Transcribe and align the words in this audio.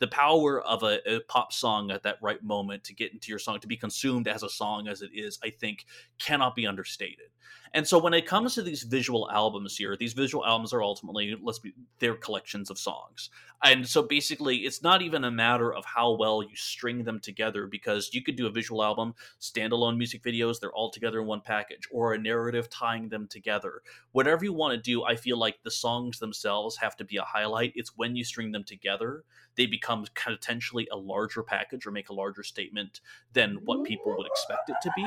the 0.00 0.08
power 0.08 0.60
of 0.62 0.82
a, 0.82 0.98
a, 1.08 1.20
pop 1.20 1.52
song 1.52 1.90
at 1.90 2.02
that 2.02 2.16
right 2.20 2.42
moment 2.42 2.82
to 2.84 2.94
get 2.94 3.12
into 3.12 3.30
your 3.30 3.38
song 3.38 3.60
to 3.60 3.68
be 3.68 3.76
consumed 3.76 4.26
as 4.26 4.42
a 4.42 4.48
song 4.48 4.88
as 4.88 5.02
it 5.02 5.10
is 5.14 5.38
i 5.44 5.50
think 5.50 5.86
cannot 6.18 6.54
be 6.56 6.66
understated 6.66 7.28
and 7.72 7.86
so 7.86 7.98
when 7.98 8.14
it 8.14 8.26
comes 8.26 8.54
to 8.54 8.62
these 8.62 8.82
visual 8.82 9.30
albums 9.30 9.76
here, 9.76 9.96
these 9.96 10.12
visual 10.12 10.44
albums 10.44 10.72
are 10.72 10.82
ultimately 10.82 11.36
let's 11.40 11.60
be 11.60 11.72
they're 12.00 12.16
collections 12.16 12.68
of 12.68 12.78
songs. 12.78 13.30
And 13.62 13.86
so 13.86 14.02
basically 14.02 14.58
it's 14.58 14.82
not 14.82 15.02
even 15.02 15.22
a 15.22 15.30
matter 15.30 15.72
of 15.72 15.84
how 15.84 16.16
well 16.16 16.42
you 16.42 16.56
string 16.56 17.04
them 17.04 17.20
together 17.20 17.66
because 17.66 18.10
you 18.12 18.22
could 18.22 18.34
do 18.34 18.46
a 18.46 18.50
visual 18.50 18.82
album, 18.82 19.14
standalone 19.40 19.98
music 19.98 20.22
videos, 20.22 20.58
they're 20.58 20.72
all 20.72 20.90
together 20.90 21.20
in 21.20 21.26
one 21.26 21.42
package, 21.42 21.86
or 21.92 22.12
a 22.12 22.18
narrative 22.18 22.68
tying 22.70 23.08
them 23.08 23.28
together. 23.28 23.82
Whatever 24.12 24.44
you 24.44 24.52
want 24.52 24.74
to 24.74 24.80
do, 24.80 25.04
I 25.04 25.14
feel 25.14 25.38
like 25.38 25.58
the 25.62 25.70
songs 25.70 26.18
themselves 26.18 26.76
have 26.78 26.96
to 26.96 27.04
be 27.04 27.18
a 27.18 27.22
highlight. 27.22 27.72
It's 27.76 27.96
when 27.96 28.16
you 28.16 28.24
string 28.24 28.50
them 28.50 28.64
together, 28.64 29.24
they 29.60 29.66
become 29.66 30.06
potentially 30.14 30.88
a 30.90 30.96
larger 30.96 31.42
package 31.42 31.86
or 31.86 31.90
make 31.90 32.08
a 32.08 32.14
larger 32.14 32.42
statement 32.42 33.02
than 33.34 33.56
what 33.66 33.84
people 33.84 34.16
would 34.16 34.26
expect 34.26 34.70
it 34.70 34.76
to 34.80 34.90
be. 34.96 35.04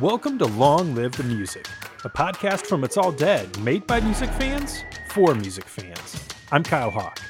Welcome 0.00 0.36
to 0.40 0.46
Long 0.46 0.96
Live 0.96 1.12
the 1.12 1.22
Music, 1.22 1.68
a 2.02 2.08
podcast 2.08 2.66
from 2.66 2.82
It's 2.82 2.96
All 2.96 3.12
Dead, 3.12 3.56
made 3.60 3.86
by 3.86 4.00
music 4.00 4.28
fans 4.30 4.82
for 5.10 5.36
music 5.36 5.66
fans. 5.66 6.18
I'm 6.50 6.64
Kyle 6.64 6.90
Hawk. 6.90 7.20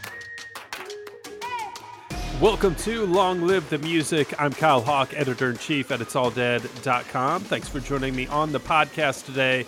Welcome 2.41 2.75
to 2.77 3.05
Long 3.05 3.47
Live 3.47 3.69
the 3.69 3.77
Music. 3.77 4.33
I'm 4.41 4.55
Kyle 4.55 4.81
Hawk, 4.81 5.13
editor 5.13 5.51
in 5.51 5.59
chief 5.59 5.93
at 5.93 6.01
it'salldead.com. 6.01 7.43
Thanks 7.43 7.69
for 7.69 7.81
joining 7.81 8.17
me 8.17 8.29
on 8.29 8.51
the 8.51 8.61
podcast 8.61 9.27
today. 9.27 9.67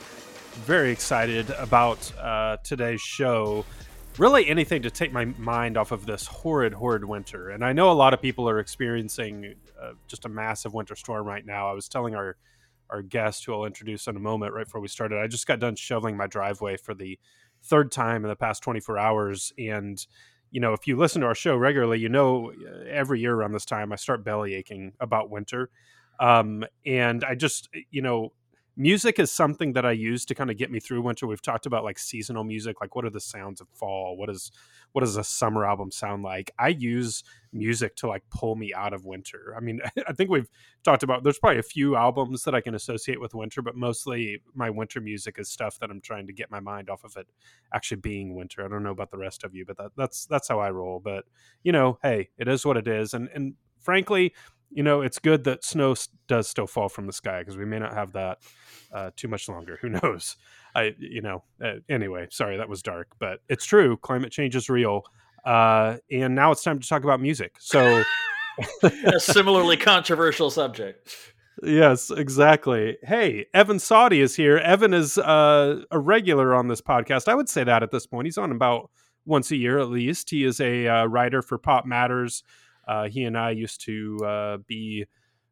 Very 0.64 0.90
excited 0.90 1.50
about 1.50 2.10
uh, 2.18 2.56
today's 2.64 3.02
show. 3.02 3.66
Really, 4.18 4.48
anything 4.48 4.80
to 4.80 4.90
take 4.90 5.12
my 5.12 5.26
mind 5.26 5.76
off 5.76 5.92
of 5.92 6.06
this 6.06 6.26
horrid, 6.26 6.72
horrid 6.72 7.04
winter. 7.04 7.50
And 7.50 7.62
I 7.62 7.74
know 7.74 7.90
a 7.90 7.92
lot 7.92 8.14
of 8.14 8.22
people 8.22 8.48
are 8.48 8.58
experiencing 8.58 9.56
uh, 9.78 9.92
just 10.08 10.24
a 10.24 10.28
massive 10.30 10.72
winter 10.72 10.96
storm 10.96 11.26
right 11.26 11.44
now. 11.44 11.68
I 11.68 11.74
was 11.74 11.86
telling 11.86 12.14
our 12.14 12.36
our 12.88 13.02
guest, 13.02 13.44
who 13.44 13.52
I'll 13.52 13.64
introduce 13.66 14.06
in 14.06 14.16
a 14.16 14.20
moment, 14.20 14.54
right 14.54 14.64
before 14.64 14.80
we 14.80 14.88
started. 14.88 15.18
I 15.18 15.26
just 15.26 15.46
got 15.46 15.58
done 15.58 15.74
shoveling 15.74 16.16
my 16.16 16.26
driveway 16.28 16.76
for 16.76 16.94
the 16.94 17.18
third 17.64 17.90
time 17.90 18.24
in 18.24 18.30
the 18.30 18.36
past 18.36 18.62
24 18.62 18.96
hours. 18.96 19.52
And, 19.58 20.04
you 20.50 20.60
know, 20.60 20.72
if 20.72 20.86
you 20.86 20.96
listen 20.96 21.20
to 21.22 21.26
our 21.26 21.34
show 21.34 21.56
regularly, 21.56 21.98
you 21.98 22.08
know, 22.08 22.52
uh, 22.52 22.84
every 22.88 23.20
year 23.20 23.34
around 23.34 23.52
this 23.52 23.64
time, 23.64 23.92
I 23.92 23.96
start 23.96 24.24
belly 24.24 24.54
aching 24.54 24.92
about 25.00 25.30
winter. 25.30 25.68
Um, 26.20 26.64
and 26.86 27.24
I 27.24 27.34
just, 27.34 27.68
you 27.90 28.02
know, 28.02 28.32
music 28.76 29.18
is 29.18 29.32
something 29.32 29.72
that 29.72 29.86
I 29.86 29.92
use 29.92 30.24
to 30.26 30.34
kind 30.34 30.50
of 30.50 30.58
get 30.58 30.70
me 30.70 30.80
through 30.80 31.00
winter. 31.00 31.26
We've 31.26 31.40
talked 31.40 31.66
about 31.66 31.84
like 31.84 31.98
seasonal 31.98 32.44
music, 32.44 32.80
like 32.80 32.94
what 32.94 33.04
are 33.04 33.10
the 33.10 33.20
sounds 33.20 33.60
of 33.60 33.68
fall? 33.70 34.16
What 34.16 34.28
is 34.28 34.52
what 34.92 35.00
does 35.00 35.16
a 35.16 35.24
summer 35.24 35.64
album 35.64 35.90
sound 35.90 36.22
like? 36.22 36.50
I 36.58 36.68
use 36.68 37.24
music 37.52 37.96
to 37.96 38.06
like 38.06 38.22
pull 38.30 38.54
me 38.54 38.74
out 38.74 38.92
of 38.92 39.04
winter. 39.04 39.54
I 39.56 39.60
mean, 39.60 39.80
I 40.08 40.12
think 40.12 40.30
we've 40.30 40.48
talked 40.84 41.02
about 41.02 41.24
there's 41.24 41.38
probably 41.38 41.58
a 41.58 41.64
few 41.64 41.96
albums 41.96 42.44
that 42.44 42.54
I 42.54 42.60
can 42.60 42.74
associate 42.74 43.20
with 43.20 43.34
winter, 43.34 43.62
but 43.62 43.76
mostly 43.76 44.42
my 44.54 44.68
winter 44.68 45.00
music 45.00 45.38
is 45.38 45.48
stuff 45.48 45.78
that 45.80 45.90
I'm 45.90 46.00
trying 46.00 46.26
to 46.26 46.32
get 46.32 46.50
my 46.50 46.60
mind 46.60 46.90
off 46.90 47.04
of 47.04 47.16
it 47.16 47.26
actually 47.74 48.00
being 48.00 48.34
winter. 48.34 48.64
I 48.64 48.68
don't 48.68 48.82
know 48.82 48.90
about 48.90 49.10
the 49.10 49.18
rest 49.18 49.42
of 49.42 49.54
you, 49.54 49.64
but 49.64 49.78
that, 49.78 49.92
that's 49.96 50.26
that's 50.26 50.48
how 50.48 50.60
I 50.60 50.70
roll. 50.70 51.00
But 51.00 51.24
you 51.62 51.72
know, 51.72 51.98
hey, 52.02 52.28
it 52.38 52.48
is 52.48 52.66
what 52.66 52.76
it 52.76 52.86
is, 52.86 53.14
and 53.14 53.28
and 53.34 53.54
frankly, 53.80 54.34
you 54.70 54.82
know, 54.82 55.00
it's 55.00 55.18
good 55.18 55.44
that 55.44 55.64
snow 55.64 55.94
does 56.28 56.48
still 56.48 56.66
fall 56.66 56.88
from 56.88 57.06
the 57.06 57.12
sky 57.12 57.40
because 57.40 57.56
we 57.56 57.64
may 57.64 57.78
not 57.78 57.94
have 57.94 58.12
that 58.12 58.38
uh, 58.92 59.10
too 59.16 59.28
much 59.28 59.48
longer. 59.48 59.78
Who 59.80 59.88
knows? 60.02 60.36
I, 60.74 60.94
you 60.98 61.22
know, 61.22 61.42
uh, 61.62 61.76
anyway, 61.88 62.26
sorry, 62.30 62.56
that 62.58 62.68
was 62.68 62.82
dark, 62.82 63.08
but 63.18 63.40
it's 63.48 63.64
true. 63.64 63.96
Climate 63.96 64.32
change 64.32 64.56
is 64.56 64.68
real. 64.68 65.04
Uh, 65.44 65.98
and 66.10 66.34
now 66.34 66.50
it's 66.50 66.62
time 66.62 66.78
to 66.78 66.88
talk 66.88 67.04
about 67.04 67.20
music. 67.20 67.54
So, 67.60 68.02
a 68.82 69.20
similarly 69.20 69.76
controversial 69.78 70.50
subject. 70.50 71.16
Yes, 71.62 72.10
exactly. 72.10 72.98
Hey, 73.02 73.46
Evan 73.54 73.78
Sawdey 73.78 74.18
is 74.18 74.36
here. 74.36 74.58
Evan 74.58 74.92
is 74.92 75.16
uh, 75.16 75.82
a 75.90 75.98
regular 75.98 76.54
on 76.54 76.68
this 76.68 76.82
podcast. 76.82 77.28
I 77.28 77.34
would 77.34 77.48
say 77.48 77.64
that 77.64 77.82
at 77.82 77.90
this 77.90 78.06
point. 78.06 78.26
He's 78.26 78.36
on 78.36 78.52
about 78.52 78.90
once 79.24 79.50
a 79.50 79.56
year 79.56 79.78
at 79.78 79.88
least. 79.88 80.28
He 80.30 80.44
is 80.44 80.60
a 80.60 80.86
uh, 80.86 81.04
writer 81.06 81.40
for 81.40 81.58
PopMatters. 81.58 82.42
Uh, 82.86 83.08
he 83.08 83.24
and 83.24 83.36
I 83.36 83.50
used 83.50 83.82
to 83.86 84.18
uh, 84.24 84.56
be 84.66 85.06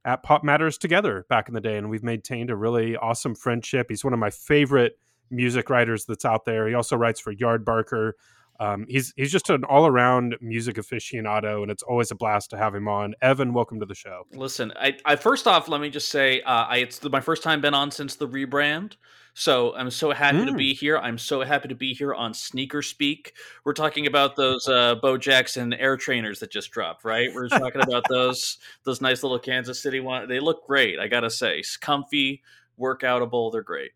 at 0.04 0.22
PopMatters 0.22 0.78
together 0.78 1.24
back 1.28 1.48
in 1.48 1.54
the 1.54 1.60
day, 1.60 1.76
and 1.76 1.88
we've 1.88 2.02
maintained 2.02 2.50
a 2.50 2.56
really 2.56 2.96
awesome 2.96 3.34
friendship. 3.34 3.86
He's 3.88 4.04
one 4.04 4.12
of 4.12 4.18
my 4.18 4.30
favorite 4.30 4.98
music 5.30 5.70
writers 5.70 6.04
that's 6.04 6.24
out 6.24 6.44
there. 6.44 6.68
He 6.68 6.74
also 6.74 6.96
writes 6.96 7.20
for 7.20 7.34
Yardbarker. 7.34 8.12
Um, 8.60 8.86
he's 8.88 9.12
he's 9.16 9.32
just 9.32 9.50
an 9.50 9.64
all 9.64 9.86
around 9.86 10.36
music 10.40 10.76
aficionado, 10.76 11.62
and 11.62 11.70
it's 11.70 11.82
always 11.82 12.10
a 12.10 12.14
blast 12.14 12.50
to 12.50 12.56
have 12.56 12.74
him 12.74 12.86
on. 12.86 13.14
Evan, 13.20 13.52
welcome 13.52 13.80
to 13.80 13.86
the 13.86 13.96
show. 13.96 14.26
Listen, 14.32 14.72
I, 14.76 14.96
I 15.04 15.16
first 15.16 15.48
off, 15.48 15.68
let 15.68 15.80
me 15.80 15.90
just 15.90 16.08
say, 16.08 16.40
uh, 16.42 16.66
I, 16.68 16.76
it's 16.78 17.02
my 17.02 17.20
first 17.20 17.42
time 17.42 17.60
been 17.60 17.74
on 17.74 17.90
since 17.90 18.14
the 18.14 18.28
rebrand. 18.28 18.92
So 19.34 19.74
I'm 19.74 19.90
so 19.90 20.12
happy 20.12 20.38
mm. 20.38 20.46
to 20.46 20.54
be 20.54 20.74
here. 20.74 20.96
I'm 20.96 21.18
so 21.18 21.42
happy 21.42 21.66
to 21.68 21.74
be 21.74 21.92
here 21.92 22.14
on 22.14 22.32
Sneaker 22.32 22.82
Speak. 22.82 23.34
We're 23.64 23.72
talking 23.72 24.06
about 24.06 24.36
those 24.36 24.68
uh, 24.68 24.94
Bo 24.94 25.18
Jackson 25.18 25.72
Air 25.74 25.96
Trainers 25.96 26.38
that 26.38 26.52
just 26.52 26.70
dropped, 26.70 27.04
right? 27.04 27.28
We're 27.34 27.48
talking 27.48 27.82
about 27.82 28.04
those 28.08 28.58
those 28.84 29.00
nice 29.00 29.24
little 29.24 29.40
Kansas 29.40 29.82
City 29.82 29.98
ones. 29.98 30.28
They 30.28 30.38
look 30.38 30.64
great, 30.66 31.00
I 31.00 31.08
gotta 31.08 31.30
say. 31.30 31.58
It's 31.58 31.76
comfy, 31.76 32.42
workoutable. 32.78 33.50
They're 33.50 33.62
great. 33.62 33.90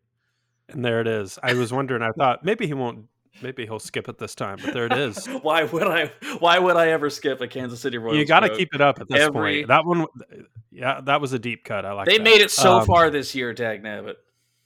And 0.69 0.85
there 0.85 1.01
it 1.01 1.07
is. 1.07 1.39
I 1.41 1.55
was 1.55 1.73
wondering. 1.73 2.03
I 2.03 2.11
thought 2.11 2.45
maybe 2.45 2.67
he 2.67 2.75
won't. 2.75 3.07
Maybe 3.41 3.65
he'll 3.65 3.79
skip 3.79 4.09
it 4.09 4.19
this 4.19 4.35
time, 4.35 4.59
but 4.63 4.75
there 4.75 4.87
it 4.87 4.93
is. 4.95 5.25
why 5.43 5.63
would 5.63 5.87
I? 5.87 6.11
Why 6.41 6.59
would 6.59 6.77
I 6.77 6.89
ever 6.89 7.09
skip 7.11 7.41
a 7.41 7.47
Kansas 7.47 7.81
City 7.81 7.97
Royals? 7.97 8.19
You 8.19 8.27
got 8.27 8.41
to 8.41 8.57
keep 8.57 8.75
it 8.75 8.81
up 8.81 9.01
at 9.01 9.07
this 9.09 9.21
Every... 9.21 9.59
point. 9.59 9.69
That 9.69 9.87
one, 9.87 10.07
yeah, 10.73 11.01
that 11.03 11.21
was 11.21 11.33
a 11.33 11.39
deep 11.39 11.63
cut. 11.63 11.85
I 11.85 11.93
like. 11.93 12.07
They 12.07 12.19
that. 12.19 12.25
made 12.25 12.41
it 12.41 12.51
so 12.51 12.81
um, 12.81 12.87
far 12.87 13.09
this 13.11 13.37
year, 13.37 13.55
Dag 13.55 13.85
Nabbit. 13.85 14.17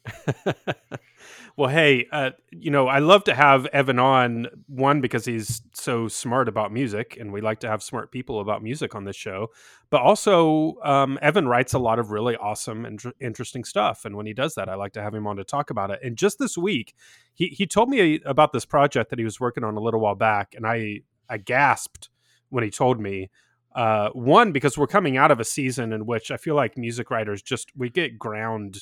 well, 1.56 1.68
hey, 1.70 2.06
uh, 2.12 2.30
you 2.50 2.70
know, 2.70 2.88
I 2.88 2.98
love 2.98 3.24
to 3.24 3.34
have 3.34 3.66
Evan 3.66 3.98
on 3.98 4.48
one 4.66 5.00
because 5.00 5.24
he's 5.24 5.62
so 5.74 6.08
smart 6.08 6.48
about 6.48 6.72
music, 6.72 7.16
and 7.20 7.32
we 7.32 7.40
like 7.40 7.60
to 7.60 7.68
have 7.68 7.82
smart 7.82 8.10
people 8.10 8.40
about 8.40 8.62
music 8.62 8.94
on 8.94 9.04
this 9.04 9.16
show. 9.16 9.48
But 9.90 10.00
also, 10.00 10.76
um, 10.82 11.18
Evan 11.22 11.46
writes 11.46 11.74
a 11.74 11.78
lot 11.78 11.98
of 11.98 12.10
really 12.10 12.36
awesome 12.36 12.84
and 12.84 13.00
interesting 13.20 13.64
stuff, 13.64 14.04
and 14.04 14.16
when 14.16 14.26
he 14.26 14.32
does 14.32 14.54
that, 14.54 14.68
I 14.68 14.74
like 14.74 14.92
to 14.94 15.02
have 15.02 15.14
him 15.14 15.26
on 15.26 15.36
to 15.36 15.44
talk 15.44 15.70
about 15.70 15.90
it. 15.90 16.00
And 16.02 16.16
just 16.16 16.38
this 16.38 16.56
week, 16.56 16.94
he 17.34 17.48
he 17.48 17.66
told 17.66 17.88
me 17.88 18.20
about 18.24 18.52
this 18.52 18.64
project 18.64 19.10
that 19.10 19.19
he 19.19 19.24
was 19.24 19.40
working 19.40 19.64
on 19.64 19.76
a 19.76 19.80
little 19.80 20.00
while 20.00 20.14
back, 20.14 20.54
and 20.56 20.66
I 20.66 21.00
I 21.28 21.38
gasped 21.38 22.08
when 22.48 22.64
he 22.64 22.70
told 22.70 23.00
me. 23.00 23.30
Uh, 23.74 24.10
one 24.10 24.52
because 24.52 24.76
we're 24.76 24.86
coming 24.86 25.16
out 25.16 25.30
of 25.30 25.40
a 25.40 25.44
season 25.46 25.94
in 25.94 26.04
which 26.04 26.30
I 26.30 26.36
feel 26.36 26.54
like 26.54 26.76
music 26.76 27.10
writers 27.10 27.40
just 27.40 27.72
we 27.74 27.88
get 27.88 28.19
ground 28.19 28.76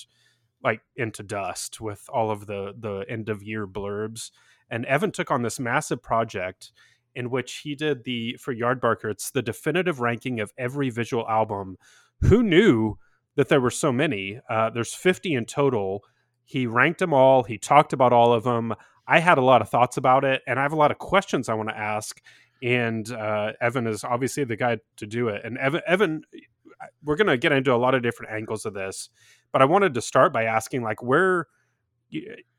like 0.62 0.82
into 0.96 1.22
dust 1.22 1.80
with 1.80 2.04
all 2.12 2.30
of 2.30 2.46
the 2.46 2.74
the 2.78 3.04
end 3.08 3.28
of 3.28 3.42
year 3.42 3.66
blurbs. 3.66 4.30
And 4.70 4.84
Evan 4.86 5.10
took 5.10 5.30
on 5.30 5.42
this 5.42 5.58
massive 5.58 6.02
project 6.02 6.72
in 7.14 7.30
which 7.30 7.58
he 7.58 7.74
did 7.74 8.04
the 8.04 8.36
for 8.38 8.54
Yardbarker. 8.54 9.10
It's 9.10 9.30
the 9.30 9.42
definitive 9.42 10.00
ranking 10.00 10.40
of 10.40 10.52
every 10.56 10.90
visual 10.90 11.28
album. 11.28 11.76
Who 12.22 12.42
knew 12.42 12.96
that 13.36 13.48
there 13.48 13.60
were 13.60 13.70
so 13.70 13.92
many? 13.92 14.40
Uh, 14.48 14.70
there's 14.70 14.94
50 14.94 15.34
in 15.34 15.46
total. 15.46 16.04
He 16.44 16.66
ranked 16.66 17.00
them 17.00 17.14
all. 17.14 17.42
He 17.42 17.58
talked 17.58 17.92
about 17.92 18.12
all 18.12 18.32
of 18.32 18.44
them. 18.44 18.74
I 19.06 19.18
had 19.18 19.38
a 19.38 19.42
lot 19.42 19.62
of 19.62 19.68
thoughts 19.68 19.96
about 19.96 20.24
it, 20.24 20.42
and 20.46 20.58
I 20.58 20.62
have 20.62 20.72
a 20.72 20.76
lot 20.76 20.90
of 20.90 20.98
questions 20.98 21.48
I 21.48 21.54
want 21.54 21.68
to 21.68 21.76
ask. 21.76 22.20
And 22.62 23.10
uh, 23.10 23.52
Evan 23.60 23.86
is 23.86 24.04
obviously 24.04 24.44
the 24.44 24.56
guy 24.56 24.78
to 24.98 25.06
do 25.06 25.28
it. 25.28 25.42
And 25.44 25.56
Evan, 25.58 25.80
Evan, 25.86 26.22
we're 27.02 27.16
going 27.16 27.26
to 27.26 27.38
get 27.38 27.52
into 27.52 27.74
a 27.74 27.76
lot 27.76 27.94
of 27.94 28.02
different 28.02 28.32
angles 28.32 28.66
of 28.66 28.74
this 28.74 29.08
but 29.52 29.62
I 29.62 29.64
wanted 29.66 29.94
to 29.94 30.02
start 30.02 30.32
by 30.32 30.44
asking, 30.44 30.82
like, 30.82 31.02
where 31.02 31.46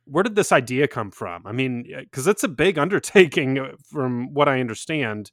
where 0.05 0.23
did 0.23 0.35
this 0.35 0.51
idea 0.51 0.87
come 0.87 1.11
from? 1.11 1.45
I 1.45 1.51
mean, 1.51 1.85
because 1.99 2.27
it's 2.27 2.43
a 2.43 2.47
big 2.47 2.77
undertaking, 2.85 3.59
uh, 3.59 3.71
from 3.85 4.33
what 4.33 4.49
I 4.49 4.59
understand. 4.59 5.31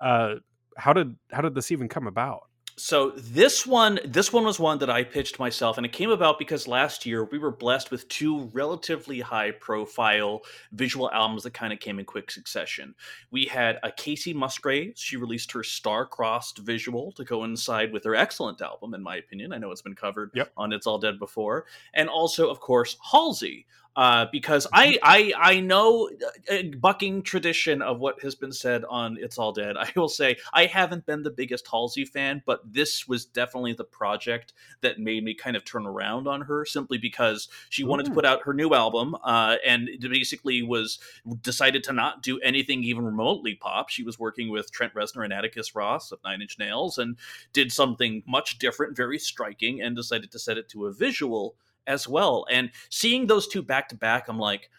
Uh, 0.00 0.36
how 0.76 0.92
did 0.92 1.16
how 1.32 1.40
did 1.40 1.54
this 1.54 1.72
even 1.72 1.88
come 1.88 2.06
about? 2.06 2.42
So 2.78 3.10
this 3.16 3.66
one, 3.66 3.98
this 4.04 4.32
one 4.32 4.44
was 4.44 4.60
one 4.60 4.78
that 4.78 4.88
I 4.88 5.02
pitched 5.02 5.40
myself, 5.40 5.78
and 5.78 5.84
it 5.84 5.90
came 5.90 6.10
about 6.10 6.38
because 6.38 6.68
last 6.68 7.04
year 7.04 7.24
we 7.24 7.36
were 7.36 7.50
blessed 7.50 7.90
with 7.90 8.08
two 8.08 8.44
relatively 8.52 9.18
high-profile 9.18 10.42
visual 10.70 11.10
albums 11.10 11.42
that 11.42 11.54
kind 11.54 11.72
of 11.72 11.80
came 11.80 11.98
in 11.98 12.04
quick 12.04 12.30
succession. 12.30 12.94
We 13.32 13.46
had 13.46 13.80
a 13.82 13.90
Kacey 13.90 14.32
Musgrave; 14.32 14.92
she 14.94 15.16
released 15.16 15.50
her 15.52 15.64
star-crossed 15.64 16.58
visual 16.58 17.10
to 17.12 17.24
coincide 17.24 17.92
with 17.92 18.04
her 18.04 18.14
excellent 18.14 18.60
album, 18.60 18.94
in 18.94 19.02
my 19.02 19.16
opinion. 19.16 19.52
I 19.52 19.58
know 19.58 19.72
it's 19.72 19.82
been 19.82 19.96
covered 19.96 20.30
yep. 20.34 20.52
on 20.56 20.72
It's 20.72 20.86
All 20.86 20.98
Dead 20.98 21.18
before, 21.18 21.66
and 21.94 22.08
also, 22.08 22.48
of 22.48 22.60
course, 22.60 22.96
Halsey. 23.10 23.66
Uh, 23.98 24.26
because 24.30 24.64
I, 24.72 24.96
I 25.02 25.32
I 25.36 25.60
know 25.60 26.08
uh, 26.48 26.62
bucking 26.78 27.22
tradition 27.22 27.82
of 27.82 27.98
what 27.98 28.22
has 28.22 28.36
been 28.36 28.52
said 28.52 28.84
on 28.88 29.18
It's 29.20 29.38
All 29.38 29.50
Dead. 29.50 29.76
I 29.78 29.90
will 29.96 30.08
say 30.08 30.36
I 30.52 30.66
haven't 30.66 31.04
been 31.04 31.24
the 31.24 31.32
biggest 31.32 31.66
Halsey 31.66 32.04
fan, 32.04 32.40
but 32.46 32.60
this 32.64 33.08
was 33.08 33.24
definitely 33.26 33.72
the 33.72 33.82
project 33.82 34.52
that 34.82 35.00
made 35.00 35.24
me 35.24 35.34
kind 35.34 35.56
of 35.56 35.64
turn 35.64 35.84
around 35.84 36.28
on 36.28 36.42
her 36.42 36.64
simply 36.64 36.96
because 36.96 37.48
she 37.70 37.82
wanted 37.82 38.06
to 38.06 38.12
put 38.12 38.24
out 38.24 38.44
her 38.44 38.54
new 38.54 38.72
album 38.72 39.16
uh, 39.24 39.56
and 39.66 39.88
basically 40.00 40.62
was 40.62 41.00
decided 41.42 41.82
to 41.82 41.92
not 41.92 42.22
do 42.22 42.38
anything 42.38 42.84
even 42.84 43.04
remotely 43.04 43.56
pop. 43.56 43.88
She 43.88 44.04
was 44.04 44.16
working 44.16 44.48
with 44.48 44.70
Trent 44.70 44.94
Reznor 44.94 45.24
and 45.24 45.32
Atticus 45.32 45.74
Ross 45.74 46.12
of 46.12 46.20
Nine 46.24 46.40
Inch 46.40 46.56
Nails 46.56 46.98
and 46.98 47.16
did 47.52 47.72
something 47.72 48.22
much 48.28 48.60
different, 48.60 48.96
very 48.96 49.18
striking, 49.18 49.82
and 49.82 49.96
decided 49.96 50.30
to 50.30 50.38
set 50.38 50.56
it 50.56 50.68
to 50.68 50.86
a 50.86 50.92
visual 50.92 51.56
as 51.88 52.06
well. 52.06 52.46
And 52.50 52.70
seeing 52.90 53.26
those 53.26 53.48
two 53.48 53.62
back 53.62 53.88
to 53.88 53.96
back, 53.96 54.28
I'm 54.28 54.38
like, 54.38 54.70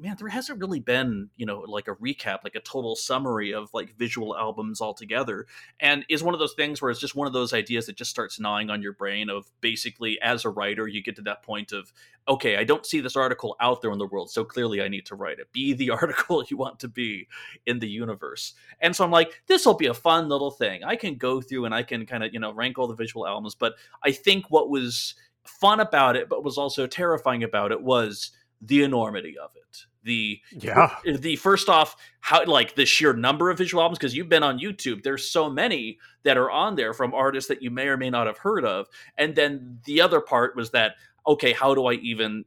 man, 0.00 0.16
there 0.18 0.28
hasn't 0.28 0.60
really 0.60 0.80
been, 0.80 1.28
you 1.36 1.46
know, 1.46 1.60
like 1.66 1.88
a 1.88 1.94
recap, 1.96 2.44
like 2.44 2.54
a 2.54 2.60
total 2.60 2.94
summary 2.94 3.52
of 3.52 3.72
like 3.74 3.96
visual 3.96 4.36
albums 4.36 4.80
altogether. 4.80 5.46
And 5.80 6.04
is 6.08 6.22
one 6.22 6.34
of 6.34 6.40
those 6.40 6.54
things 6.54 6.80
where 6.80 6.90
it's 6.90 7.00
just 7.00 7.16
one 7.16 7.26
of 7.26 7.32
those 7.32 7.52
ideas 7.52 7.86
that 7.86 7.96
just 7.96 8.10
starts 8.10 8.38
gnawing 8.38 8.70
on 8.70 8.82
your 8.82 8.92
brain 8.92 9.28
of 9.28 9.50
basically 9.60 10.20
as 10.20 10.44
a 10.44 10.50
writer, 10.50 10.86
you 10.86 11.02
get 11.02 11.16
to 11.16 11.22
that 11.22 11.42
point 11.42 11.72
of, 11.72 11.92
okay, 12.28 12.56
I 12.56 12.64
don't 12.64 12.86
see 12.86 13.00
this 13.00 13.16
article 13.16 13.56
out 13.60 13.82
there 13.82 13.90
in 13.90 13.98
the 13.98 14.06
world, 14.06 14.30
so 14.30 14.44
clearly 14.44 14.82
I 14.82 14.88
need 14.88 15.06
to 15.06 15.14
write 15.14 15.38
it. 15.38 15.50
Be 15.52 15.72
the 15.72 15.90
article 15.90 16.44
you 16.48 16.56
want 16.56 16.78
to 16.80 16.88
be 16.88 17.26
in 17.66 17.78
the 17.78 17.88
universe. 17.88 18.54
And 18.80 18.94
so 18.94 19.04
I'm 19.04 19.10
like, 19.10 19.42
this 19.46 19.66
will 19.66 19.74
be 19.74 19.86
a 19.86 19.94
fun 19.94 20.28
little 20.28 20.50
thing. 20.50 20.84
I 20.84 20.96
can 20.96 21.16
go 21.16 21.40
through 21.40 21.64
and 21.64 21.74
I 21.74 21.82
can 21.82 22.06
kind 22.06 22.22
of, 22.22 22.32
you 22.32 22.40
know, 22.40 22.52
rank 22.52 22.78
all 22.78 22.86
the 22.86 22.94
visual 22.94 23.26
albums. 23.26 23.54
But 23.54 23.74
I 24.04 24.12
think 24.12 24.50
what 24.50 24.70
was 24.70 25.14
fun 25.48 25.80
about 25.80 26.16
it, 26.16 26.28
but 26.28 26.44
was 26.44 26.58
also 26.58 26.86
terrifying 26.86 27.42
about 27.42 27.72
it 27.72 27.82
was 27.82 28.30
the 28.60 28.82
enormity 28.82 29.36
of 29.38 29.50
it. 29.56 29.84
The 30.04 30.40
yeah, 30.52 30.96
the 31.04 31.36
first 31.36 31.68
off, 31.68 31.96
how 32.20 32.44
like 32.44 32.74
the 32.74 32.86
sheer 32.86 33.12
number 33.12 33.50
of 33.50 33.58
visual 33.58 33.82
albums 33.82 33.98
because 33.98 34.16
you've 34.16 34.28
been 34.28 34.42
on 34.42 34.58
YouTube. 34.58 35.02
There's 35.02 35.28
so 35.28 35.50
many 35.50 35.98
that 36.22 36.38
are 36.38 36.50
on 36.50 36.76
there 36.76 36.94
from 36.94 37.12
artists 37.14 37.48
that 37.48 37.62
you 37.62 37.70
may 37.70 37.88
or 37.88 37.96
may 37.96 38.08
not 38.08 38.26
have 38.26 38.38
heard 38.38 38.64
of. 38.64 38.86
And 39.18 39.34
then 39.34 39.80
the 39.84 40.00
other 40.00 40.20
part 40.20 40.56
was 40.56 40.70
that 40.70 40.94
okay, 41.26 41.52
how 41.52 41.74
do 41.74 41.86
I 41.86 41.94
even 41.94 42.44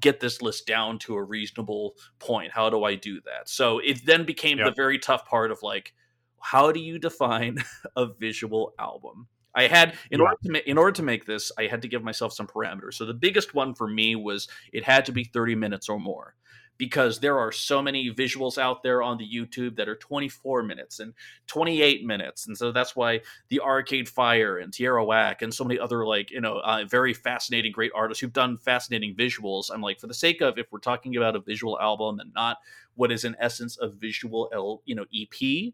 get 0.00 0.20
this 0.20 0.42
list 0.42 0.66
down 0.66 0.98
to 0.98 1.14
a 1.14 1.22
reasonable 1.22 1.94
point? 2.18 2.52
How 2.52 2.68
do 2.68 2.84
I 2.84 2.96
do 2.96 3.20
that? 3.22 3.48
So 3.48 3.78
it 3.78 4.04
then 4.04 4.24
became 4.24 4.58
the 4.58 4.72
very 4.74 4.98
tough 4.98 5.24
part 5.24 5.50
of 5.52 5.62
like, 5.62 5.94
how 6.40 6.72
do 6.72 6.80
you 6.80 6.98
define 6.98 7.58
a 7.96 8.06
visual 8.06 8.74
album? 8.78 9.28
I 9.54 9.66
had 9.66 9.94
in 10.10 10.20
yeah. 10.20 10.26
order 10.26 10.36
to 10.42 10.52
ma- 10.52 10.58
in 10.66 10.78
order 10.78 10.92
to 10.92 11.02
make 11.02 11.26
this, 11.26 11.52
I 11.58 11.66
had 11.66 11.82
to 11.82 11.88
give 11.88 12.02
myself 12.02 12.32
some 12.32 12.46
parameters. 12.46 12.94
So 12.94 13.06
the 13.06 13.14
biggest 13.14 13.54
one 13.54 13.74
for 13.74 13.88
me 13.88 14.16
was 14.16 14.48
it 14.72 14.84
had 14.84 15.06
to 15.06 15.12
be 15.12 15.24
30 15.24 15.54
minutes 15.54 15.88
or 15.88 15.98
more 15.98 16.34
because 16.76 17.20
there 17.20 17.38
are 17.38 17.52
so 17.52 17.80
many 17.80 18.12
visuals 18.12 18.58
out 18.58 18.82
there 18.82 19.02
on 19.02 19.16
the 19.18 19.28
YouTube 19.28 19.76
that 19.76 19.88
are 19.88 19.96
24 19.96 20.62
minutes 20.62 20.98
and 20.98 21.14
28 21.46 22.04
minutes. 22.04 22.46
And 22.46 22.56
so 22.56 22.72
that's 22.72 22.96
why 22.96 23.20
the 23.48 23.60
Arcade 23.60 24.08
Fire 24.08 24.58
and 24.58 24.72
Tierra 24.72 25.04
Whack 25.04 25.42
and 25.42 25.54
so 25.54 25.64
many 25.64 25.78
other 25.78 26.04
like, 26.04 26.30
you 26.30 26.40
know, 26.40 26.60
uh, 26.64 26.84
very 26.88 27.14
fascinating 27.14 27.72
great 27.72 27.92
artists 27.94 28.20
who've 28.20 28.32
done 28.32 28.56
fascinating 28.56 29.14
visuals. 29.14 29.70
I'm 29.72 29.80
like 29.80 30.00
for 30.00 30.06
the 30.08 30.14
sake 30.14 30.40
of 30.40 30.58
if 30.58 30.72
we're 30.72 30.80
talking 30.80 31.16
about 31.16 31.36
a 31.36 31.40
visual 31.40 31.78
album 31.80 32.18
and 32.18 32.32
not 32.34 32.58
what 32.96 33.12
is 33.12 33.24
in 33.24 33.36
essence 33.38 33.78
a 33.80 33.88
visual 33.88 34.50
L, 34.52 34.82
you 34.84 34.94
know, 34.94 35.04
EP, 35.14 35.72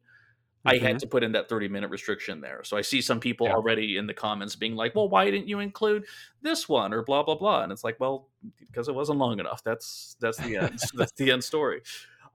I 0.64 0.76
mm-hmm. 0.76 0.86
had 0.86 0.98
to 1.00 1.06
put 1.06 1.22
in 1.22 1.32
that 1.32 1.48
30 1.48 1.68
minute 1.68 1.90
restriction 1.90 2.40
there. 2.40 2.62
So 2.64 2.76
I 2.76 2.82
see 2.82 3.00
some 3.00 3.20
people 3.20 3.46
yeah. 3.46 3.54
already 3.54 3.96
in 3.96 4.06
the 4.06 4.14
comments 4.14 4.56
being 4.56 4.74
like, 4.74 4.94
well, 4.94 5.08
why 5.08 5.30
didn't 5.30 5.48
you 5.48 5.60
include 5.60 6.04
this 6.42 6.68
one 6.68 6.92
or 6.92 7.02
blah, 7.02 7.22
blah, 7.22 7.36
blah. 7.36 7.62
And 7.62 7.72
it's 7.72 7.84
like, 7.84 7.98
well, 7.98 8.28
because 8.60 8.88
it 8.88 8.94
wasn't 8.94 9.18
long 9.18 9.40
enough. 9.40 9.64
That's, 9.64 10.16
that's 10.20 10.38
the 10.38 10.56
end. 10.56 10.80
that's 10.94 11.12
the 11.12 11.30
end 11.30 11.44
story. 11.44 11.82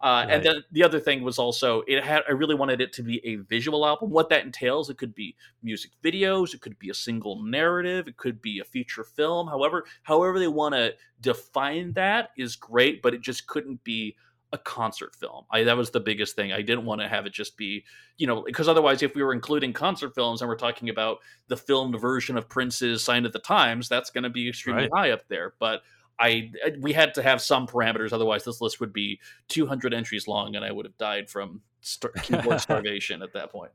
Uh, 0.01 0.25
right. 0.27 0.33
And 0.33 0.45
then 0.45 0.63
the 0.71 0.83
other 0.83 0.99
thing 0.99 1.23
was 1.23 1.39
also 1.39 1.81
it 1.87 2.03
had 2.03 2.23
I 2.27 2.33
really 2.33 2.53
wanted 2.53 2.81
it 2.81 2.91
to 2.93 3.03
be 3.03 3.25
a 3.25 3.37
visual 3.37 3.85
album. 3.85 4.09
What 4.09 4.29
that 4.29 4.43
entails, 4.43 4.89
it 4.89 4.97
could 4.97 5.15
be 5.15 5.35
music 5.63 5.91
videos, 6.03 6.53
it 6.53 6.61
could 6.61 6.77
be 6.77 6.89
a 6.89 6.93
single 6.93 7.41
narrative, 7.41 8.07
it 8.07 8.17
could 8.17 8.41
be 8.41 8.59
a 8.59 8.65
feature 8.65 9.03
film. 9.03 9.47
However, 9.47 9.85
however 10.03 10.37
they 10.37 10.49
want 10.49 10.75
to 10.75 10.93
define 11.21 11.93
that 11.93 12.31
is 12.37 12.55
great, 12.55 13.01
but 13.01 13.13
it 13.13 13.21
just 13.21 13.47
couldn't 13.47 13.83
be 13.83 14.17
a 14.55 14.57
concert 14.57 15.15
film. 15.15 15.45
I 15.51 15.63
that 15.63 15.77
was 15.77 15.91
the 15.91 15.99
biggest 15.99 16.35
thing. 16.35 16.51
I 16.51 16.61
didn't 16.61 16.85
want 16.85 17.01
to 17.01 17.07
have 17.07 17.27
it 17.27 17.33
just 17.33 17.57
be, 17.57 17.83
you 18.17 18.25
know, 18.25 18.41
because 18.43 18.67
otherwise 18.67 19.03
if 19.03 19.13
we 19.13 19.21
were 19.21 19.33
including 19.33 19.73
concert 19.73 20.15
films 20.15 20.41
and 20.41 20.49
we're 20.49 20.55
talking 20.55 20.89
about 20.89 21.19
the 21.47 21.57
filmed 21.57 21.99
version 21.99 22.37
of 22.37 22.49
Prince's 22.49 23.03
Sign 23.03 23.25
of 23.25 23.33
the 23.33 23.39
Times, 23.39 23.87
that's 23.87 24.09
going 24.09 24.23
to 24.23 24.29
be 24.29 24.49
extremely 24.49 24.83
right. 24.83 24.91
high 24.93 25.11
up 25.11 25.27
there. 25.27 25.53
But 25.59 25.81
I 26.17 26.51
we 26.79 26.93
had 26.93 27.13
to 27.15 27.21
have 27.21 27.41
some 27.41 27.67
parameters 27.67 28.13
otherwise 28.13 28.45
this 28.45 28.61
list 28.61 28.79
would 28.79 28.93
be 28.93 29.19
200 29.49 29.93
entries 29.93 30.27
long 30.27 30.55
and 30.55 30.63
I 30.63 30.71
would 30.71 30.85
have 30.85 30.97
died 30.97 31.29
from 31.29 31.61
star- 31.81 32.11
keyboard 32.23 32.61
starvation 32.61 33.21
at 33.21 33.33
that 33.33 33.51
point. 33.51 33.71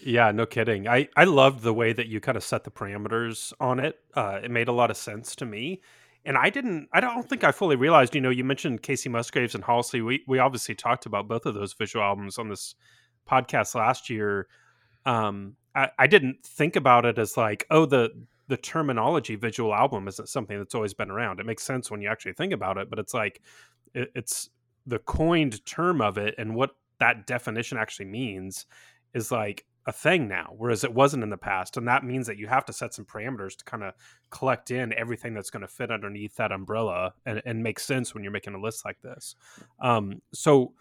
Yeah, 0.00 0.30
no 0.30 0.46
kidding. 0.46 0.86
I 0.86 1.08
I 1.16 1.24
loved 1.24 1.62
the 1.62 1.74
way 1.74 1.92
that 1.92 2.06
you 2.06 2.20
kind 2.20 2.36
of 2.36 2.44
set 2.44 2.64
the 2.64 2.70
parameters 2.70 3.52
on 3.58 3.80
it. 3.80 3.98
Uh, 4.14 4.40
it 4.44 4.50
made 4.50 4.68
a 4.68 4.72
lot 4.72 4.90
of 4.90 4.96
sense 4.96 5.34
to 5.36 5.44
me 5.44 5.80
and 6.24 6.36
I 6.36 6.50
didn't. 6.50 6.88
I 6.92 7.00
don't 7.00 7.28
think 7.28 7.44
I 7.44 7.52
fully 7.52 7.76
realized. 7.76 8.14
You 8.14 8.20
know, 8.20 8.30
you 8.30 8.44
mentioned 8.44 8.82
Kacey 8.82 9.10
Musgraves 9.10 9.54
and 9.54 9.64
Halsey. 9.64 10.00
We 10.00 10.22
we 10.26 10.38
obviously 10.38 10.74
talked 10.74 11.06
about 11.06 11.28
both 11.28 11.46
of 11.46 11.54
those 11.54 11.72
visual 11.74 12.04
albums 12.04 12.38
on 12.38 12.48
this 12.48 12.74
podcast 13.28 13.74
last 13.74 14.08
year. 14.08 14.48
Um, 15.06 15.56
I, 15.74 15.90
I 15.98 16.06
didn't 16.06 16.44
think 16.44 16.76
about 16.76 17.04
it 17.04 17.18
as 17.18 17.36
like, 17.36 17.66
oh, 17.70 17.86
the 17.86 18.10
the 18.48 18.56
terminology 18.56 19.36
visual 19.36 19.74
album 19.74 20.06
isn't 20.08 20.28
something 20.28 20.58
that's 20.58 20.74
always 20.74 20.94
been 20.94 21.10
around. 21.10 21.40
It 21.40 21.46
makes 21.46 21.62
sense 21.62 21.90
when 21.90 22.00
you 22.00 22.08
actually 22.08 22.34
think 22.34 22.52
about 22.52 22.78
it, 22.78 22.90
but 22.90 22.98
it's 22.98 23.14
like 23.14 23.40
it, 23.94 24.10
it's 24.14 24.50
the 24.86 24.98
coined 24.98 25.64
term 25.64 26.00
of 26.00 26.18
it 26.18 26.34
and 26.36 26.54
what 26.54 26.76
that 27.00 27.26
definition 27.26 27.78
actually 27.78 28.04
means 28.06 28.66
is 29.14 29.32
like 29.32 29.64
a 29.86 29.92
thing 29.92 30.28
now, 30.28 30.54
whereas 30.56 30.82
it 30.82 30.94
wasn't 30.94 31.22
in 31.22 31.30
the 31.30 31.36
past. 31.36 31.76
And 31.76 31.86
that 31.88 32.04
means 32.04 32.26
that 32.26 32.38
you 32.38 32.46
have 32.46 32.64
to 32.66 32.72
set 32.72 32.94
some 32.94 33.04
parameters 33.04 33.56
to 33.56 33.64
kind 33.64 33.82
of 33.82 33.92
collect 34.30 34.70
in 34.70 34.94
everything 34.94 35.34
that's 35.34 35.50
going 35.50 35.60
to 35.60 35.68
fit 35.68 35.90
underneath 35.90 36.36
that 36.36 36.52
umbrella 36.52 37.12
and, 37.26 37.42
and 37.44 37.62
make 37.62 37.78
sense 37.78 38.14
when 38.14 38.22
you're 38.22 38.32
making 38.32 38.54
a 38.54 38.60
list 38.60 38.84
like 38.84 39.00
this. 39.02 39.36
Um, 39.80 40.22
so, 40.32 40.72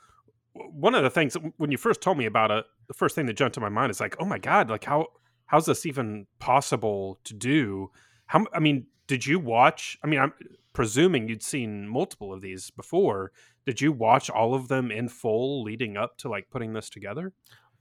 one 0.53 0.93
of 0.93 1.01
the 1.01 1.09
things 1.09 1.35
when 1.57 1.71
you 1.71 1.77
first 1.77 2.01
told 2.01 2.17
me 2.17 2.25
about 2.27 2.51
it, 2.51 2.65
the 2.87 2.93
first 2.93 3.15
thing 3.15 3.25
that 3.25 3.33
jumped 3.33 3.55
to 3.55 3.59
my 3.59 3.69
mind 3.69 3.89
is 3.89 3.99
like, 3.99 4.15
oh 4.19 4.25
my 4.25 4.37
god, 4.37 4.69
like 4.69 4.83
how 4.83 5.07
how's 5.47 5.65
this 5.65 5.85
even 5.85 6.27
possible 6.39 7.19
to 7.23 7.33
do? 7.33 7.89
How 8.27 8.45
I 8.53 8.59
mean, 8.59 8.85
did 9.07 9.25
you 9.25 9.39
watch? 9.39 9.97
I 10.03 10.07
mean, 10.07 10.19
I'm 10.19 10.33
presuming 10.73 11.27
you'd 11.27 11.43
seen 11.43 11.87
multiple 11.87 12.33
of 12.33 12.41
these 12.41 12.69
before. 12.71 13.31
Did 13.65 13.81
you 13.81 13.91
watch 13.91 14.29
all 14.29 14.53
of 14.53 14.67
them 14.67 14.91
in 14.91 15.07
full 15.09 15.63
leading 15.63 15.97
up 15.97 16.17
to 16.19 16.29
like 16.29 16.49
putting 16.49 16.73
this 16.73 16.89
together? 16.89 17.33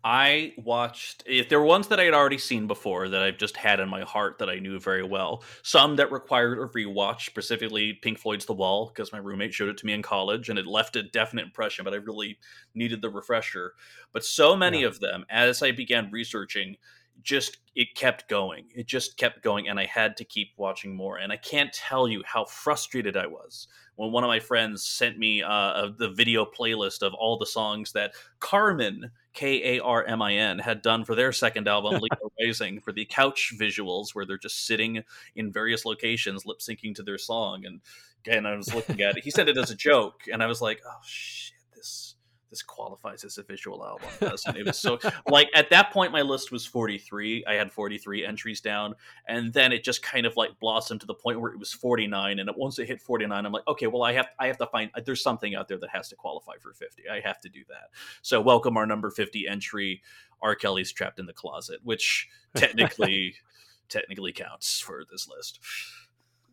I 0.05 0.55
watched 0.57 1.23
if 1.27 1.49
there 1.49 1.61
were 1.61 1.67
ones 1.67 1.89
that 1.89 2.01
I 2.01 2.05
had 2.05 2.15
already 2.15 2.39
seen 2.39 2.67
before 2.67 3.09
that 3.09 3.23
I've 3.23 3.39
just 3.39 3.57
had 3.57 3.79
in 3.79 3.89
my 3.89 4.03
heart 4.03 4.39
that 4.39 4.51
I 4.51 4.59
knew 4.59 4.81
very 4.81 5.05
well. 5.05 5.45
Some 5.63 5.97
that 5.97 6.11
required 6.11 6.59
a 6.59 6.67
rewatch, 6.67 7.27
specifically 7.27 7.93
Pink 7.93 8.19
Floyd's 8.19 8.47
The 8.47 8.53
Wall, 8.53 8.89
because 8.89 9.13
my 9.13 9.19
roommate 9.19 9.55
showed 9.55 9.69
it 9.69 9.77
to 9.79 9.87
me 9.87 9.93
in 9.93 10.03
college 10.03 10.49
and 10.49 10.59
it 10.59 10.67
left 10.67 10.97
a 10.97 11.05
definite 11.05 11.45
impression, 11.47 11.85
but 11.85 11.95
I 11.95 11.99
really 11.99 12.39
needed 12.75 13.01
the 13.01 13.11
refresher. 13.11 13.75
But 14.13 14.25
so 14.25 14.57
many 14.57 14.81
yeah. 14.81 14.89
of 14.89 14.99
them, 14.99 15.25
as 15.31 15.63
I 15.63 15.71
began 15.71 16.11
researching, 16.11 16.77
just 17.23 17.59
it 17.75 17.95
kept 17.95 18.29
going. 18.29 18.67
It 18.75 18.87
just 18.87 19.17
kept 19.17 19.43
going, 19.43 19.69
and 19.69 19.79
I 19.79 19.87
had 19.87 20.17
to 20.19 20.25
keep 20.25 20.53
watching 20.57 20.95
more. 20.95 21.19
And 21.19 21.33
I 21.33 21.37
can't 21.37 21.73
tell 21.73 22.09
you 22.09 22.23
how 22.27 22.45
frustrated 22.45 23.17
I 23.17 23.27
was 23.27 23.69
when 23.97 24.13
one 24.13 24.25
of 24.25 24.29
my 24.29 24.41
friends 24.41 24.85
sent 24.85 25.19
me 25.19 25.43
uh, 25.43 25.89
the 25.99 26.11
video 26.11 26.45
playlist 26.45 27.03
of 27.03 27.15
all 27.15 27.39
the 27.39 27.47
songs 27.47 27.93
that 27.93 28.13
Karmin 28.41 29.11
K 29.33 29.77
A 29.77 29.83
R 29.83 30.05
M 30.05 30.21
I 30.23 30.35
N 30.35 30.59
had 30.59 30.83
done 30.83 31.05
for 31.05 31.15
their 31.15 31.33
second 31.33 31.69
album, 31.69 31.93
Leo 32.01 32.33
Rising, 32.41 32.81
for 32.81 32.93
the 32.93 33.05
couch 33.05 33.53
visuals 33.59 34.15
where 34.15 34.25
they're 34.25 34.39
just 34.39 34.67
sitting 34.67 35.03
in 35.37 35.53
various 35.53 35.85
locations, 35.85 36.47
lip 36.47 36.59
syncing 36.59 36.95
to 36.95 37.03
their 37.03 37.19
song. 37.19 37.65
And 37.65 37.81
and 38.27 38.47
I 38.47 38.57
was 38.57 38.75
looking 38.75 39.01
at 39.01 39.17
it. 39.17 39.25
He 39.25 39.31
said 39.31 39.49
it 39.49 39.59
as 39.59 39.71
a 39.71 39.77
joke, 39.77 40.23
and 40.33 40.43
I 40.43 40.47
was 40.47 40.61
like, 40.61 40.81
oh 40.87 41.01
shit, 41.03 41.57
this 41.75 42.12
this 42.53 42.63
qualifies 42.63 43.25
as 43.25 43.39
a 43.39 43.43
visual 43.43 43.83
album, 43.85 44.09
doesn't 44.21 44.57
it? 44.57 44.67
was 44.67 44.79
so 44.79 44.99
like 45.27 45.49
at 45.55 45.71
that 45.71 45.91
point 45.91 46.13
my 46.13 46.21
list 46.21 46.53
was 46.53 46.67
43. 46.67 47.47
I 47.47 47.55
had 47.55 47.73
43 47.73 48.27
entries 48.27 48.61
down, 48.61 48.95
and 49.27 49.53
then 49.55 49.73
it 49.73 49.83
just 49.83 50.03
kind 50.03 50.27
of 50.27 50.37
like 50.37 50.51
blossomed 50.61 51.01
to 51.01 51.07
the 51.07 51.15
point 51.15 51.41
where 51.41 51.51
it 51.51 51.59
was 51.59 51.73
49. 51.73 52.39
And 52.39 52.51
once 52.57 52.79
it 52.79 52.87
hit 52.87 53.01
49, 53.01 53.47
I'm 53.47 53.53
like, 53.53 53.67
okay, 53.67 53.87
well 53.87 54.03
I 54.03 54.13
have 54.13 54.29
I 54.39 54.47
have 54.49 54.59
to 54.59 54.67
find 54.67 54.91
there's 55.05 55.23
something 55.23 55.55
out 55.55 55.67
there 55.67 55.79
that 55.79 55.91
has 55.91 56.11
to 56.11 56.17
qualify 56.17 56.53
for 56.61 56.75
50. 56.75 57.09
I 57.09 57.21
have 57.21 57.41
to 57.41 57.49
do 57.49 57.65
that. 57.71 57.89
So 58.21 58.41
welcome 58.41 58.77
our 58.77 58.87
number 58.87 59.11
50 59.11 59.49
entry, 59.49 60.03
R. 60.43 60.55
Kelly's 60.55 60.93
Trapped 60.93 61.19
in 61.19 61.27
the 61.27 61.33
Closet, 61.33 61.81
which 61.83 62.29
technically 62.55 63.35
technically 63.89 64.33
counts 64.33 64.79
for 64.79 65.05
this 65.11 65.27
list. 65.27 65.59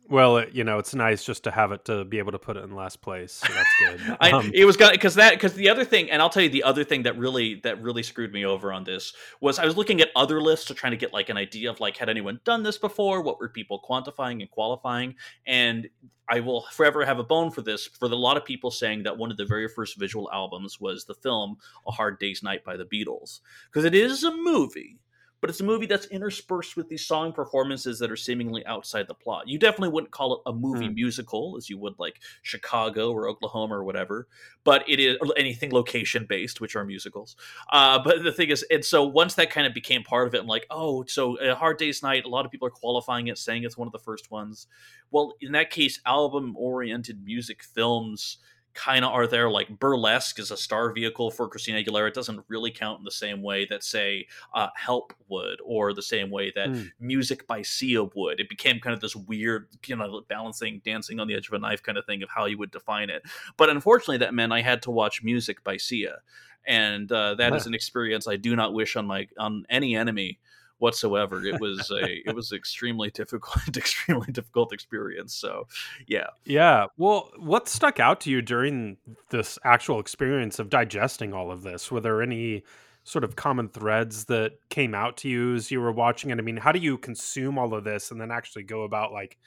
Well, 0.08 0.38
it, 0.38 0.52
you 0.52 0.64
know, 0.64 0.78
it's 0.78 0.92
nice 0.92 1.22
just 1.22 1.44
to 1.44 1.52
have 1.52 1.70
it 1.70 1.84
to 1.84 2.04
be 2.04 2.18
able 2.18 2.32
to 2.32 2.38
put 2.38 2.56
it 2.56 2.64
in 2.64 2.74
last 2.74 3.00
place. 3.00 3.32
So 3.32 3.52
that's 3.52 3.68
good. 3.78 4.16
I, 4.20 4.30
Um, 4.30 4.50
it 4.52 4.64
was 4.64 4.76
because 4.76 5.14
that 5.14 5.34
because 5.34 5.54
the 5.54 5.68
other 5.68 5.84
thing, 5.84 6.10
and 6.10 6.20
I'll 6.20 6.30
tell 6.30 6.42
you 6.42 6.48
the 6.48 6.64
other 6.64 6.82
thing 6.82 7.04
that 7.04 7.16
really 7.16 7.60
that 7.62 7.80
really 7.80 8.02
screwed 8.02 8.32
me 8.32 8.44
over 8.44 8.72
on 8.72 8.84
this 8.84 9.12
was 9.40 9.58
I 9.58 9.64
was 9.64 9.76
looking 9.76 10.00
at 10.00 10.08
other 10.16 10.40
lists 10.40 10.66
to 10.66 10.74
trying 10.74 10.92
to 10.92 10.96
get 10.96 11.12
like 11.12 11.28
an 11.28 11.36
idea 11.36 11.70
of 11.70 11.78
like 11.78 11.96
had 11.96 12.08
anyone 12.08 12.40
done 12.44 12.62
this 12.62 12.78
before? 12.78 13.22
What 13.22 13.38
were 13.38 13.48
people 13.48 13.80
quantifying 13.88 14.40
and 14.40 14.50
qualifying? 14.50 15.14
And 15.46 15.88
I 16.28 16.40
will 16.40 16.62
forever 16.70 17.04
have 17.04 17.18
a 17.18 17.24
bone 17.24 17.50
for 17.50 17.62
this 17.62 17.86
for 17.86 18.08
the, 18.08 18.14
a 18.14 18.16
lot 18.16 18.36
of 18.36 18.44
people 18.44 18.70
saying 18.70 19.02
that 19.02 19.18
one 19.18 19.30
of 19.30 19.36
the 19.36 19.44
very 19.44 19.68
first 19.68 19.98
visual 19.98 20.30
albums 20.32 20.80
was 20.80 21.04
the 21.04 21.14
film 21.14 21.56
A 21.86 21.90
Hard 21.90 22.18
Day's 22.18 22.42
Night 22.42 22.64
by 22.64 22.76
the 22.76 22.84
Beatles 22.84 23.40
because 23.66 23.84
it 23.84 23.94
is 23.94 24.22
a 24.24 24.30
movie 24.30 24.98
but 25.40 25.50
it's 25.50 25.60
a 25.60 25.64
movie 25.64 25.86
that's 25.86 26.06
interspersed 26.06 26.76
with 26.76 26.88
these 26.88 27.06
song 27.06 27.32
performances 27.32 27.98
that 27.98 28.10
are 28.10 28.16
seemingly 28.16 28.64
outside 28.66 29.06
the 29.08 29.14
plot. 29.14 29.48
You 29.48 29.58
definitely 29.58 29.90
wouldn't 29.90 30.10
call 30.12 30.34
it 30.34 30.40
a 30.46 30.52
movie 30.52 30.88
Hmm. 30.88 30.94
musical 30.94 31.56
as 31.56 31.68
you 31.70 31.78
would 31.78 31.94
like 31.98 32.20
Chicago 32.42 33.10
or 33.12 33.28
Oklahoma 33.28 33.76
or 33.76 33.84
whatever, 33.84 34.28
but 34.64 34.84
it 34.88 35.00
is 35.00 35.16
anything 35.36 35.72
location 35.72 36.26
based, 36.28 36.60
which 36.60 36.76
are 36.76 36.84
musicals. 36.84 37.36
Uh, 37.72 37.98
but 38.02 38.22
the 38.22 38.32
thing 38.32 38.50
is, 38.50 38.64
and 38.70 38.84
so 38.84 39.04
once 39.04 39.34
that 39.34 39.50
kind 39.50 39.66
of 39.66 39.74
became 39.74 40.02
part 40.02 40.28
of 40.28 40.34
it, 40.34 40.40
I'm 40.40 40.46
like, 40.46 40.66
oh, 40.70 41.04
so 41.06 41.36
a 41.38 41.54
Hard 41.54 41.78
Day's 41.78 42.02
Night, 42.02 42.24
a 42.24 42.28
lot 42.28 42.44
of 42.44 42.50
people 42.50 42.68
are 42.68 42.72
qualifying 42.72 43.28
it, 43.28 43.38
saying 43.38 43.64
it's 43.64 43.76
one 43.78 43.88
of 43.88 43.92
the 43.92 43.98
first 43.98 44.30
ones. 44.30 44.66
Well, 45.10 45.34
in 45.40 45.52
that 45.52 45.70
case, 45.70 46.00
album 46.06 46.54
oriented 46.56 47.24
music 47.24 47.62
films 47.62 48.38
kind 48.74 49.04
of 49.04 49.12
are 49.12 49.26
there 49.26 49.50
like 49.50 49.80
burlesque 49.80 50.38
is 50.38 50.50
a 50.50 50.56
star 50.56 50.92
vehicle 50.92 51.30
for 51.30 51.48
christina 51.48 51.82
aguilera. 51.82 52.08
It 52.08 52.14
doesn't 52.14 52.44
really 52.48 52.70
count 52.70 52.98
in 52.98 53.04
the 53.04 53.10
same 53.10 53.42
way 53.42 53.66
that 53.66 53.82
say 53.82 54.26
uh, 54.54 54.68
help 54.76 55.12
would 55.28 55.58
or 55.64 55.92
the 55.92 56.02
same 56.02 56.30
way 56.30 56.52
that 56.54 56.68
Mm. 56.70 56.90
music 57.00 57.46
by 57.46 57.62
sia 57.62 58.04
would. 58.04 58.38
It 58.38 58.48
became 58.48 58.78
kind 58.78 58.94
of 58.94 59.00
this 59.00 59.16
weird 59.16 59.68
you 59.86 59.96
know 59.96 60.22
balancing 60.28 60.80
dancing 60.84 61.18
on 61.20 61.26
the 61.26 61.34
edge 61.34 61.48
of 61.48 61.54
a 61.54 61.58
knife 61.58 61.82
kind 61.82 61.98
of 61.98 62.06
thing 62.06 62.22
of 62.22 62.28
how 62.30 62.46
you 62.46 62.58
would 62.58 62.70
define 62.70 63.10
it. 63.10 63.22
But 63.56 63.70
unfortunately 63.70 64.18
that 64.18 64.34
meant 64.34 64.52
i 64.52 64.60
had 64.62 64.82
to 64.82 64.90
watch 64.90 65.22
music 65.22 65.64
by 65.64 65.76
sia. 65.76 66.18
And 66.66 67.10
uh, 67.10 67.36
that 67.36 67.54
is 67.54 67.66
an 67.66 67.74
experience 67.74 68.28
i 68.28 68.36
do 68.36 68.54
not 68.54 68.74
wish 68.74 68.94
on 68.94 69.06
my 69.06 69.26
on 69.38 69.64
any 69.70 69.96
enemy 69.96 70.38
whatsoever 70.80 71.44
it 71.46 71.60
was 71.60 71.90
a 71.90 72.28
it 72.28 72.34
was 72.34 72.52
extremely 72.52 73.10
difficult 73.10 73.76
extremely 73.76 74.30
difficult 74.32 74.72
experience 74.72 75.34
so 75.34 75.66
yeah 76.06 76.26
Yeah. 76.44 76.86
Well, 76.96 77.30
what 77.38 77.68
stuck 77.68 78.00
out 78.00 78.20
to 78.22 78.30
you 78.30 78.42
during 78.42 78.96
this 79.30 79.58
actual 79.64 80.00
experience 80.00 80.58
of 80.58 80.68
digesting 80.70 81.32
all 81.32 81.50
of 81.50 81.62
this? 81.62 81.90
Were 81.90 82.00
there 82.00 82.22
any 82.22 82.64
sort 83.04 83.24
of 83.24 83.36
common 83.36 83.68
threads 83.68 84.24
that 84.26 84.52
came 84.68 84.94
out 84.94 85.16
to 85.18 85.28
you 85.28 85.54
as 85.54 85.70
you 85.70 85.80
were 85.80 85.92
watching 85.92 86.30
it? 86.30 86.38
I 86.38 86.42
mean, 86.42 86.56
how 86.56 86.72
do 86.72 86.78
you 86.78 86.98
consume 86.98 87.58
all 87.58 87.74
of 87.74 87.84
this 87.84 88.10
and 88.10 88.20
then 88.20 88.30
actually 88.30 88.64
go 88.64 88.82
about 88.82 89.12
like 89.12 89.38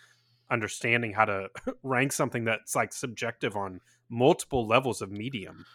understanding 0.49 1.13
how 1.13 1.25
to 1.25 1.49
rank 1.83 2.11
something 2.13 2.45
that's 2.45 2.75
like 2.75 2.93
subjective 2.93 3.55
on 3.55 3.79
multiple 4.09 4.65
levels 4.67 5.01
of 5.01 5.11
medium? 5.11 5.65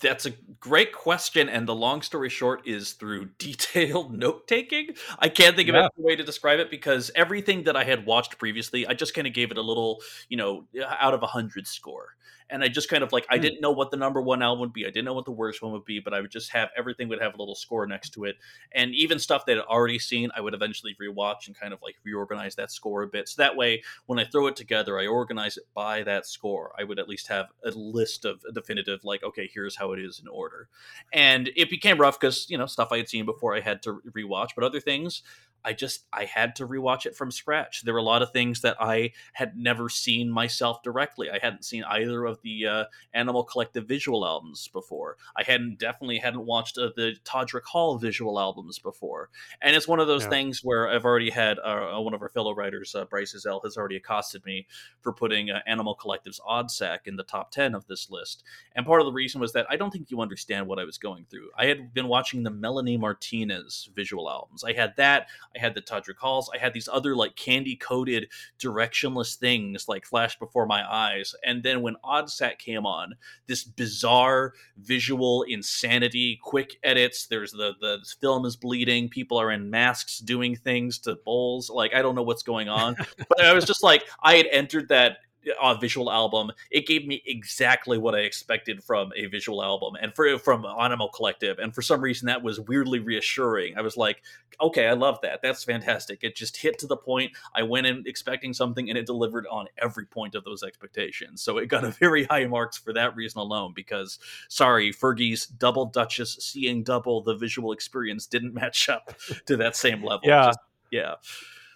That's 0.00 0.26
a 0.26 0.30
great 0.60 0.92
question, 0.92 1.48
and 1.48 1.68
the 1.68 1.74
long 1.74 2.02
story 2.02 2.30
short 2.30 2.66
is 2.66 2.92
through 2.92 3.26
detailed 3.38 4.12
note 4.16 4.46
taking. 4.48 4.88
I 5.18 5.28
can't 5.28 5.56
think 5.56 5.68
of 5.68 5.74
Yeah. 5.74 5.88
any 5.98 6.04
way 6.04 6.16
to 6.16 6.24
describe 6.24 6.58
it 6.58 6.70
because 6.70 7.10
everything 7.14 7.64
that 7.64 7.76
I 7.76 7.84
had 7.84 8.06
watched 8.06 8.38
previously, 8.38 8.86
I 8.86 8.94
just 8.94 9.14
kind 9.14 9.26
of 9.26 9.32
gave 9.34 9.50
it 9.50 9.58
a 9.58 9.62
little, 9.62 10.00
you 10.28 10.36
know, 10.36 10.64
out 10.98 11.14
of 11.14 11.22
a 11.22 11.26
hundred 11.26 11.66
score. 11.66 12.16
And 12.50 12.62
I 12.62 12.68
just 12.68 12.88
kind 12.88 13.02
of 13.02 13.12
like 13.12 13.26
I 13.30 13.36
Hmm. 13.36 13.42
didn't 13.42 13.60
know 13.60 13.72
what 13.72 13.90
the 13.90 13.96
number 13.96 14.20
one 14.20 14.42
album 14.42 14.60
would 14.60 14.72
be. 14.72 14.84
I 14.86 14.90
didn't 14.90 15.06
know 15.06 15.14
what 15.14 15.24
the 15.24 15.32
worst 15.32 15.62
one 15.62 15.72
would 15.72 15.84
be, 15.84 15.98
but 16.00 16.12
I 16.14 16.20
would 16.20 16.30
just 16.30 16.50
have 16.52 16.70
everything 16.76 17.08
would 17.08 17.20
have 17.20 17.34
a 17.34 17.38
little 17.38 17.54
score 17.54 17.86
next 17.86 18.10
to 18.10 18.24
it. 18.24 18.36
And 18.72 18.94
even 18.94 19.18
stuff 19.18 19.46
that 19.46 19.58
I'd 19.58 19.64
already 19.64 19.98
seen, 19.98 20.30
I 20.36 20.40
would 20.40 20.54
eventually 20.54 20.94
rewatch 21.00 21.46
and 21.46 21.56
kind 21.58 21.72
of 21.72 21.80
like 21.82 21.96
reorganize 22.04 22.54
that 22.56 22.70
score 22.70 23.02
a 23.02 23.06
bit. 23.08 23.28
So 23.28 23.42
that 23.42 23.56
way 23.56 23.82
when 24.06 24.18
I 24.18 24.24
throw 24.24 24.46
it 24.46 24.56
together, 24.56 24.98
I 24.98 25.06
organize 25.06 25.56
it 25.56 25.64
by 25.74 26.02
that 26.04 26.26
score. 26.26 26.72
I 26.78 26.84
would 26.84 26.98
at 26.98 27.08
least 27.08 27.28
have 27.28 27.46
a 27.64 27.70
list 27.70 28.24
of 28.24 28.42
definitive, 28.54 29.04
like, 29.04 29.22
okay, 29.22 29.50
here's 29.52 29.76
how 29.76 29.92
it 29.92 29.98
is 29.98 30.20
in 30.20 30.28
order. 30.28 30.68
And 31.12 31.50
it 31.56 31.70
became 31.70 31.98
rough 31.98 32.20
because, 32.20 32.48
you 32.50 32.58
know, 32.58 32.66
stuff 32.66 32.88
I 32.92 32.98
had 32.98 33.08
seen 33.08 33.24
before 33.24 33.54
I 33.56 33.60
had 33.60 33.82
to 33.84 34.00
rewatch, 34.10 34.50
but 34.54 34.64
other 34.64 34.80
things, 34.80 35.22
I 35.64 35.72
just 35.72 36.04
I 36.12 36.24
had 36.24 36.56
to 36.56 36.66
rewatch 36.66 37.06
it 37.06 37.16
from 37.16 37.30
scratch. 37.30 37.82
There 37.82 37.94
were 37.94 38.00
a 38.00 38.04
lot 38.04 38.22
of 38.22 38.32
things 38.32 38.60
that 38.60 38.76
I 38.80 39.12
had 39.32 39.56
never 39.56 39.88
seen 39.88 40.30
myself 40.30 40.82
directly. 40.82 41.30
I 41.30 41.38
hadn't 41.40 41.64
seen 41.64 41.84
either 41.84 42.24
of 42.26 42.40
the 42.42 42.66
uh, 42.66 42.84
Animal 43.12 43.44
Collective 43.44 43.86
visual 43.86 44.26
albums 44.26 44.68
before. 44.68 45.16
I 45.36 45.42
hadn't 45.42 45.78
definitely 45.78 46.18
hadn't 46.18 46.44
watched 46.44 46.76
uh, 46.78 46.90
the 46.96 47.16
Todrick 47.24 47.64
Hall 47.64 47.98
visual 47.98 48.38
albums 48.38 48.78
before. 48.78 49.30
And 49.62 49.74
it's 49.74 49.88
one 49.88 50.00
of 50.00 50.06
those 50.06 50.22
Yeah. 50.24 50.30
things 50.30 50.60
where 50.62 50.88
I've 50.88 51.04
already 51.04 51.30
had 51.30 51.58
uh, 51.58 51.98
one 52.00 52.14
of 52.14 52.22
our 52.22 52.28
fellow 52.28 52.54
writers, 52.54 52.94
uh, 52.94 53.04
Bryce 53.04 53.34
Zell, 53.38 53.60
has 53.64 53.76
already 53.76 53.96
accosted 53.96 54.44
me 54.44 54.66
for 55.00 55.12
putting 55.12 55.50
uh, 55.50 55.60
Animal 55.66 55.94
Collective's 55.94 56.40
ODDSAC 56.48 57.00
in 57.06 57.16
the 57.16 57.22
top 57.22 57.50
10 57.50 57.74
of 57.74 57.86
this 57.86 58.10
list. 58.10 58.42
And 58.76 58.84
part 58.86 59.00
of 59.00 59.06
the 59.06 59.12
reason 59.12 59.40
was 59.40 59.52
that 59.54 59.66
I 59.70 59.76
don't 59.76 59.90
think 59.90 60.10
you 60.10 60.20
understand 60.20 60.66
what 60.66 60.78
I 60.78 60.84
was 60.84 60.98
going 60.98 61.26
through. 61.30 61.50
I 61.56 61.66
had 61.66 61.94
been 61.94 62.08
watching 62.08 62.42
the 62.42 62.50
Melanie 62.50 62.96
Martinez 62.96 63.88
visual 63.94 64.28
albums. 64.28 64.64
I 64.64 64.72
had 64.72 64.94
that. 64.96 65.28
I 65.56 65.60
had 65.60 65.74
the 65.74 65.82
Todrick 65.82 66.18
Halls. 66.18 66.50
I 66.54 66.58
had 66.58 66.72
these 66.72 66.88
other 66.92 67.14
like 67.16 67.36
candy 67.36 67.76
coated 67.76 68.28
directionless 68.58 69.36
things 69.36 69.88
like 69.88 70.04
flashed 70.04 70.38
before 70.38 70.66
my 70.66 70.84
eyes. 70.90 71.34
And 71.44 71.62
then 71.62 71.82
when 71.82 71.96
ODDSAC 72.04 72.58
came 72.58 72.86
on, 72.86 73.14
this 73.46 73.64
bizarre 73.64 74.54
visual 74.78 75.42
insanity, 75.42 76.38
quick 76.42 76.76
edits. 76.82 77.26
There's 77.26 77.52
the 77.52 77.74
the 77.80 77.98
film 78.20 78.44
is 78.44 78.56
bleeding. 78.56 79.08
People 79.08 79.38
are 79.38 79.50
in 79.50 79.70
masks 79.70 80.18
doing 80.18 80.56
things 80.56 80.98
to 81.00 81.16
bowls. 81.24 81.70
Like 81.70 81.94
I 81.94 82.02
don't 82.02 82.14
know 82.14 82.22
what's 82.22 82.42
going 82.42 82.68
on, 82.68 82.96
but 83.28 83.40
I 83.42 83.52
was 83.52 83.64
just 83.64 83.82
like 83.82 84.04
I 84.22 84.36
had 84.36 84.46
entered 84.50 84.88
that 84.88 85.18
uh, 85.60 85.74
visual 85.74 86.10
album. 86.10 86.50
It 86.70 86.86
gave 86.86 87.06
me 87.06 87.22
exactly 87.26 87.98
what 87.98 88.14
I 88.14 88.20
expected 88.20 88.82
from 88.82 89.12
a 89.16 89.26
visual 89.26 89.62
album 89.62 89.94
and 90.00 90.14
for 90.14 90.38
from 90.38 90.64
Animal 90.64 91.08
Collective. 91.08 91.58
And 91.58 91.74
for 91.74 91.82
some 91.82 92.00
reason, 92.00 92.26
that 92.26 92.42
was 92.42 92.60
weirdly 92.60 93.00
reassuring. 93.00 93.76
I 93.76 93.82
was 93.82 93.96
like, 93.96 94.22
okay, 94.60 94.86
I 94.86 94.92
love 94.92 95.18
that. 95.22 95.40
That's 95.42 95.64
fantastic. 95.64 96.20
It 96.22 96.36
just 96.36 96.56
hit 96.56 96.78
to 96.80 96.86
the 96.86 96.96
point. 96.96 97.32
I 97.54 97.62
went 97.62 97.86
in 97.86 98.04
expecting 98.06 98.52
something, 98.52 98.88
and 98.88 98.98
it 98.98 99.06
delivered 99.06 99.46
on 99.50 99.66
every 99.78 100.06
point 100.06 100.34
of 100.34 100.44
those 100.44 100.62
expectations. 100.62 101.42
So 101.42 101.58
it 101.58 101.66
got 101.66 101.84
a 101.84 101.90
very 101.90 102.24
high 102.24 102.46
marks 102.46 102.76
for 102.76 102.92
that 102.92 103.16
reason 103.16 103.40
alone. 103.40 103.72
Because 103.74 104.18
sorry, 104.48 104.92
Fergie's 104.92 105.46
Double 105.46 105.86
Dutchess 105.86 106.36
seeing 106.40 106.82
double 106.82 107.22
the 107.22 107.34
visual 107.34 107.72
experience 107.72 108.26
didn't 108.26 108.54
match 108.64 108.88
up 108.88 109.14
to 109.46 109.56
that 109.56 109.76
same 109.76 110.02
level. 110.02 110.22
Yeah. 110.24 110.46
Just- 110.46 110.58
yeah. 110.90 111.14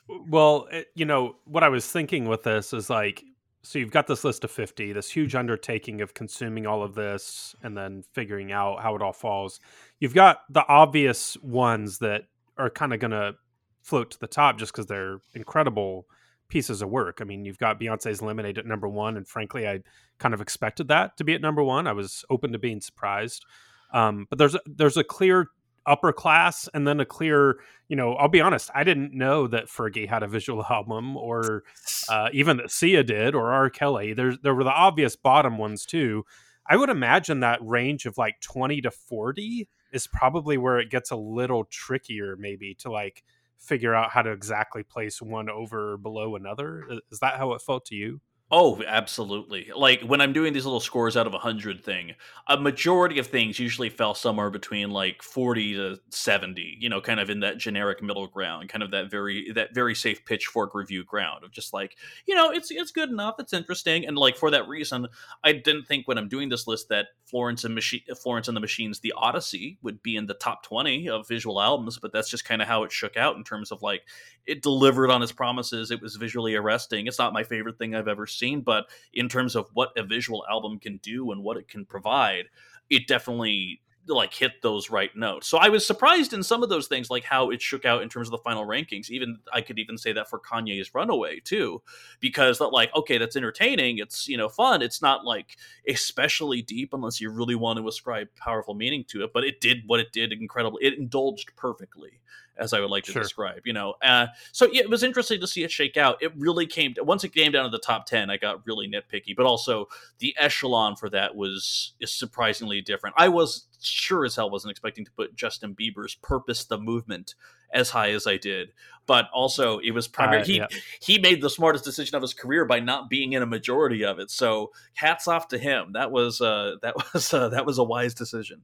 Well, 0.09 0.69
it, 0.71 0.89
you 0.95 1.05
know, 1.05 1.37
what 1.45 1.65
I 1.65 1.69
was 1.69 1.87
thinking 1.87 2.29
with 2.29 2.45
this 2.45 2.73
is 2.73 2.89
like, 2.89 3.25
so 3.63 3.79
you've 3.79 3.91
got 3.91 4.07
this 4.07 4.25
list 4.25 4.45
of 4.45 4.51
50, 4.51 4.93
this 4.93 5.11
huge 5.11 5.35
undertaking 5.35 6.01
of 6.01 6.15
consuming 6.15 6.67
all 6.67 6.83
of 6.83 6.95
this 6.95 7.55
and 7.63 7.77
then 7.77 8.05
figuring 8.13 8.53
out 8.53 8.83
how 8.83 8.95
it 8.95 9.03
all 9.03 9.13
falls. 9.13 9.61
You've 9.99 10.15
got 10.15 10.41
the 10.51 10.67
obvious 10.69 11.37
ones 11.43 11.99
that 11.99 12.23
are 12.57 12.71
kind 12.71 12.95
of 12.95 13.01
going 13.01 13.11
to 13.11 13.35
float 13.83 14.11
to 14.13 14.21
the 14.21 14.27
top 14.27 14.59
just 14.59 14.73
because 14.73 14.87
they're 14.87 15.21
incredible 15.35 16.07
pieces 16.49 16.83
of 16.83 16.89
work. 16.89 17.19
I 17.21 17.25
mean, 17.25 17.45
you've 17.45 17.59
got 17.59 17.81
Beyonce's 17.81 18.23
Lemonade 18.23 18.59
at 18.59 18.67
number 18.67 18.89
one, 18.89 19.17
and 19.17 19.27
frankly, 19.27 19.69
I 19.69 19.81
kind 20.19 20.35
of 20.35 20.41
expected 20.41 20.89
that 20.89 21.17
to 21.19 21.25
be 21.25 21.35
at 21.35 21.41
number 21.41 21.63
one. 21.63 21.87
I 21.87 21.93
was 21.93 22.25
open 22.31 22.53
to 22.53 22.59
being 22.59 22.81
surprised. 22.81 23.45
Um, 23.93 24.27
but 24.29 24.39
there's 24.39 24.57
there's 24.67 24.97
a 24.97 25.05
clear 25.05 25.49
upper 25.87 26.13
class 26.13 26.69
and 26.75 26.87
then 26.87 27.01
a 27.01 27.05
clear 27.07 27.59
you 27.89 27.97
know 27.97 28.13
i'll 28.15 28.29
be 28.29 28.41
honest 28.41 28.71
i 28.75 28.85
didn't 28.85 29.15
know 29.15 29.47
that 29.47 29.67
fergie 29.67 30.09
had 30.09 30.23
a 30.23 30.29
visual 30.29 30.65
album 30.71 31.17
or 31.17 31.63
uh, 32.09 32.29
even 32.33 32.57
that 32.59 32.71
sia 32.71 33.03
did 33.03 33.35
or 33.35 33.53
r. 33.53 33.71
Kelly. 33.71 34.13
There's 34.13 34.39
there 34.43 34.55
were 34.55 34.65
the 34.65 34.71
obvious 34.71 35.17
bottom 35.17 35.59
ones 35.59 35.85
too. 35.85 36.25
I 36.67 36.77
would 36.77 36.91
imagine 36.91 37.41
that 37.41 37.61
range 37.63 38.07
of 38.07 38.19
like 38.19 38.41
20 38.41 38.83
to 38.83 38.91
40 38.91 39.69
is 39.93 40.07
probably 40.07 40.59
where 40.59 40.79
it 40.79 40.91
gets 40.91 41.11
a 41.11 41.17
little 41.17 41.65
trickier 41.65 42.37
maybe 42.39 42.75
to 42.81 42.91
like 42.91 43.25
figure 43.59 43.95
out 43.95 44.11
how 44.11 44.23
to 44.23 44.31
exactly 44.31 44.83
place 44.83 45.23
one 45.23 45.49
over 45.49 45.95
or 45.95 45.97
below 45.97 46.37
another. 46.37 46.85
Is 47.11 47.21
that 47.21 47.37
how 47.37 47.53
it 47.53 47.63
felt 47.63 47.87
to 47.87 47.95
you 47.95 48.21
Oh, 48.51 48.83
absolutely. 48.87 49.71
Like 49.77 50.01
when 50.01 50.23
I'm 50.23 50.33
doing 50.33 50.55
these 50.55 50.65
little 50.65 50.81
scores 50.81 51.19
out 51.19 51.27
of 51.27 51.35
100 51.35 51.85
thing, 51.85 52.15
a 52.49 52.57
majority 52.57 53.19
of 53.19 53.27
things 53.27 53.59
usually 53.59 53.91
fell 53.91 54.15
somewhere 54.15 54.49
between 54.49 54.91
like 54.91 55.23
40 55.23 55.75
to 55.75 55.99
70, 56.09 56.79
you 56.81 56.89
know, 56.89 57.03
kind 57.03 57.21
of 57.21 57.29
in 57.29 57.41
that 57.41 57.59
generic 57.59 58.03
middle 58.03 58.27
ground, 58.27 58.71
kind 58.71 58.83
of 58.83 58.91
that 58.93 59.11
very 59.11 59.53
that 59.53 59.75
very 59.75 59.95
safe 59.95 60.25
pitchfork 60.25 60.75
review 60.75 61.05
ground 61.05 61.45
of 61.45 61.51
just 61.51 61.75
like, 61.75 61.97
you 62.27 62.35
know, 62.35 62.51
it's 62.51 62.71
it's 62.71 62.91
good 62.91 63.11
enough, 63.11 63.35
it's 63.39 63.53
interesting 63.53 64.07
and 64.07 64.17
like 64.17 64.35
for 64.39 64.51
that 64.51 64.67
reason, 64.67 65.09
I 65.45 65.53
didn't 65.53 65.85
think 65.85 66.09
when 66.09 66.17
I'm 66.17 66.29
doing 66.29 66.49
this 66.49 66.67
list 66.67 66.89
that 66.89 67.09
Florence 67.27 67.65
and 67.65 67.75
Machine 67.75 68.01
Florence 68.23 68.49
and 68.49 68.57
the 68.57 68.63
Machines 68.63 69.01
The 69.01 69.13
Odyssey 69.15 69.77
would 69.83 70.03
be 70.03 70.17
in 70.17 70.25
the 70.25 70.33
top 70.33 70.63
20 70.63 71.07
of 71.11 71.29
visual 71.29 71.61
albums, 71.61 71.99
but 71.99 72.13
that's 72.15 72.31
just 72.31 72.47
kind 72.47 72.63
of 72.63 72.69
how 72.69 72.83
it 72.85 72.93
shook 72.93 73.19
out 73.19 73.37
in 73.37 73.45
terms 73.45 73.71
of 73.73 73.83
like 73.83 74.05
it 74.47 74.63
delivered 74.63 75.11
on 75.11 75.23
its 75.23 75.33
promises. 75.33 75.91
It 75.91 76.01
was 76.01 76.17
visually 76.17 76.55
arresting. 76.55 77.07
It's 77.07 77.19
not 77.19 77.33
my 77.33 77.45
favorite 77.45 77.79
thing 77.79 77.95
I've 77.95 78.09
ever 78.09 78.27
seen, 78.27 78.38
but 78.65 78.87
in 79.13 79.29
terms 79.29 79.57
of 79.57 79.69
what 79.75 79.91
a 79.97 80.03
visual 80.03 80.45
album 80.51 80.79
can 80.79 80.99
do 80.99 81.31
and 81.33 81.43
what 81.43 81.57
it 81.57 81.69
can 81.69 81.85
provide, 81.85 82.45
it 82.91 83.07
definitely 83.07 83.81
like 84.15 84.33
hit 84.33 84.63
those 84.63 84.91
right 84.91 85.15
notes. 85.17 85.47
So 85.47 85.59
I 85.59 85.69
was 85.69 85.87
surprised 85.87 86.33
in 86.33 86.43
some 86.43 86.63
of 86.63 86.69
those 86.69 86.89
things, 86.89 87.11
like 87.11 87.25
how 87.25 87.51
it 87.51 87.61
shook 87.61 87.85
out 87.85 88.03
in 88.03 88.09
terms 88.09 88.29
of 88.29 88.33
the 88.33 88.39
final 88.39 88.67
rankings. 88.67 89.11
Even 89.11 89.39
I 89.53 89.61
could 89.61 89.79
even 89.79 89.99
say 89.99 90.13
that 90.13 90.29
for 90.29 90.39
Kanye's 90.39 90.95
Runaway 90.95 91.41
too, 91.41 91.83
because 92.21 92.59
that 92.59 92.69
like 92.69 92.95
okay, 92.95 93.19
that's 93.19 93.37
entertaining, 93.37 93.99
it's 93.99 94.29
you 94.29 94.37
know 94.37 94.49
fun. 94.49 94.83
It's 94.83 95.03
not 95.03 95.25
like 95.25 95.57
especially 95.89 96.63
deep 96.63 96.93
unless 96.93 97.21
you 97.21 97.31
really 97.31 97.55
want 97.55 97.79
to 97.79 97.89
ascribe 97.89 98.29
powerful 98.37 98.75
meaning 98.75 99.05
to 99.09 99.25
it, 99.25 99.31
but 99.33 99.45
it 99.45 99.61
did 99.61 99.83
what 99.87 100.01
it 100.01 100.13
did 100.13 100.33
incredibly. 100.33 100.85
It 100.85 100.99
indulged 100.99 101.55
perfectly 101.57 102.21
as 102.59 102.73
I 102.73 102.81
would 102.81 102.91
like 102.91 103.05
to 103.05 103.13
sure. 103.13 103.23
describe. 103.23 103.63
You 103.65 103.73
know, 103.73 103.95
uh, 104.03 104.27
so 104.53 104.67
yeah, 104.71 104.83
it 104.83 104.91
was 104.91 105.03
interesting 105.03 105.41
to 105.41 105.47
see 105.47 105.63
it 105.63 105.71
shake 105.71 105.97
out. 105.97 106.23
It 106.23 106.33
really 106.37 106.67
came 106.67 106.95
once 106.99 107.25
it 107.25 107.35
came 107.35 107.53
down 107.53 107.65
to 107.65 107.71
the 107.71 107.79
top 107.79 108.07
ten. 108.07 108.31
I 108.31 108.37
got 108.37 108.67
really 108.67 108.89
nitpicky, 108.89 109.37
but 109.37 109.47
also 109.47 109.87
the 110.19 110.35
echelon 110.39 110.97
for 110.97 111.09
that 111.11 111.37
was 111.37 111.95
is 112.01 112.13
surprisingly 112.13 112.81
different. 112.81 113.17
I 113.19 113.29
was 113.29 113.67
sure 113.81 114.25
as 114.25 114.37
hell 114.37 114.51
wasn't 114.51 114.73
expecting 114.73 115.05
to 115.05 115.11
put 115.13 115.37
Justin 115.37 115.75
Bieber's 115.75 116.15
"Purpose 116.15 116.65
the 116.65 116.79
Movement" 116.79 117.35
as 117.73 117.91
high 117.91 118.11
as 118.11 118.27
I 118.27 118.37
did, 118.37 118.73
but 119.07 119.29
also 119.33 119.79
it 119.79 119.91
was 119.93 120.09
primarily 120.09 120.61
uh, 120.61 120.69
he 120.69 120.77
yeah. 120.77 120.81
he 121.01 121.19
made 121.19 121.41
the 121.41 121.51
smartest 121.51 121.85
decision 121.85 122.17
of 122.17 122.23
his 122.23 122.35
career 122.35 122.65
by 122.65 122.81
not 122.81 123.11
being 123.11 123.33
in 123.33 123.43
a 123.43 123.47
majority 123.47 124.05
of 124.05 124.19
it. 124.19 124.31
So 124.31 124.73
hats 124.95 125.29
off 125.29 125.49
to 125.49 125.59
him. 125.59 125.93
That 125.93 126.11
was 126.11 126.41
uh, 126.41 126.77
that 126.83 126.95
was 127.15 127.33
uh, 127.33 127.51
that 127.51 127.67
was 127.67 127.79
a 127.79 127.85
wise 127.85 128.15
decision. 128.15 128.63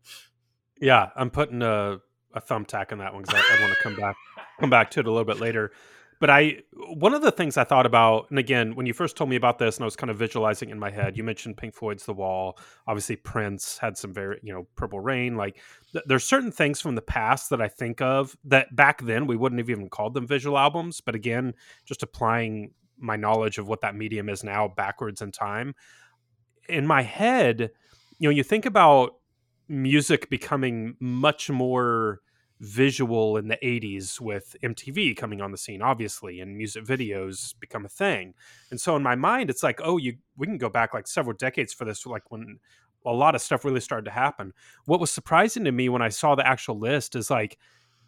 Yeah, 0.80 1.10
I'm 1.16 1.30
putting 1.30 1.62
a 1.62 2.00
a 2.34 2.40
thumbtack 2.40 2.92
on 2.92 2.98
that 2.98 3.14
one 3.14 3.22
because 3.22 3.40
I, 3.40 3.56
I 3.56 3.60
want 3.60 3.72
to 3.72 3.82
come 3.82 3.96
back 3.96 4.16
come 4.60 4.70
back 4.70 4.90
to 4.92 5.00
it 5.00 5.06
a 5.06 5.10
little 5.10 5.24
bit 5.24 5.40
later. 5.40 5.72
But 6.20 6.30
I 6.30 6.58
one 6.72 7.12
of 7.12 7.22
the 7.22 7.32
things 7.32 7.56
I 7.56 7.64
thought 7.64 7.86
about, 7.86 8.30
and 8.30 8.38
again, 8.38 8.74
when 8.76 8.86
you 8.86 8.92
first 8.92 9.16
told 9.16 9.28
me 9.28 9.36
about 9.36 9.58
this, 9.58 9.76
and 9.76 9.84
I 9.84 9.86
was 9.86 9.96
kind 9.96 10.10
of 10.10 10.16
visualizing 10.16 10.70
in 10.70 10.78
my 10.78 10.90
head, 10.90 11.16
you 11.16 11.24
mentioned 11.24 11.56
Pink 11.56 11.74
Floyd's 11.74 12.04
The 12.04 12.12
Wall. 12.12 12.58
Obviously, 12.86 13.16
Prince 13.16 13.78
had 13.78 13.98
some 13.98 14.12
very, 14.12 14.38
you 14.42 14.52
know, 14.52 14.66
Purple 14.76 15.00
Rain. 15.00 15.36
Like, 15.36 15.60
th- 15.92 16.04
there's 16.06 16.24
certain 16.24 16.52
things 16.52 16.80
from 16.80 16.94
the 16.94 17.02
past 17.02 17.50
that 17.50 17.60
I 17.60 17.68
think 17.68 18.00
of 18.00 18.36
that 18.44 18.74
back 18.74 19.02
then 19.02 19.26
we 19.26 19.36
wouldn't 19.36 19.58
have 19.58 19.70
even 19.70 19.88
called 19.88 20.14
them 20.14 20.26
visual 20.26 20.56
albums. 20.56 21.00
But 21.00 21.14
again, 21.14 21.54
just 21.84 22.02
applying 22.02 22.72
my 22.96 23.16
knowledge 23.16 23.58
of 23.58 23.68
what 23.68 23.80
that 23.80 23.96
medium 23.96 24.28
is 24.28 24.44
now 24.44 24.68
backwards 24.68 25.20
in 25.20 25.32
time, 25.32 25.74
in 26.68 26.86
my 26.86 27.02
head, 27.02 27.70
you 28.18 28.28
know, 28.28 28.34
you 28.34 28.42
think 28.42 28.64
about 28.64 29.16
music 29.68 30.28
becoming 30.30 30.96
much 31.00 31.50
more 31.50 32.20
visual 32.60 33.36
in 33.36 33.48
the 33.48 33.58
80s 33.62 34.20
with 34.20 34.56
MTV 34.62 35.16
coming 35.16 35.40
on 35.40 35.50
the 35.50 35.58
scene 35.58 35.82
obviously 35.82 36.40
and 36.40 36.56
music 36.56 36.84
videos 36.84 37.54
become 37.58 37.84
a 37.84 37.88
thing. 37.88 38.34
And 38.70 38.80
so 38.80 38.96
in 38.96 39.02
my 39.02 39.16
mind 39.16 39.50
it's 39.50 39.62
like 39.62 39.80
oh 39.82 39.98
you 39.98 40.16
we 40.36 40.46
can 40.46 40.58
go 40.58 40.68
back 40.68 40.94
like 40.94 41.06
several 41.06 41.36
decades 41.36 41.72
for 41.72 41.84
this 41.84 42.06
like 42.06 42.30
when 42.30 42.58
a 43.04 43.12
lot 43.12 43.34
of 43.34 43.42
stuff 43.42 43.64
really 43.64 43.80
started 43.80 44.06
to 44.06 44.10
happen. 44.10 44.52
What 44.86 45.00
was 45.00 45.10
surprising 45.10 45.64
to 45.64 45.72
me 45.72 45.88
when 45.88 46.00
I 46.00 46.08
saw 46.08 46.34
the 46.34 46.46
actual 46.46 46.78
list 46.78 47.16
is 47.16 47.30
like 47.30 47.58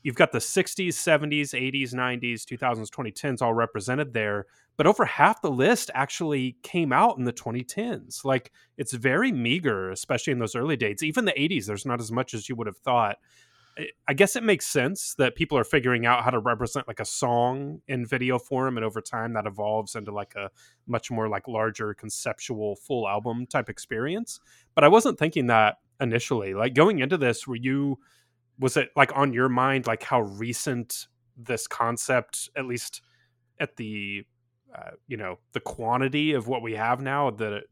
you've 0.03 0.15
got 0.15 0.33
the 0.33 0.39
60s, 0.39 0.89
70s, 0.89 1.53
80s, 1.53 1.93
90s, 1.93 2.45
2000s, 2.45 2.89
2010s 2.89 3.43
all 3.43 3.53
represented 3.53 4.15
there, 4.15 4.47
but 4.77 4.87
over 4.87 5.05
half 5.05 5.41
the 5.41 5.51
list 5.51 5.91
actually 5.95 6.57
came 6.63 6.93
out 6.93 7.19
in 7.19 7.25
the 7.25 7.33
2010s. 7.33 8.25
Like 8.25 8.53
it's 8.77 8.93
very 8.93 9.33
meager, 9.33 9.91
especially 9.91 10.33
in 10.33 10.39
those 10.39 10.55
early 10.55 10.77
dates. 10.77 11.03
Even 11.03 11.25
the 11.25 11.33
80s, 11.33 11.67
there's 11.67 11.87
not 11.87 12.01
as 12.01 12.13
much 12.13 12.35
as 12.35 12.49
you 12.49 12.57
would 12.57 12.67
have 12.67 12.79
thought. 12.79 13.17
I 14.09 14.15
guess 14.15 14.37
it 14.37 14.43
makes 14.43 14.67
sense 14.67 15.15
that 15.19 15.35
people 15.35 15.59
are 15.59 15.65
figuring 15.65 16.07
out 16.07 16.25
how 16.25 16.31
to 16.31 16.39
represent 16.39 16.89
like 16.89 17.01
a 17.01 17.05
song 17.05 17.83
in 17.89 18.07
video 18.07 18.39
form, 18.39 18.79
and 18.79 18.87
over 18.87 19.03
time 19.03 19.35
that 19.35 19.47
evolves 19.47 19.95
into 19.95 20.13
like 20.13 20.35
a 20.35 20.51
much 20.87 21.11
more 21.11 21.29
like 21.29 21.47
larger 21.47 21.93
conceptual 21.93 22.77
full 22.77 23.07
album 23.07 23.47
type 23.47 23.69
experience. 23.69 24.41
But 24.75 24.85
I 24.85 24.89
wasn't 24.89 25.19
thinking 25.19 25.49
that 25.49 25.77
initially. 26.01 26.55
Like 26.55 26.73
going 26.75 27.01
into 27.01 27.19
this, 27.19 27.47
were 27.47 27.57
you 27.57 27.99
was 28.59 28.79
it 28.79 28.89
like 28.97 29.13
on 29.15 29.35
your 29.35 29.51
mind 29.51 29.87
like 29.87 30.03
how 30.03 30.23
recent 30.23 31.09
this 31.37 31.67
concept 31.67 32.49
at 32.57 32.65
least 32.65 33.03
at 33.61 33.77
the 33.77 34.25
uh, 34.75 34.91
you 35.07 35.17
know 35.17 35.39
the 35.53 35.61
quantity 35.61 36.33
of 36.33 36.49
what 36.49 36.63
we 36.63 36.75
have 36.75 37.01
now 37.01 37.31
that 37.31 37.53
it, 37.53 37.71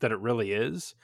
that 0.00 0.12
it 0.12 0.18
really 0.18 0.52
is 0.52 0.94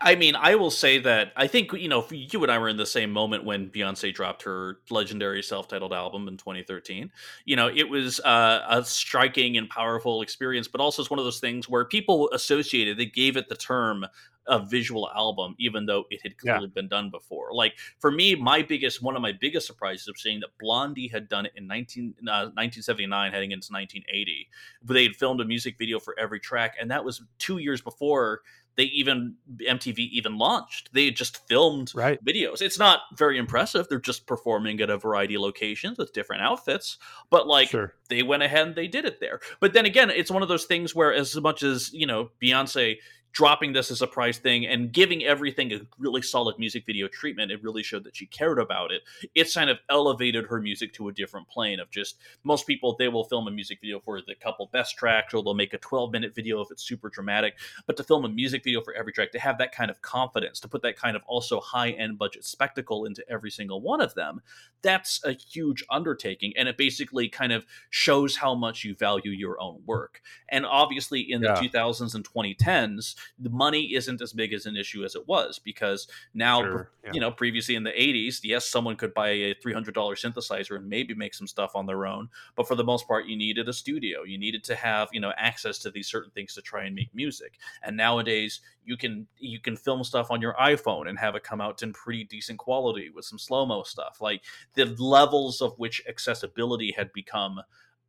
I 0.00 0.14
mean, 0.14 0.36
I 0.36 0.54
will 0.54 0.70
say 0.70 0.98
that 0.98 1.32
I 1.36 1.48
think 1.48 1.72
you 1.72 1.88
know 1.88 2.06
you 2.10 2.42
and 2.42 2.52
I 2.52 2.58
were 2.58 2.68
in 2.68 2.76
the 2.76 2.86
same 2.86 3.10
moment 3.10 3.44
when 3.44 3.68
Beyonce 3.68 4.14
dropped 4.14 4.42
her 4.44 4.78
legendary 4.90 5.42
self-titled 5.42 5.92
album 5.92 6.28
in 6.28 6.36
2013. 6.36 7.10
You 7.46 7.56
know, 7.56 7.68
it 7.68 7.88
was 7.88 8.20
uh, 8.20 8.64
a 8.68 8.84
striking 8.84 9.56
and 9.56 9.68
powerful 9.68 10.22
experience, 10.22 10.68
but 10.68 10.80
also 10.80 11.02
it's 11.02 11.10
one 11.10 11.18
of 11.18 11.24
those 11.24 11.40
things 11.40 11.68
where 11.68 11.84
people 11.84 12.30
associated, 12.32 12.96
they 12.96 13.06
gave 13.06 13.36
it 13.36 13.48
the 13.48 13.56
term 13.56 14.06
a 14.48 14.64
visual 14.64 15.08
album, 15.14 15.54
even 15.58 15.86
though 15.86 16.04
it 16.10 16.20
had 16.22 16.36
clearly 16.36 16.66
yeah. 16.66 16.74
been 16.74 16.88
done 16.88 17.10
before. 17.10 17.50
Like 17.52 17.74
for 17.98 18.10
me, 18.10 18.34
my 18.34 18.62
biggest 18.62 19.02
one 19.02 19.16
of 19.16 19.22
my 19.22 19.32
biggest 19.32 19.66
surprises 19.66 20.08
of 20.08 20.18
seeing 20.18 20.40
that 20.40 20.50
Blondie 20.58 21.08
had 21.08 21.28
done 21.28 21.46
it 21.46 21.52
in 21.56 21.66
19, 21.66 22.14
uh, 22.22 22.50
1979, 22.54 23.32
heading 23.32 23.52
into 23.52 23.68
1980. 23.72 24.48
They 24.82 25.02
had 25.04 25.16
filmed 25.16 25.40
a 25.40 25.44
music 25.44 25.76
video 25.78 25.98
for 25.98 26.18
every 26.18 26.40
track, 26.40 26.74
and 26.80 26.90
that 26.90 27.04
was 27.04 27.22
two 27.38 27.58
years 27.58 27.80
before 27.80 28.40
they 28.76 28.84
even 28.84 29.36
MTV 29.60 29.98
even 29.98 30.38
launched. 30.38 30.90
They 30.92 31.10
just 31.10 31.46
filmed 31.48 31.92
right. 31.94 32.22
videos. 32.24 32.62
It's 32.62 32.78
not 32.78 33.00
very 33.16 33.38
impressive. 33.38 33.88
They're 33.88 34.00
just 34.00 34.26
performing 34.26 34.80
at 34.80 34.90
a 34.90 34.96
variety 34.96 35.34
of 35.34 35.42
locations 35.42 35.98
with 35.98 36.12
different 36.12 36.42
outfits, 36.42 36.98
but 37.30 37.46
like 37.46 37.68
sure. 37.68 37.94
they 38.08 38.22
went 38.22 38.42
ahead 38.42 38.68
and 38.68 38.76
they 38.76 38.88
did 38.88 39.04
it 39.04 39.20
there. 39.20 39.40
But 39.60 39.72
then 39.72 39.86
again, 39.86 40.10
it's 40.10 40.30
one 40.30 40.42
of 40.42 40.48
those 40.48 40.64
things 40.64 40.94
where 40.94 41.12
as 41.12 41.36
much 41.36 41.62
as, 41.62 41.92
you 41.92 42.06
know, 42.06 42.30
Beyonce 42.42 42.96
dropping 43.32 43.72
this 43.72 43.90
as 43.90 44.02
a 44.02 44.06
price 44.06 44.38
thing 44.38 44.66
and 44.66 44.92
giving 44.92 45.24
everything 45.24 45.72
a 45.72 45.80
really 45.98 46.22
solid 46.22 46.58
music 46.58 46.84
video 46.86 47.08
treatment, 47.08 47.50
it 47.50 47.62
really 47.62 47.82
showed 47.82 48.04
that 48.04 48.14
she 48.14 48.26
cared 48.26 48.58
about 48.58 48.92
it. 48.92 49.02
It's 49.34 49.54
kind 49.54 49.70
of 49.70 49.78
elevated 49.88 50.46
her 50.46 50.60
music 50.60 50.92
to 50.94 51.08
a 51.08 51.12
different 51.12 51.48
plane 51.48 51.80
of 51.80 51.90
just 51.90 52.16
most 52.44 52.66
people, 52.66 52.94
they 52.98 53.08
will 53.08 53.24
film 53.24 53.48
a 53.48 53.50
music 53.50 53.78
video 53.80 54.00
for 54.00 54.20
the 54.20 54.34
couple 54.34 54.68
best 54.72 54.96
tracks 54.96 55.32
or 55.32 55.42
they'll 55.42 55.54
make 55.54 55.72
a 55.74 55.78
12 55.78 56.12
minute 56.12 56.34
video 56.34 56.60
if 56.60 56.70
it's 56.70 56.82
super 56.82 57.08
dramatic. 57.08 57.54
But 57.86 57.96
to 57.96 58.04
film 58.04 58.24
a 58.24 58.28
music 58.28 58.64
video 58.64 58.82
for 58.82 58.94
every 58.94 59.12
track, 59.12 59.32
to 59.32 59.38
have 59.38 59.58
that 59.58 59.72
kind 59.74 59.90
of 59.90 60.02
confidence, 60.02 60.60
to 60.60 60.68
put 60.68 60.82
that 60.82 60.96
kind 60.96 61.16
of 61.16 61.22
also 61.26 61.60
high 61.60 61.90
end 61.90 62.18
budget 62.18 62.44
spectacle 62.44 63.06
into 63.06 63.24
every 63.30 63.50
single 63.50 63.80
one 63.80 64.00
of 64.00 64.14
them, 64.14 64.42
that's 64.82 65.24
a 65.24 65.32
huge 65.32 65.84
undertaking. 65.90 66.52
And 66.56 66.68
it 66.68 66.76
basically 66.76 67.28
kind 67.28 67.52
of 67.52 67.64
shows 67.90 68.36
how 68.36 68.54
much 68.54 68.84
you 68.84 68.94
value 68.94 69.30
your 69.30 69.60
own 69.60 69.82
work. 69.86 70.20
And 70.48 70.66
obviously, 70.66 71.20
in 71.20 71.42
yeah. 71.42 71.54
the 71.54 71.68
2000s 71.68 72.14
and 72.14 72.28
2010s, 72.28 73.14
the 73.38 73.50
money 73.50 73.94
isn't 73.94 74.20
as 74.20 74.32
big 74.32 74.52
as 74.52 74.66
an 74.66 74.76
issue 74.76 75.04
as 75.04 75.14
it 75.14 75.26
was 75.26 75.58
because 75.58 76.08
now 76.34 76.62
sure, 76.62 76.90
yeah. 77.04 77.10
you 77.12 77.20
know 77.20 77.30
previously 77.30 77.74
in 77.74 77.82
the 77.82 77.90
80s 77.90 78.40
yes 78.42 78.68
someone 78.68 78.96
could 78.96 79.14
buy 79.14 79.28
a 79.28 79.54
$300 79.54 79.92
synthesizer 79.92 80.76
and 80.76 80.88
maybe 80.88 81.14
make 81.14 81.34
some 81.34 81.46
stuff 81.46 81.72
on 81.74 81.86
their 81.86 82.06
own 82.06 82.28
but 82.56 82.68
for 82.68 82.74
the 82.74 82.84
most 82.84 83.06
part 83.08 83.26
you 83.26 83.36
needed 83.36 83.68
a 83.68 83.72
studio. 83.72 84.22
You 84.24 84.38
needed 84.38 84.64
to 84.64 84.74
have 84.74 85.08
you 85.12 85.20
know 85.20 85.32
access 85.36 85.78
to 85.78 85.90
these 85.90 86.08
certain 86.08 86.30
things 86.30 86.54
to 86.54 86.62
try 86.62 86.84
and 86.84 86.94
make 86.94 87.14
music. 87.14 87.58
And 87.82 87.96
nowadays 87.96 88.60
you 88.84 88.96
can 88.96 89.26
you 89.38 89.60
can 89.60 89.76
film 89.76 90.04
stuff 90.04 90.30
on 90.30 90.40
your 90.40 90.54
iphone 90.54 91.08
and 91.08 91.18
have 91.18 91.34
it 91.34 91.42
come 91.42 91.60
out 91.60 91.82
in 91.82 91.92
pretty 91.92 92.24
decent 92.24 92.58
quality 92.58 93.10
with 93.10 93.24
some 93.24 93.38
slow 93.38 93.66
mo 93.66 93.82
stuff. 93.82 94.20
Like 94.20 94.42
the 94.74 94.86
levels 94.86 95.60
of 95.60 95.78
which 95.78 96.02
accessibility 96.08 96.92
had 96.92 97.12
become 97.12 97.60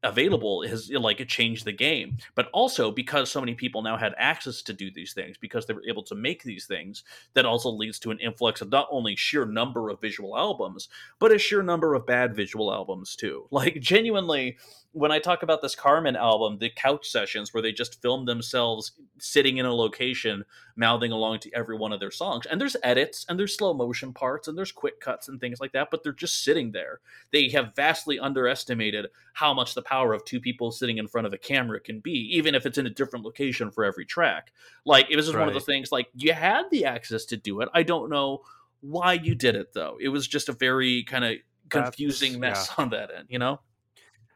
available 0.03 0.63
has 0.67 0.89
like 0.91 1.25
changed 1.27 1.65
the 1.65 1.71
game. 1.71 2.17
But 2.35 2.49
also 2.53 2.91
because 2.91 3.31
so 3.31 3.39
many 3.39 3.55
people 3.55 3.81
now 3.81 3.97
had 3.97 4.13
access 4.17 4.61
to 4.63 4.73
do 4.73 4.91
these 4.91 5.13
things 5.13 5.37
because 5.37 5.65
they 5.65 5.73
were 5.73 5.87
able 5.87 6.03
to 6.03 6.15
make 6.15 6.43
these 6.43 6.65
things 6.65 7.03
that 7.33 7.45
also 7.45 7.69
leads 7.69 7.99
to 7.99 8.11
an 8.11 8.19
influx 8.19 8.61
of 8.61 8.69
not 8.69 8.87
only 8.91 9.15
sheer 9.15 9.45
number 9.45 9.89
of 9.89 10.01
visual 10.01 10.37
albums 10.37 10.89
but 11.19 11.31
a 11.31 11.37
sheer 11.37 11.63
number 11.63 11.95
of 11.95 12.05
bad 12.05 12.35
visual 12.35 12.73
albums 12.73 13.15
too. 13.15 13.47
Like 13.51 13.79
genuinely 13.79 14.57
when 14.93 15.11
I 15.11 15.17
talk 15.17 15.41
about 15.41 15.63
this 15.63 15.75
Karmin 15.75 16.15
album, 16.15 16.59
the 16.59 16.69
couch 16.69 17.09
sessions 17.09 17.51
where 17.51 17.63
they 17.63 17.71
just 17.71 17.99
film 18.01 18.25
themselves 18.25 18.91
sitting 19.17 19.57
in 19.57 19.65
a 19.65 19.73
location, 19.73 20.45
mouthing 20.75 21.11
along 21.11 21.39
to 21.39 21.51
every 21.53 21.75
one 21.75 21.91
of 21.91 21.99
their 21.99 22.11
songs. 22.11 22.45
And 22.45 22.61
there's 22.61 22.77
edits 22.83 23.25
and 23.27 23.39
there's 23.39 23.57
slow 23.57 23.73
motion 23.73 24.13
parts 24.13 24.47
and 24.47 24.55
there's 24.55 24.71
quick 24.71 24.99
cuts 24.99 25.27
and 25.27 25.41
things 25.41 25.59
like 25.59 25.71
that, 25.71 25.89
but 25.89 26.03
they're 26.03 26.13
just 26.13 26.43
sitting 26.43 26.71
there. 26.71 26.99
They 27.31 27.49
have 27.49 27.75
vastly 27.75 28.19
underestimated 28.19 29.07
how 29.33 29.51
much 29.51 29.73
the 29.73 29.81
power 29.81 30.13
of 30.13 30.23
two 30.25 30.39
people 30.39 30.71
sitting 30.71 30.99
in 30.99 31.07
front 31.07 31.25
of 31.25 31.33
a 31.33 31.39
camera 31.39 31.79
can 31.79 31.99
be, 31.99 32.29
even 32.35 32.53
if 32.53 32.67
it's 32.67 32.77
in 32.77 32.85
a 32.85 32.91
different 32.91 33.25
location 33.25 33.71
for 33.71 33.83
every 33.83 34.05
track. 34.05 34.53
Like, 34.85 35.07
it 35.09 35.15
was 35.15 35.25
just 35.25 35.35
right. 35.35 35.41
one 35.41 35.49
of 35.49 35.55
the 35.55 35.59
things, 35.59 35.91
like, 35.91 36.07
you 36.13 36.33
had 36.33 36.65
the 36.69 36.85
access 36.85 37.25
to 37.25 37.37
do 37.37 37.61
it. 37.61 37.69
I 37.73 37.81
don't 37.81 38.11
know 38.11 38.43
why 38.81 39.13
you 39.13 39.33
did 39.33 39.55
it, 39.55 39.73
though. 39.73 39.97
It 39.99 40.09
was 40.09 40.27
just 40.27 40.49
a 40.49 40.53
very 40.53 41.03
kind 41.03 41.25
of 41.25 41.37
confusing 41.69 42.39
That's, 42.39 42.59
mess 42.59 42.69
yeah. 42.69 42.75
on 42.83 42.89
that 42.91 43.09
end, 43.17 43.25
you 43.29 43.39
know? 43.39 43.59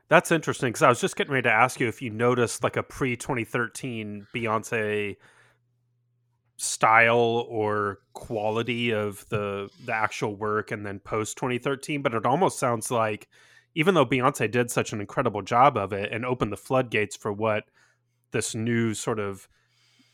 That's 0.10 0.32
interesting 0.32 0.70
because 0.70 0.84
I 0.84 0.90
was 0.90 1.02
just 1.02 1.16
getting 1.16 1.34
ready 1.34 1.44
to 1.44 1.54
ask 1.54 1.80
you 1.80 1.88
if 1.88 2.02
you 2.02 2.10
noticed 2.10 2.64
like 2.64 2.78
a 2.78 2.84
pre 2.84 3.16
2013 3.18 4.28
Beyonce 4.34 5.18
style 6.58 7.46
or 7.50 8.00
quality 8.14 8.92
of 8.92 9.28
the 9.30 9.70
the 9.86 9.94
actual 9.94 10.36
work 10.36 10.72
and 10.72 10.84
then 10.86 11.00
post 11.00 11.38
2013 11.38 12.02
but 12.02 12.16
it 12.16 12.26
almost 12.26 12.58
sounds 12.58 12.90
like 12.90 13.28
even 13.76 13.94
though 13.94 14.06
Beyonce 14.06 14.50
did 14.50 14.72
such 14.72 14.92
an 14.92 15.00
incredible 15.00 15.44
job 15.44 15.78
of 15.78 15.94
it 15.94 16.12
and 16.12 16.26
opened 16.26 16.52
the 16.52 16.58
floodgates 16.58 17.16
for 17.16 17.32
what 17.32 17.66
this 18.32 18.56
new 18.56 18.96
sort 18.96 19.20
of 19.20 19.48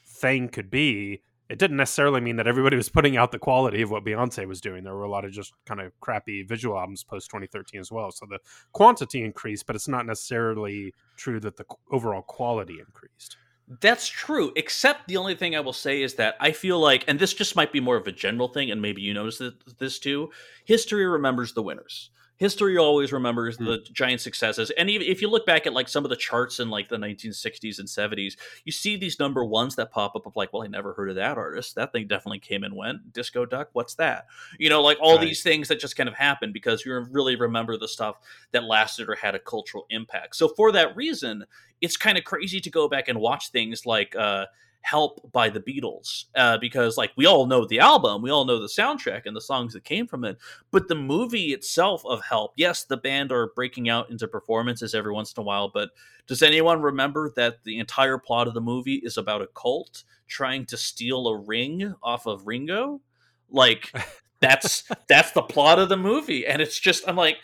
thing 0.05 0.49
could 0.49 0.69
be 0.69 1.21
it 1.49 1.59
didn't 1.59 1.77
necessarily 1.77 2.21
mean 2.21 2.37
that 2.37 2.47
everybody 2.47 2.77
was 2.77 2.89
putting 2.89 3.17
out 3.17 3.31
the 3.31 3.39
quality 3.39 3.81
of 3.81 3.91
what 3.91 4.05
Beyonce 4.05 4.47
was 4.47 4.61
doing. 4.61 4.83
There 4.83 4.95
were 4.95 5.03
a 5.03 5.09
lot 5.09 5.25
of 5.25 5.31
just 5.31 5.53
kind 5.65 5.81
of 5.81 5.91
crappy 5.99 6.43
visual 6.43 6.77
albums 6.77 7.03
post 7.03 7.29
2013 7.29 7.79
as 7.81 7.91
well. 7.91 8.11
So 8.11 8.25
the 8.29 8.39
quantity 8.71 9.23
increased, 9.23 9.67
but 9.67 9.75
it's 9.75 9.87
not 9.87 10.05
necessarily 10.05 10.93
true 11.17 11.39
that 11.41 11.57
the 11.57 11.65
overall 11.91 12.21
quality 12.21 12.79
increased. 12.79 13.37
That's 13.81 14.07
true, 14.07 14.51
except 14.55 15.07
the 15.07 15.17
only 15.17 15.35
thing 15.35 15.55
I 15.55 15.61
will 15.61 15.73
say 15.73 16.01
is 16.01 16.15
that 16.15 16.35
I 16.39 16.51
feel 16.51 16.79
like, 16.79 17.05
and 17.07 17.19
this 17.19 17.33
just 17.33 17.55
might 17.55 17.71
be 17.71 17.79
more 17.79 17.95
of 17.95 18.07
a 18.07 18.11
general 18.11 18.49
thing, 18.49 18.71
and 18.71 18.81
maybe 18.81 19.01
you 19.01 19.13
notice 19.13 19.41
this 19.79 19.99
too 19.99 20.31
history 20.65 21.05
remembers 21.05 21.53
the 21.53 21.63
winners 21.63 22.09
history 22.37 22.77
always 22.77 23.13
remembers 23.13 23.57
mm. 23.57 23.65
the 23.65 23.77
giant 23.91 24.19
successes 24.19 24.71
and 24.71 24.89
even 24.89 25.07
if 25.07 25.21
you 25.21 25.29
look 25.29 25.45
back 25.45 25.67
at 25.67 25.73
like 25.73 25.87
some 25.87 26.03
of 26.03 26.09
the 26.09 26.15
charts 26.15 26.59
in 26.59 26.69
like 26.69 26.89
the 26.89 26.97
1960s 26.97 27.79
and 27.79 27.87
70s 27.87 28.35
you 28.65 28.71
see 28.71 28.97
these 28.97 29.19
number 29.19 29.45
ones 29.45 29.75
that 29.75 29.91
pop 29.91 30.15
up 30.15 30.25
of 30.25 30.35
like 30.35 30.51
well 30.51 30.63
i 30.63 30.67
never 30.67 30.93
heard 30.93 31.09
of 31.09 31.15
that 31.15 31.37
artist 31.37 31.75
that 31.75 31.91
thing 31.91 32.07
definitely 32.07 32.39
came 32.39 32.63
and 32.63 32.75
went 32.75 33.13
disco 33.13 33.45
duck 33.45 33.69
what's 33.73 33.95
that 33.95 34.25
you 34.57 34.69
know 34.69 34.81
like 34.81 34.97
all 34.99 35.17
right. 35.17 35.25
these 35.25 35.43
things 35.43 35.67
that 35.67 35.79
just 35.79 35.95
kind 35.95 36.09
of 36.09 36.15
happen 36.15 36.51
because 36.51 36.85
you 36.85 36.93
really 37.11 37.35
remember 37.35 37.77
the 37.77 37.87
stuff 37.87 38.17
that 38.51 38.63
lasted 38.63 39.07
or 39.07 39.15
had 39.15 39.35
a 39.35 39.39
cultural 39.39 39.85
impact 39.89 40.35
so 40.35 40.47
for 40.49 40.71
that 40.71 40.95
reason 40.95 41.45
it's 41.81 41.97
kind 41.97 42.17
of 42.17 42.23
crazy 42.23 42.59
to 42.59 42.69
go 42.69 42.87
back 42.87 43.07
and 43.07 43.19
watch 43.19 43.49
things 43.49 43.85
like 43.85 44.15
uh 44.15 44.45
help 44.83 45.31
by 45.31 45.49
the 45.49 45.59
beatles 45.59 46.25
uh, 46.35 46.57
because 46.57 46.97
like 46.97 47.11
we 47.15 47.25
all 47.25 47.45
know 47.45 47.65
the 47.65 47.79
album 47.79 48.21
we 48.21 48.29
all 48.29 48.45
know 48.45 48.59
the 48.59 48.67
soundtrack 48.67 49.21
and 49.25 49.35
the 49.35 49.41
songs 49.41 49.73
that 49.73 49.83
came 49.83 50.05
from 50.05 50.23
it 50.25 50.37
but 50.71 50.87
the 50.87 50.95
movie 50.95 51.53
itself 51.53 52.05
of 52.05 52.21
help 52.23 52.51
yes 52.57 52.83
the 52.83 52.97
band 52.97 53.31
are 53.31 53.51
breaking 53.55 53.89
out 53.89 54.09
into 54.11 54.27
performances 54.27 54.93
every 54.93 55.13
once 55.13 55.33
in 55.35 55.41
a 55.41 55.43
while 55.43 55.69
but 55.73 55.89
does 56.27 56.43
anyone 56.43 56.81
remember 56.81 57.31
that 57.35 57.63
the 57.63 57.79
entire 57.79 58.17
plot 58.17 58.47
of 58.47 58.53
the 58.53 58.61
movie 58.61 59.01
is 59.03 59.17
about 59.17 59.41
a 59.41 59.47
cult 59.47 60.03
trying 60.27 60.65
to 60.65 60.77
steal 60.77 61.27
a 61.27 61.37
ring 61.37 61.93
off 62.01 62.25
of 62.25 62.45
ringo? 62.47 63.01
Like 63.49 63.91
that's 64.43 64.83
that's 65.07 65.31
the 65.31 65.41
plot 65.41 65.79
of 65.79 65.87
the 65.87 65.95
movie 65.95 66.45
and 66.45 66.61
it's 66.61 66.77
just 66.77 67.07
i'm 67.07 67.15
like 67.15 67.37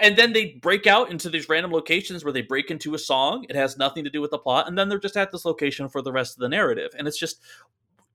and 0.00 0.16
then 0.16 0.32
they 0.32 0.52
break 0.60 0.86
out 0.86 1.10
into 1.10 1.28
these 1.28 1.48
random 1.48 1.72
locations 1.72 2.24
where 2.24 2.32
they 2.32 2.42
break 2.42 2.70
into 2.70 2.94
a 2.94 2.98
song. 2.98 3.44
It 3.48 3.56
has 3.56 3.76
nothing 3.76 4.04
to 4.04 4.10
do 4.10 4.20
with 4.20 4.30
the 4.30 4.38
plot, 4.38 4.68
and 4.68 4.78
then 4.78 4.88
they're 4.88 4.98
just 4.98 5.16
at 5.16 5.32
this 5.32 5.44
location 5.44 5.88
for 5.88 6.02
the 6.02 6.12
rest 6.12 6.36
of 6.36 6.40
the 6.40 6.48
narrative. 6.48 6.92
And 6.98 7.08
it's 7.08 7.18
just 7.18 7.40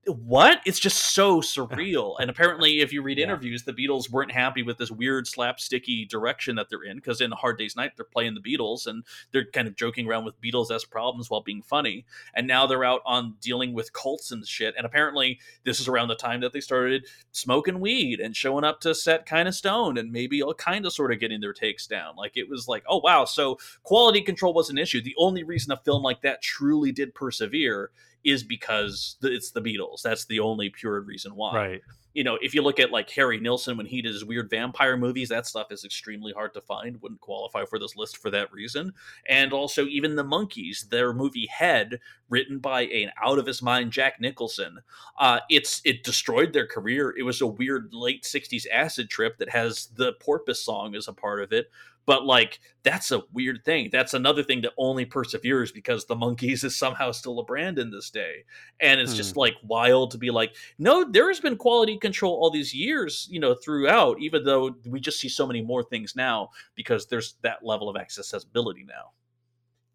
what? 0.07 0.61
It's 0.65 0.79
just 0.79 1.13
so 1.13 1.41
surreal. 1.41 2.15
and 2.19 2.29
apparently, 2.29 2.81
if 2.81 2.93
you 2.93 3.01
read 3.01 3.17
yeah. 3.17 3.25
interviews, 3.25 3.63
the 3.63 3.73
Beatles 3.73 4.09
weren't 4.09 4.31
happy 4.31 4.63
with 4.63 4.77
this 4.77 4.91
weird 4.91 5.25
slapsticky 5.25 6.07
direction 6.07 6.55
that 6.55 6.69
they're 6.69 6.83
in 6.83 6.97
because 6.97 7.21
in 7.21 7.31
Hard 7.31 7.57
Day's 7.57 7.75
Night, 7.75 7.93
they're 7.95 8.05
playing 8.05 8.35
the 8.35 8.41
Beatles 8.41 8.87
and 8.87 9.03
they're 9.31 9.45
kind 9.45 9.67
of 9.67 9.75
joking 9.75 10.07
around 10.07 10.25
with 10.25 10.39
Beatles 10.41 10.71
s 10.71 10.83
problems 10.83 11.29
while 11.29 11.41
being 11.41 11.61
funny. 11.61 12.05
And 12.33 12.47
now 12.47 12.67
they're 12.67 12.83
out 12.83 13.01
on 13.05 13.35
dealing 13.41 13.73
with 13.73 13.93
cults 13.93 14.31
and 14.31 14.45
shit. 14.45 14.75
And 14.77 14.85
apparently, 14.85 15.39
this 15.63 15.79
is 15.79 15.87
around 15.87 16.09
the 16.09 16.15
time 16.15 16.41
that 16.41 16.53
they 16.53 16.61
started 16.61 17.07
smoking 17.31 17.79
weed 17.79 18.19
and 18.19 18.35
showing 18.35 18.63
up 18.63 18.81
to 18.81 18.93
set 18.93 19.25
kind 19.25 19.47
of 19.47 19.55
stoned 19.55 19.97
and 19.97 20.11
maybe 20.11 20.41
all 20.41 20.53
kind 20.53 20.85
of 20.85 20.93
sort 20.93 21.11
of 21.11 21.19
getting 21.19 21.41
their 21.41 21.53
takes 21.53 21.87
down. 21.87 22.15
Like 22.15 22.37
it 22.37 22.49
was 22.49 22.67
like, 22.67 22.83
oh 22.87 22.99
wow, 23.03 23.25
so 23.25 23.57
quality 23.83 24.21
control 24.21 24.53
was 24.53 24.69
an 24.69 24.77
issue. 24.77 25.01
The 25.01 25.15
only 25.17 25.43
reason 25.43 25.71
a 25.71 25.77
film 25.77 26.03
like 26.03 26.21
that 26.21 26.41
truly 26.41 26.91
did 26.91 27.15
persevere 27.15 27.91
is 28.25 28.43
because 28.43 29.17
it's 29.21 29.51
the 29.51 29.61
Beatles. 29.61 30.01
That's 30.01 30.25
the 30.25 30.39
only 30.39 30.69
pure 30.69 30.99
reason 31.01 31.35
why. 31.35 31.55
Right. 31.55 31.81
You 32.13 32.23
know, 32.23 32.37
if 32.41 32.55
you 32.55 32.61
look 32.61 32.79
at 32.79 32.91
like 32.91 33.09
Harry 33.11 33.37
Nilsson 33.37 33.75
when 33.75 33.85
he 33.85 34.01
did 34.01 34.13
his 34.13 34.23
weird 34.23 34.49
vampire 34.49 34.95
movies, 34.95 35.27
that 35.29 35.45
stuff 35.45 35.67
is 35.69 35.83
extremely 35.83 36.31
hard 36.31 36.53
to 36.53 36.61
find. 36.61 37.01
Wouldn't 37.01 37.19
qualify 37.19 37.65
for 37.65 37.77
this 37.77 37.97
list 37.97 38.17
for 38.17 38.31
that 38.31 38.53
reason. 38.53 38.93
And 39.27 39.51
also, 39.51 39.85
even 39.85 40.15
the 40.15 40.23
Monkees, 40.23 40.89
their 40.89 41.13
movie 41.13 41.47
Head, 41.47 41.99
written 42.29 42.59
by 42.59 42.83
an 42.83 43.11
out 43.21 43.37
of 43.37 43.45
his 43.45 43.61
mind 43.61 43.91
Jack 43.91 44.21
Nicholson, 44.21 44.79
uh, 45.19 45.41
it's 45.49 45.81
it 45.83 46.03
destroyed 46.03 46.53
their 46.53 46.67
career. 46.67 47.13
It 47.17 47.23
was 47.23 47.41
a 47.41 47.47
weird 47.47 47.93
late 47.93 48.23
'60s 48.23 48.65
acid 48.71 49.09
trip 49.09 49.37
that 49.39 49.49
has 49.49 49.87
the 49.95 50.13
Porpoise 50.21 50.63
song 50.63 50.95
as 50.95 51.09
a 51.09 51.13
part 51.13 51.43
of 51.43 51.51
it, 51.51 51.69
but 52.05 52.25
like 52.25 52.59
that's 52.83 53.11
a 53.11 53.23
weird 53.33 53.63
thing. 53.65 53.89
That's 53.91 54.13
another 54.13 54.43
thing 54.43 54.61
that 54.61 54.73
only 54.77 55.05
perseveres 55.05 55.71
because 55.71 56.05
the 56.05 56.15
Monkees 56.15 56.63
is 56.63 56.77
somehow 56.77 57.11
still 57.11 57.39
a 57.39 57.43
brand 57.43 57.79
in 57.79 57.89
this 57.89 58.09
day. 58.09 58.43
And 58.79 59.01
it's 59.01 59.11
hmm. 59.11 59.17
just 59.17 59.37
like 59.37 59.55
wild 59.63 60.11
to 60.11 60.17
be 60.17 60.29
like, 60.29 60.55
no, 60.77 61.03
there 61.03 61.27
has 61.29 61.39
been 61.39 61.57
quality 61.57 61.97
control 61.97 62.33
all 62.33 62.51
these 62.51 62.73
years, 62.73 63.27
you 63.31 63.39
know, 63.39 63.55
throughout, 63.55 64.19
even 64.19 64.43
though 64.43 64.75
we 64.87 64.99
just 64.99 65.19
see 65.19 65.29
so 65.29 65.47
many 65.47 65.61
more 65.61 65.83
things 65.83 66.15
now 66.15 66.49
because 66.75 67.07
there's 67.07 67.35
that 67.41 67.65
level 67.65 67.89
of 67.89 67.95
accessibility 67.95 68.83
now. 68.83 69.11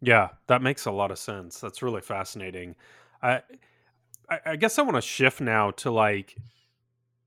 Yeah, 0.01 0.29
that 0.47 0.61
makes 0.61 0.85
a 0.85 0.91
lot 0.91 1.11
of 1.11 1.19
sense. 1.19 1.59
That's 1.59 1.81
really 1.81 2.01
fascinating. 2.01 2.75
I 3.21 3.41
I, 4.29 4.39
I 4.47 4.55
guess 4.55 4.79
I 4.79 4.81
want 4.81 4.95
to 4.95 5.01
shift 5.01 5.41
now 5.41 5.71
to 5.71 5.91
like 5.91 6.35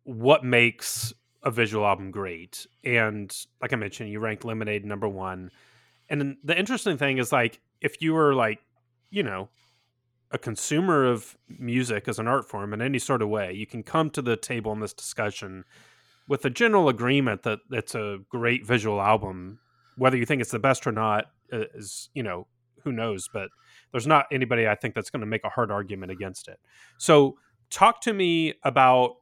what 0.03 0.45
makes 0.45 1.13
a 1.45 1.51
visual 1.51 1.87
album 1.87 2.11
great. 2.11 2.67
And 2.83 3.35
like 3.61 3.73
I 3.73 3.77
mentioned, 3.77 4.11
you 4.11 4.19
ranked 4.19 4.45
Lemonade 4.45 4.85
number 4.85 5.09
one. 5.09 5.51
And 6.09 6.37
the 6.43 6.59
interesting 6.59 6.97
thing 6.97 7.19
is 7.19 7.33
like 7.33 7.61
if 7.81 8.01
you 8.01 8.15
were 8.15 8.35
like, 8.35 8.61
you 9.11 9.23
know, 9.23 9.51
a 10.31 10.39
consumer 10.39 11.07
of 11.07 11.37
music 11.49 12.09
as 12.09 12.19
an 12.19 12.27
art 12.27 12.49
form 12.49 12.73
in 12.73 12.83
any 12.83 12.99
sort 12.99 13.23
of 13.23 13.29
way, 13.29 13.53
you 13.53 13.67
can 13.67 13.83
come 13.83 14.11
to 14.11 14.23
the 14.23 14.37
table 14.37 14.73
in 14.73 14.81
this 14.81 14.93
discussion 14.93 15.65
with 16.27 16.45
a 16.45 16.51
general 16.51 16.89
agreement 16.89 17.43
that 17.43 17.61
it's 17.71 17.95
a 17.95 18.19
great 18.31 18.67
visual 18.67 19.01
album. 19.01 19.61
Whether 19.97 20.17
you 20.17 20.27
think 20.27 20.41
it's 20.41 20.51
the 20.51 20.59
best 20.59 20.87
or 20.87 20.93
not 20.93 21.27
uh, 21.53 21.67
is, 21.75 22.09
you 22.15 22.23
know, 22.23 22.47
who 22.83 22.91
knows, 22.91 23.29
but 23.33 23.49
there's 23.93 24.07
not 24.07 24.27
anybody 24.33 24.67
I 24.67 24.75
think 24.75 24.95
that's 24.95 25.11
going 25.11 25.21
to 25.21 25.27
make 25.27 25.45
a 25.45 25.51
hard 25.51 25.71
argument 25.71 26.11
against 26.11 26.49
it. 26.49 26.59
So, 26.99 27.37
talk 27.71 28.01
to 28.03 28.13
me 28.13 28.55
about 28.63 29.17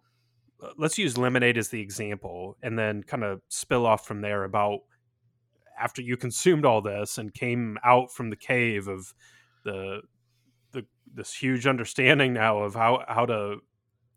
let's 0.77 0.99
use 0.99 1.19
lemonade 1.19 1.59
as 1.59 1.69
the 1.69 1.81
example 1.81 2.57
and 2.63 2.79
then 2.79 3.03
kind 3.03 3.25
of 3.25 3.41
spill 3.49 3.87
off 3.87 4.07
from 4.07 4.21
there 4.21 4.45
about 4.45 4.81
after 5.79 6.03
you 6.03 6.17
consumed 6.17 6.65
all 6.65 6.81
this 6.81 7.19
and 7.19 7.35
came 7.35 7.79
out 7.85 8.13
from 8.13 8.31
the 8.31 8.37
cave 8.37 8.89
of 8.89 9.13
the 9.65 10.01
the 10.73 10.85
this 11.15 11.35
huge 11.35 11.67
understanding 11.67 12.33
now 12.33 12.59
of 12.59 12.75
how 12.75 13.05
how 13.09 13.27
to 13.27 13.57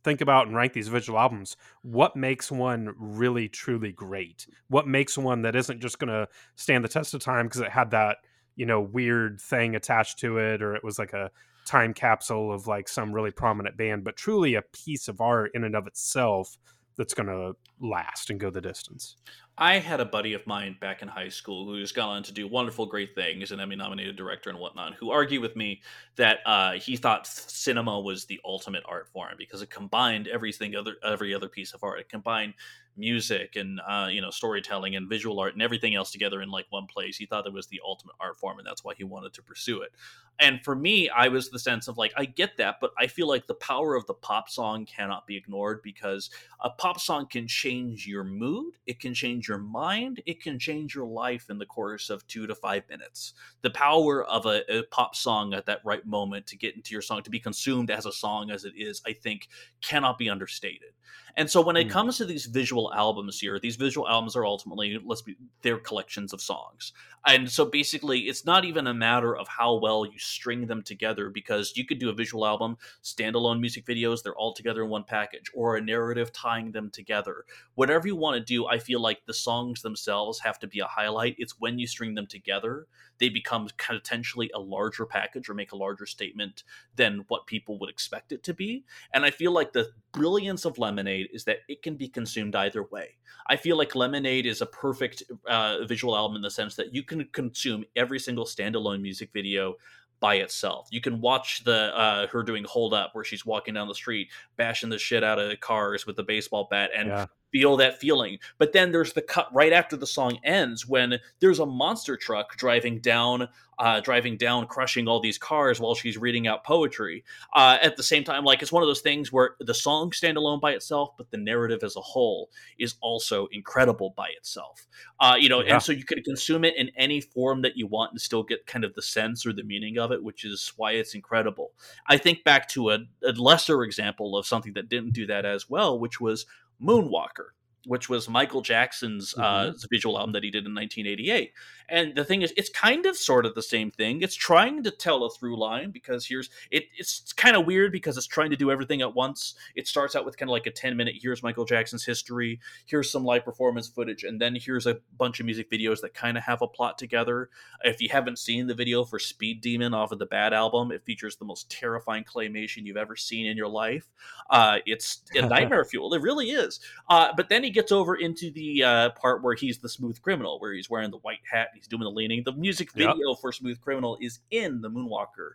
think 0.04 0.22
about 0.22 0.46
and 0.46 0.56
rank 0.56 0.74
these 0.74 0.88
visual 0.88 1.18
albums 1.18 1.58
what 1.82 2.16
makes 2.16 2.52
one 2.52 2.94
really 2.98 3.50
truly 3.50 3.92
great? 3.92 4.46
What 4.68 4.88
makes 4.88 5.18
one 5.18 5.42
that 5.42 5.56
isn't 5.56 5.82
just 5.82 5.98
going 5.98 6.10
to 6.10 6.28
stand 6.56 6.84
the 6.84 6.90
test 6.90 7.16
of 7.16 7.22
time 7.22 7.48
because 7.48 7.62
it 7.62 7.72
had 7.72 7.92
that 7.92 8.18
you 8.56 8.66
know 8.66 8.82
weird 8.82 9.42
thing 9.42 9.76
attached 9.76 10.20
to 10.20 10.38
it 10.38 10.62
or 10.62 10.76
it 10.76 10.84
was 10.84 11.00
like 11.00 11.14
a 11.14 11.32
time 11.66 11.94
capsule 11.94 12.54
of 12.54 12.68
like 12.68 12.88
some 12.88 13.12
really 13.12 13.32
prominent 13.32 13.78
band, 13.78 14.04
but 14.04 14.16
truly 14.16 14.56
a 14.56 14.62
piece 14.62 15.08
of 15.08 15.22
art 15.22 15.52
in 15.54 15.64
and 15.64 15.76
of 15.76 15.88
itself 15.88 16.58
that's 16.98 17.14
going 17.14 17.28
to 17.28 17.54
last 17.80 18.30
and 18.30 18.40
go 18.40 18.50
the 18.50 18.62
distance. 18.62 19.18
I 19.58 19.80
had 19.80 20.02
a 20.02 20.06
buddy 20.06 20.34
of 20.34 20.46
mine 20.46 20.76
back 20.82 21.02
in 21.02 21.08
high 21.08 21.30
school 21.30 21.66
who's 21.66 21.92
gone 21.94 22.18
on 22.18 22.24
to 22.24 22.34
do 22.34 22.48
wonderful, 22.48 22.86
great 22.86 23.16
things, 23.16 23.52
an 23.52 23.60
Emmy 23.60 23.76
nominated 23.76 24.18
director 24.18 24.50
and 24.50 24.60
whatnot, 24.60 24.96
who 24.96 25.12
argued 25.12 25.42
with 25.42 25.56
me 25.56 25.82
that 26.18 26.40
uh, 26.46 26.74
he 26.74 26.98
thought 26.98 27.26
cinema 27.26 28.00
was 28.00 28.26
the 28.26 28.40
ultimate 28.44 28.84
art 28.88 29.08
form 29.08 29.34
because 29.38 29.62
it 29.62 29.70
combined 29.70 30.28
everything 30.28 30.76
other 30.76 30.96
every 31.04 31.34
other 31.34 31.48
piece 31.48 31.74
of 31.74 31.84
art. 31.84 32.00
It 32.00 32.10
combined 32.10 32.54
music 32.98 33.56
and 33.56 33.80
uh, 33.88 34.08
you 34.10 34.22
know 34.22 34.30
storytelling 34.30 34.96
and 34.96 35.10
visual 35.10 35.40
art 35.40 35.54
and 35.54 35.62
everything 35.62 35.96
else 35.96 36.12
together 36.12 36.42
in 36.42 36.50
like 36.50 36.66
one 36.70 36.86
place. 36.86 37.18
He 37.18 37.26
thought 37.26 37.48
it 37.48 37.54
was 37.54 37.68
the 37.68 37.82
ultimate 37.86 38.16
art 38.20 38.38
form, 38.38 38.58
and 38.60 38.68
that's 38.68 38.84
why 38.84 38.94
he 38.96 39.04
wanted 39.04 39.34
to 39.34 39.42
pursue 39.42 39.82
it. 39.82 39.92
And 40.40 40.62
for 40.64 40.76
me, 40.76 41.10
I 41.10 41.30
was 41.30 41.50
the 41.50 41.60
sense 41.60 41.88
of 41.88 41.98
like 41.98 42.14
I 42.18 42.26
get 42.26 42.58
that, 42.58 42.78
but 42.82 42.92
I 43.00 43.08
feel 43.08 43.28
like 43.28 43.48
the 43.48 43.54
power 43.56 43.96
of 43.96 44.06
the 44.06 44.14
pop 44.14 44.50
song 44.50 44.86
cannot 44.86 45.26
be 45.28 45.38
ignored 45.38 45.82
because 45.82 46.30
a 46.62 46.70
pop 46.70 47.00
song 47.00 47.28
can 47.28 47.48
change 47.48 48.06
your 48.06 48.24
mood, 48.24 48.74
it 48.86 49.00
can 49.00 49.14
change 49.14 49.48
your 49.48 49.58
mind, 49.58 50.22
it 50.26 50.42
can 50.42 50.60
change 50.60 50.94
your 50.94 51.08
life 51.08 51.50
in 51.50 51.58
the 51.58 51.66
course 51.66 52.10
of 52.10 52.26
two 52.28 52.48
to 52.48 52.56
five 52.56 52.84
minutes. 52.90 53.34
The 53.62 53.70
power 53.70 54.26
of 54.26 54.46
a, 54.46 54.64
a 54.70 54.84
pop 54.84 55.16
song 55.16 55.54
at 55.54 55.66
that 55.68 55.80
right 55.86 56.06
moment 56.06 56.48
to 56.48 56.58
get 56.58 56.76
into 56.76 56.94
your 56.94 57.02
song 57.02 57.24
to 57.24 57.30
be 57.30 57.40
consumed 57.40 57.90
as 57.90 58.06
a 58.06 58.12
song 58.12 58.52
as 58.52 58.66
it 58.66 58.74
is, 58.76 59.02
I 59.06 59.14
think, 59.14 59.48
cannot 59.82 60.18
be 60.18 60.30
understated. 60.30 60.92
And 61.38 61.50
so 61.50 61.62
when 61.62 61.76
it 61.76 61.88
mm. 61.88 61.92
comes 61.92 62.18
to 62.18 62.26
these 62.26 62.46
visual 62.46 62.94
albums 62.94 63.40
here, 63.40 63.60
these 63.60 63.76
visual 63.76 64.08
albums 64.08 64.36
are 64.36 64.46
ultimately 64.46 65.00
let's 65.04 65.22
be 65.22 65.36
they're 65.62 65.78
collections 65.78 66.34
of 66.34 66.42
songs. 66.42 66.94
And 67.28 67.50
so 67.50 67.66
basically 67.66 68.22
it's 68.22 68.46
not 68.46 68.66
even 68.66 68.88
a 68.88 68.94
matter 68.94 69.36
of 69.36 69.48
how 69.48 69.76
well 69.80 70.06
you 70.06 70.18
string 70.18 70.68
them 70.68 70.84
together 70.84 71.30
because 71.30 71.76
you 71.76 71.86
could 71.86 72.00
do 72.00 72.10
a 72.10 72.14
visual 72.14 72.46
album, 72.46 72.78
standalone 73.04 73.60
music 73.60 73.86
videos, 73.86 74.22
they're 74.22 74.36
all 74.36 74.54
together 74.54 74.84
in 74.84 74.90
one 74.90 75.04
package, 75.04 75.52
or 75.54 75.76
a 75.76 75.82
narrative 75.82 76.32
tying 76.32 76.72
them 76.72 76.90
together. 76.92 77.46
Whatever 77.74 78.08
you 78.08 78.16
want 78.16 78.38
to 78.38 78.44
do, 78.44 78.68
I 78.68 78.78
feel 78.78 79.02
like 79.02 79.26
the 79.26 79.34
songs 79.34 79.82
themselves 79.82 80.40
have 80.40 80.60
to 80.60 80.68
be 80.68 80.80
a 80.80 80.86
highlight. 80.86 81.36
It's 81.38 81.60
when 81.60 81.80
you 81.80 81.88
string 81.88 82.14
them 82.14 82.28
together, 82.28 82.88
they 83.18 83.30
become 83.30 83.68
potentially 83.78 84.52
a 84.54 84.60
larger 84.60 85.06
package 85.06 85.50
or 85.50 85.54
make 85.54 85.72
a 85.72 85.78
larger 85.78 86.06
statement 86.06 86.64
than 86.96 87.26
what 87.28 87.48
people 87.48 87.80
would 87.80 87.90
expect 87.90 88.32
it 88.32 88.44
to 88.44 88.54
be. 88.54 88.84
And 89.14 89.26
I 89.26 89.32
feel 89.32 89.52
like 89.52 89.74
the 89.74 89.92
brilliance 90.12 90.66
of 90.66 90.78
Lemonade 90.78 91.25
Lemonade 91.26 91.36
is 91.36 91.44
that 91.46 91.58
it 91.68 91.82
can 91.82 91.96
be 91.96 92.08
consumed 92.08 92.56
either 92.56 92.84
way. 92.84 93.18
I 93.48 93.56
feel 93.56 93.78
like 93.78 93.96
Lemonade 93.96 94.46
is 94.46 94.62
a 94.62 94.66
perfect 94.66 95.24
uh, 95.48 95.86
visual 95.86 96.16
album 96.16 96.36
in 96.36 96.42
the 96.42 96.50
sense 96.50 96.76
that 96.76 96.94
you 96.94 97.04
can 97.04 97.26
consume 97.32 97.86
every 97.96 98.20
single 98.20 98.46
standalone 98.46 99.02
music 99.02 99.30
video 99.34 99.76
by 100.20 100.36
itself. 100.36 100.88
You 100.92 101.02
can 101.02 101.22
watch 101.22 101.64
the 101.64 101.96
uh, 101.96 102.28
her 102.28 102.44
doing 102.44 102.64
hold 102.64 102.94
up 102.94 103.14
where 103.14 103.24
she's 103.24 103.46
walking 103.46 103.74
down 103.74 103.88
the 103.88 103.96
street 103.96 104.30
bashing 104.56 104.90
the 104.90 104.98
shit 104.98 105.24
out 105.24 105.40
of 105.40 105.60
cars 105.60 106.06
with 106.08 106.16
the 106.16 106.24
baseball 106.24 106.68
bat 106.70 106.92
and 106.96 107.10
Yeah. 107.10 107.26
Feel 107.56 107.78
that 107.78 108.02
feeling. 108.02 108.38
But 108.58 108.74
then 108.74 108.92
there's 108.92 109.14
the 109.14 109.22
cut 109.22 109.48
right 109.54 109.72
after 109.72 109.96
the 109.96 110.06
song 110.06 110.40
ends 110.44 110.86
when 110.86 111.20
there's 111.40 111.60
a 111.60 111.66
monster 111.66 112.18
truck 112.18 112.58
driving 112.58 113.00
down 113.00 113.48
uh, 113.78 114.00
driving 114.00 114.38
down 114.38 114.66
crushing 114.68 115.06
all 115.06 115.20
these 115.20 115.38
cars 115.38 115.82
while 115.82 115.96
she's 115.96 116.18
reading 116.18 116.48
out 116.48 116.64
poetry. 116.64 117.26
Uh, 117.54 117.78
at 117.82 117.98
the 117.98 118.04
same 118.04 118.24
time 118.24 118.46
like 118.46 118.62
it's 118.62 118.72
one 118.72 118.82
of 118.82 118.88
those 118.88 119.02
things 119.02 119.34
where 119.34 119.56
the 119.60 119.74
song 119.74 120.14
stand 120.14 120.38
alone 120.38 120.62
by 120.62 120.72
itself 120.72 121.10
but 121.18 121.30
the 121.32 121.38
narrative 121.38 121.84
as 121.84 121.98
a 121.98 122.02
whole 122.02 122.50
is 122.80 122.96
also 123.02 123.48
incredible 123.52 124.14
by 124.16 124.30
itself. 124.38 124.88
Uh, 125.20 125.36
you 125.38 125.50
know, 125.50 125.62
Yeah. 125.62 125.74
and 125.74 125.84
so 125.84 125.92
you 125.92 126.06
can 126.06 126.24
consume 126.24 126.64
it 126.64 126.76
in 126.78 126.90
any 126.96 127.20
form 127.20 127.62
that 127.64 127.76
you 127.76 127.86
want 127.86 128.12
and 128.12 128.22
still 128.22 128.44
get 128.44 128.66
kind 128.66 128.86
of 128.86 128.94
the 128.96 129.02
sense 129.02 129.46
or 129.46 129.52
the 129.52 129.64
meaning 129.64 129.98
of 129.98 130.12
it, 130.14 130.24
which 130.24 130.46
is 130.46 130.72
why 130.78 130.92
it's 130.94 131.14
incredible. 131.14 131.74
I 132.08 132.16
think 132.18 132.46
back 132.46 132.70
to 132.70 132.92
a, 132.92 133.00
a 133.26 133.32
lesser 133.34 133.84
example 133.84 134.38
of 134.38 134.46
something 134.46 134.72
that 134.74 134.88
didn't 134.88 135.12
do 135.14 135.26
that 135.28 135.46
as 135.46 135.70
well, 135.70 136.00
which 136.00 136.22
was 136.22 136.46
Moonwalker, 136.82 137.54
which 137.86 138.10
was 138.10 138.30
Michael 138.30 138.62
Jackson's 138.62 139.34
uh, 139.36 139.74
visual 139.90 140.18
album 140.18 140.34
that 140.34 140.44
he 140.44 140.50
did 140.50 140.66
in 140.66 140.74
1988. 140.74 141.54
And 141.88 142.16
the 142.16 142.26
thing 142.26 142.42
is, 142.42 142.54
it's 142.58 142.70
kind 142.70 143.06
of 143.06 143.16
sort 143.16 143.46
of 143.46 143.54
the 143.54 143.62
same 143.62 143.92
thing. 143.92 144.22
It's 144.22 144.36
trying 144.36 144.84
to 144.84 144.92
tell 144.92 145.24
a 145.24 145.30
through 145.30 145.60
line 145.60 145.92
because 145.92 146.26
here's 146.26 146.50
it. 146.72 146.86
It's 146.98 147.32
kind 147.34 147.56
of 147.56 147.66
weird 147.66 147.92
because 147.92 148.18
it's 148.18 148.26
trying 148.26 148.50
to 148.50 148.56
do 148.56 148.72
everything 148.72 149.02
at 149.02 149.14
once. 149.14 149.56
It 149.76 149.88
starts 149.88 150.16
out 150.16 150.26
with 150.26 150.38
kind 150.38 150.50
of 150.50 150.54
like 150.54 150.66
a 150.66 150.72
10 150.72 150.98
minute. 150.98 151.16
Here's 151.22 151.44
Michael 151.44 151.66
Jackson's 151.66 152.04
history. 152.04 152.60
Here's 152.86 153.12
some 153.12 153.24
live 153.24 153.46
performance 153.46 153.88
footage, 153.88 154.24
and 154.24 154.42
then 154.42 154.56
here's 154.56 154.88
a 154.88 154.98
bunch 155.18 155.40
of 155.40 155.46
music 155.46 155.70
videos 155.70 156.02
that 156.02 156.14
kind 156.14 156.38
of 156.38 156.44
have 156.44 156.62
a 156.62 156.68
plot 156.68 156.98
together. 156.98 157.50
If 157.84 158.02
you 158.02 158.10
haven't 158.10 158.40
seen 158.40 158.68
the 158.68 158.74
video 158.74 159.04
for 159.04 159.20
Speed 159.20 159.62
Demon 159.62 159.94
off 159.94 160.12
of 160.12 160.20
the 160.20 160.26
Bad 160.26 160.54
album, 160.54 160.92
it 160.92 161.04
features 161.04 161.36
the 161.36 161.46
most 161.46 161.70
terrifying 161.70 162.24
claymation 162.24 162.86
you've 162.86 162.98
ever 162.98 163.16
seen 163.16 163.46
in 163.46 163.56
your 163.58 163.68
life. 163.68 164.08
Uh, 164.50 164.80
it's 164.86 165.22
a 165.36 165.42
nightmare 165.48 165.86
fuel. 165.86 166.14
It 166.14 166.22
really 166.22 166.50
is. 166.50 166.80
Uh, 167.10 167.32
but 167.38 167.50
then 167.50 167.64
he 167.64 167.70
gets 167.76 167.92
over 167.92 168.16
into 168.16 168.50
the 168.52 168.84
uh, 168.84 169.10
part 169.12 169.44
where 169.44 169.54
he's 169.54 169.78
the 169.78 169.90
smooth 169.90 170.20
criminal, 170.22 170.60
where 170.60 170.74
he's 170.74 170.90
wearing 170.90 171.12
the 171.12 171.18
white 171.18 171.42
hat, 171.50 171.70
he's 171.76 171.88
doing 171.88 172.02
the 172.04 172.10
leaning. 172.10 172.42
The 172.44 172.54
music 172.54 172.90
Yep. 172.96 173.10
video 173.16 173.36
for 173.36 173.52
Smooth 173.52 173.80
Criminal 173.82 174.18
is 174.20 174.40
in 174.50 174.82
the 174.82 174.90
Moonwalker 174.90 175.52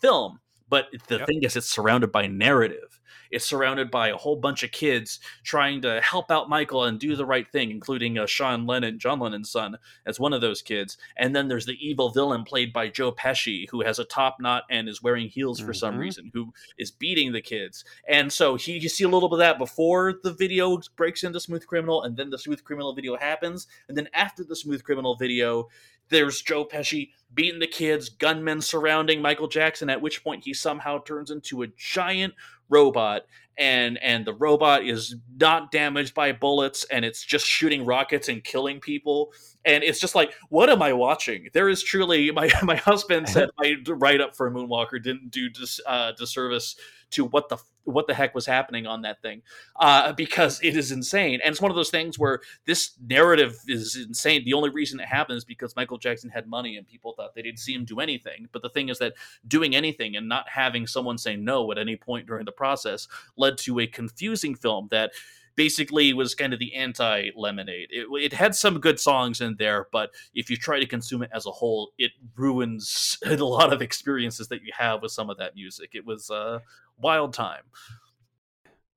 film. 0.00 0.40
But 0.68 0.86
the 1.08 1.18
Yep. 1.18 1.26
thing 1.26 1.42
is, 1.42 1.56
it's 1.56 1.70
surrounded 1.70 2.10
by 2.10 2.26
narrative. 2.26 3.00
It's 3.30 3.44
surrounded 3.44 3.90
by 3.90 4.08
a 4.08 4.16
whole 4.16 4.36
bunch 4.36 4.62
of 4.62 4.70
kids 4.70 5.18
trying 5.42 5.82
to 5.82 6.00
help 6.00 6.30
out 6.30 6.48
Michael 6.48 6.84
and 6.84 7.00
do 7.00 7.16
the 7.16 7.26
right 7.26 7.50
thing, 7.50 7.70
including 7.70 8.16
uh, 8.16 8.26
Sean 8.26 8.64
Lennon, 8.66 8.98
John 8.98 9.18
Lennon's 9.18 9.50
son, 9.50 9.76
as 10.06 10.20
one 10.20 10.32
of 10.32 10.40
those 10.40 10.62
kids. 10.62 10.96
And 11.16 11.34
then 11.34 11.48
there's 11.48 11.66
the 11.66 11.76
evil 11.84 12.10
villain 12.10 12.44
played 12.44 12.72
by 12.72 12.88
Joe 12.88 13.12
Pesci, 13.12 13.68
who 13.70 13.82
has 13.82 13.98
a 13.98 14.04
top 14.04 14.36
knot 14.40 14.64
and 14.70 14.88
is 14.88 15.02
wearing 15.02 15.28
heels 15.28 15.58
for 15.58 15.74
some 15.74 15.96
Mhm. 15.96 16.00
reason, 16.00 16.30
who 16.32 16.52
is 16.78 16.90
beating 16.92 17.32
the 17.32 17.42
kids. 17.42 17.84
And 18.08 18.32
so 18.32 18.54
he, 18.56 18.78
you 18.78 18.88
see 18.88 19.04
a 19.04 19.08
little 19.08 19.28
bit 19.28 19.34
of 19.34 19.38
that 19.40 19.58
before 19.58 20.20
the 20.22 20.32
video 20.32 20.80
breaks 20.96 21.24
into 21.24 21.40
Smooth 21.40 21.66
Criminal, 21.66 22.02
and 22.04 22.16
then 22.16 22.30
the 22.30 22.38
Smooth 22.38 22.62
Criminal 22.62 22.94
video 22.94 23.16
happens. 23.16 23.66
And 23.88 23.96
then 23.96 24.08
after 24.14 24.44
the 24.44 24.56
Smooth 24.56 24.84
Criminal 24.84 25.16
video, 25.16 25.68
there's 26.08 26.40
Joe 26.42 26.64
Pesci 26.64 27.10
beating 27.32 27.60
the 27.60 27.66
kids, 27.66 28.08
gunmen 28.08 28.60
surrounding 28.60 29.20
Michael 29.20 29.48
Jackson, 29.48 29.90
at 29.90 30.00
which 30.00 30.22
point 30.22 30.44
he 30.44 30.54
somehow 30.54 30.98
turns 30.98 31.30
into 31.30 31.62
a 31.62 31.66
giant 31.76 32.34
robot. 32.68 33.26
And 33.56 33.98
and 34.02 34.24
the 34.24 34.34
robot 34.34 34.84
is 34.84 35.14
not 35.38 35.70
damaged 35.70 36.12
by 36.12 36.32
bullets 36.32 36.84
and 36.90 37.04
it's 37.04 37.24
just 37.24 37.46
shooting 37.46 37.84
rockets 37.84 38.28
and 38.28 38.42
killing 38.42 38.80
people 38.80 39.32
and 39.64 39.82
it's 39.82 40.00
just 40.00 40.14
like 40.14 40.32
what 40.48 40.68
am 40.70 40.82
i 40.82 40.92
watching? 40.92 41.48
There 41.52 41.68
is 41.68 41.82
truly 41.82 42.30
my 42.32 42.50
my 42.62 42.76
husband 42.76 43.28
said 43.28 43.50
my 43.58 43.76
write 43.88 44.20
up 44.20 44.36
for 44.36 44.46
a 44.46 44.50
moonwalker 44.50 45.02
didn't 45.02 45.30
do 45.30 45.48
dis, 45.48 45.80
uh, 45.86 46.12
disservice 46.12 46.76
to 47.10 47.24
what 47.24 47.48
the 47.48 47.58
what 47.84 48.06
the 48.06 48.14
heck 48.14 48.34
was 48.34 48.46
happening 48.46 48.86
on 48.86 49.02
that 49.02 49.20
thing 49.20 49.42
uh, 49.76 50.12
because 50.14 50.58
it 50.62 50.74
is 50.74 50.90
insane 50.90 51.40
and 51.44 51.52
it's 51.52 51.60
one 51.60 51.70
of 51.70 51.76
those 51.76 51.90
things 51.90 52.18
where 52.18 52.40
this 52.64 52.92
narrative 53.06 53.58
is 53.68 53.94
insane. 53.94 54.42
The 54.44 54.54
only 54.54 54.70
reason 54.70 55.00
it 55.00 55.06
happens 55.06 55.38
is 55.38 55.44
because 55.44 55.76
michael 55.76 55.98
jackson 55.98 56.30
had 56.30 56.46
money 56.48 56.76
and 56.76 56.88
people 56.88 57.12
thought 57.12 57.34
they 57.34 57.42
didn't 57.42 57.58
see 57.58 57.74
him 57.74 57.84
do 57.84 58.00
anything 58.00 58.48
but 58.52 58.62
the 58.62 58.70
thing 58.70 58.88
is 58.88 58.98
that 58.98 59.12
doing 59.46 59.76
anything 59.76 60.16
and 60.16 60.28
not 60.28 60.48
having 60.48 60.86
someone 60.86 61.18
say 61.18 61.36
no 61.36 61.70
at 61.70 61.78
any 61.78 61.94
point 61.94 62.26
during 62.26 62.46
the 62.46 62.52
process 62.52 63.06
led 63.36 63.58
to 63.58 63.78
a 63.78 63.86
confusing 63.86 64.54
film 64.54 64.88
that 64.90 65.12
basically 65.56 66.12
was 66.12 66.34
kind 66.34 66.52
of 66.52 66.58
the 66.58 66.74
anti 66.74 67.30
lemonade 67.36 67.88
it, 67.90 68.06
it 68.20 68.32
had 68.32 68.54
some 68.54 68.78
good 68.80 68.98
songs 68.98 69.40
in 69.40 69.56
there 69.58 69.86
but 69.92 70.10
if 70.34 70.50
you 70.50 70.56
try 70.56 70.78
to 70.78 70.86
consume 70.86 71.22
it 71.22 71.30
as 71.32 71.46
a 71.46 71.50
whole 71.50 71.92
it 71.98 72.12
ruins 72.36 73.18
a 73.26 73.36
lot 73.36 73.72
of 73.72 73.82
experiences 73.82 74.48
that 74.48 74.62
you 74.62 74.72
have 74.76 75.02
with 75.02 75.12
some 75.12 75.30
of 75.30 75.38
that 75.38 75.54
music. 75.54 75.90
It 75.94 76.06
was 76.06 76.30
a 76.30 76.62
wild 76.98 77.32
time. 77.32 77.62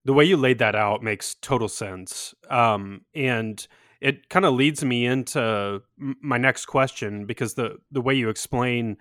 The 0.06 0.14
way 0.14 0.26
you 0.26 0.38
laid 0.38 0.60
that 0.60 0.76
out 0.76 1.04
makes 1.04 1.36
total 1.36 1.68
sense 1.68 2.34
um, 2.50 3.02
and 3.14 3.66
it 4.00 4.30
kind 4.30 4.46
of 4.46 4.54
leads 4.54 4.86
me 4.86 5.06
into 5.06 5.82
my 5.98 6.38
next 6.38 6.68
question 6.68 7.26
because 7.26 7.56
the 7.56 7.78
the 7.92 8.02
way 8.02 8.14
you 8.14 8.30
explain 8.30 8.98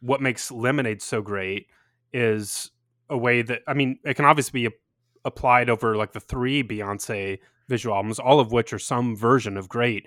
what 0.00 0.20
makes 0.20 0.50
lemonade 0.50 1.00
so 1.02 1.22
great 1.22 1.66
is 2.12 2.70
a 3.08 3.16
way 3.16 3.40
that 3.40 3.62
i 3.66 3.72
mean 3.72 3.98
it 4.04 4.14
can 4.14 4.26
obviously 4.26 4.68
be 4.68 4.74
applied 5.24 5.70
over 5.70 5.96
like 5.96 6.12
the 6.12 6.20
three 6.20 6.62
beyonce 6.62 7.38
visual 7.68 7.94
albums 7.94 8.18
all 8.18 8.40
of 8.40 8.52
which 8.52 8.72
are 8.72 8.78
some 8.78 9.16
version 9.16 9.56
of 9.56 9.68
great 9.68 10.06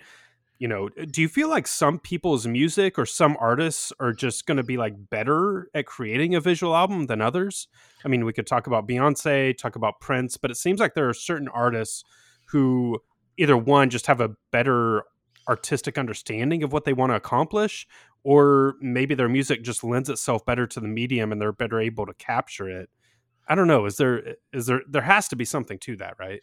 you 0.60 0.68
know 0.68 0.90
uh, 1.00 1.06
do 1.10 1.22
you 1.22 1.28
feel 1.28 1.50
like 1.50 1.68
some 1.68 2.00
people's 2.00 2.48
music 2.48 2.98
or 2.98 3.06
some 3.06 3.38
artists 3.40 3.94
are 4.00 4.14
just 4.14 4.46
going 4.46 4.58
to 4.58 4.64
be 4.64 4.78
like 4.78 4.94
better 5.10 5.70
at 5.74 5.86
creating 5.86 6.36
a 6.36 6.42
visual 6.42 6.76
album 6.76 7.06
than 7.08 7.22
others? 7.22 7.68
I 8.04 8.08
mean 8.08 8.26
we 8.26 8.34
could 8.34 8.48
talk 8.48 8.68
about 8.68 8.88
beyonce 8.88 9.58
talk 9.58 9.76
about 9.76 10.00
prince 10.00 10.38
but 10.38 10.52
it 10.52 10.58
seems 10.58 10.80
like 10.80 10.94
there 10.94 11.10
are 11.10 11.14
certain 11.14 11.48
artists 11.50 12.04
who 12.46 13.00
either 13.38 13.58
one 13.58 13.90
just 13.90 14.08
have 14.08 14.22
a 14.22 14.32
better 14.52 15.04
artistic 15.48 15.98
understanding 15.98 16.64
of 16.64 16.74
what 16.74 16.86
they 16.86 16.94
want 16.94 17.12
to 17.12 17.16
accomplish 17.16 17.88
or 18.24 18.76
maybe 18.82 19.16
their 19.16 19.30
music 19.30 19.64
just 19.64 19.84
lends 19.84 20.10
itself 20.10 20.46
better 20.46 20.68
to 20.68 20.80
the 20.80 20.88
medium 20.88 21.32
and 21.32 21.40
they're 21.40 21.54
better 21.54 21.80
able 21.80 22.06
to 22.06 22.14
capture 22.16 22.70
it 22.70 22.90
i 23.48 23.56
don't 23.56 23.68
know 23.68 23.86
is 23.86 23.98
there 23.98 24.36
is 24.54 24.66
there 24.66 24.82
there 24.90 25.02
has 25.02 25.28
to 25.28 25.36
be 25.36 25.46
something 25.46 25.78
to 25.80 25.96
that 25.96 26.16
right 26.20 26.42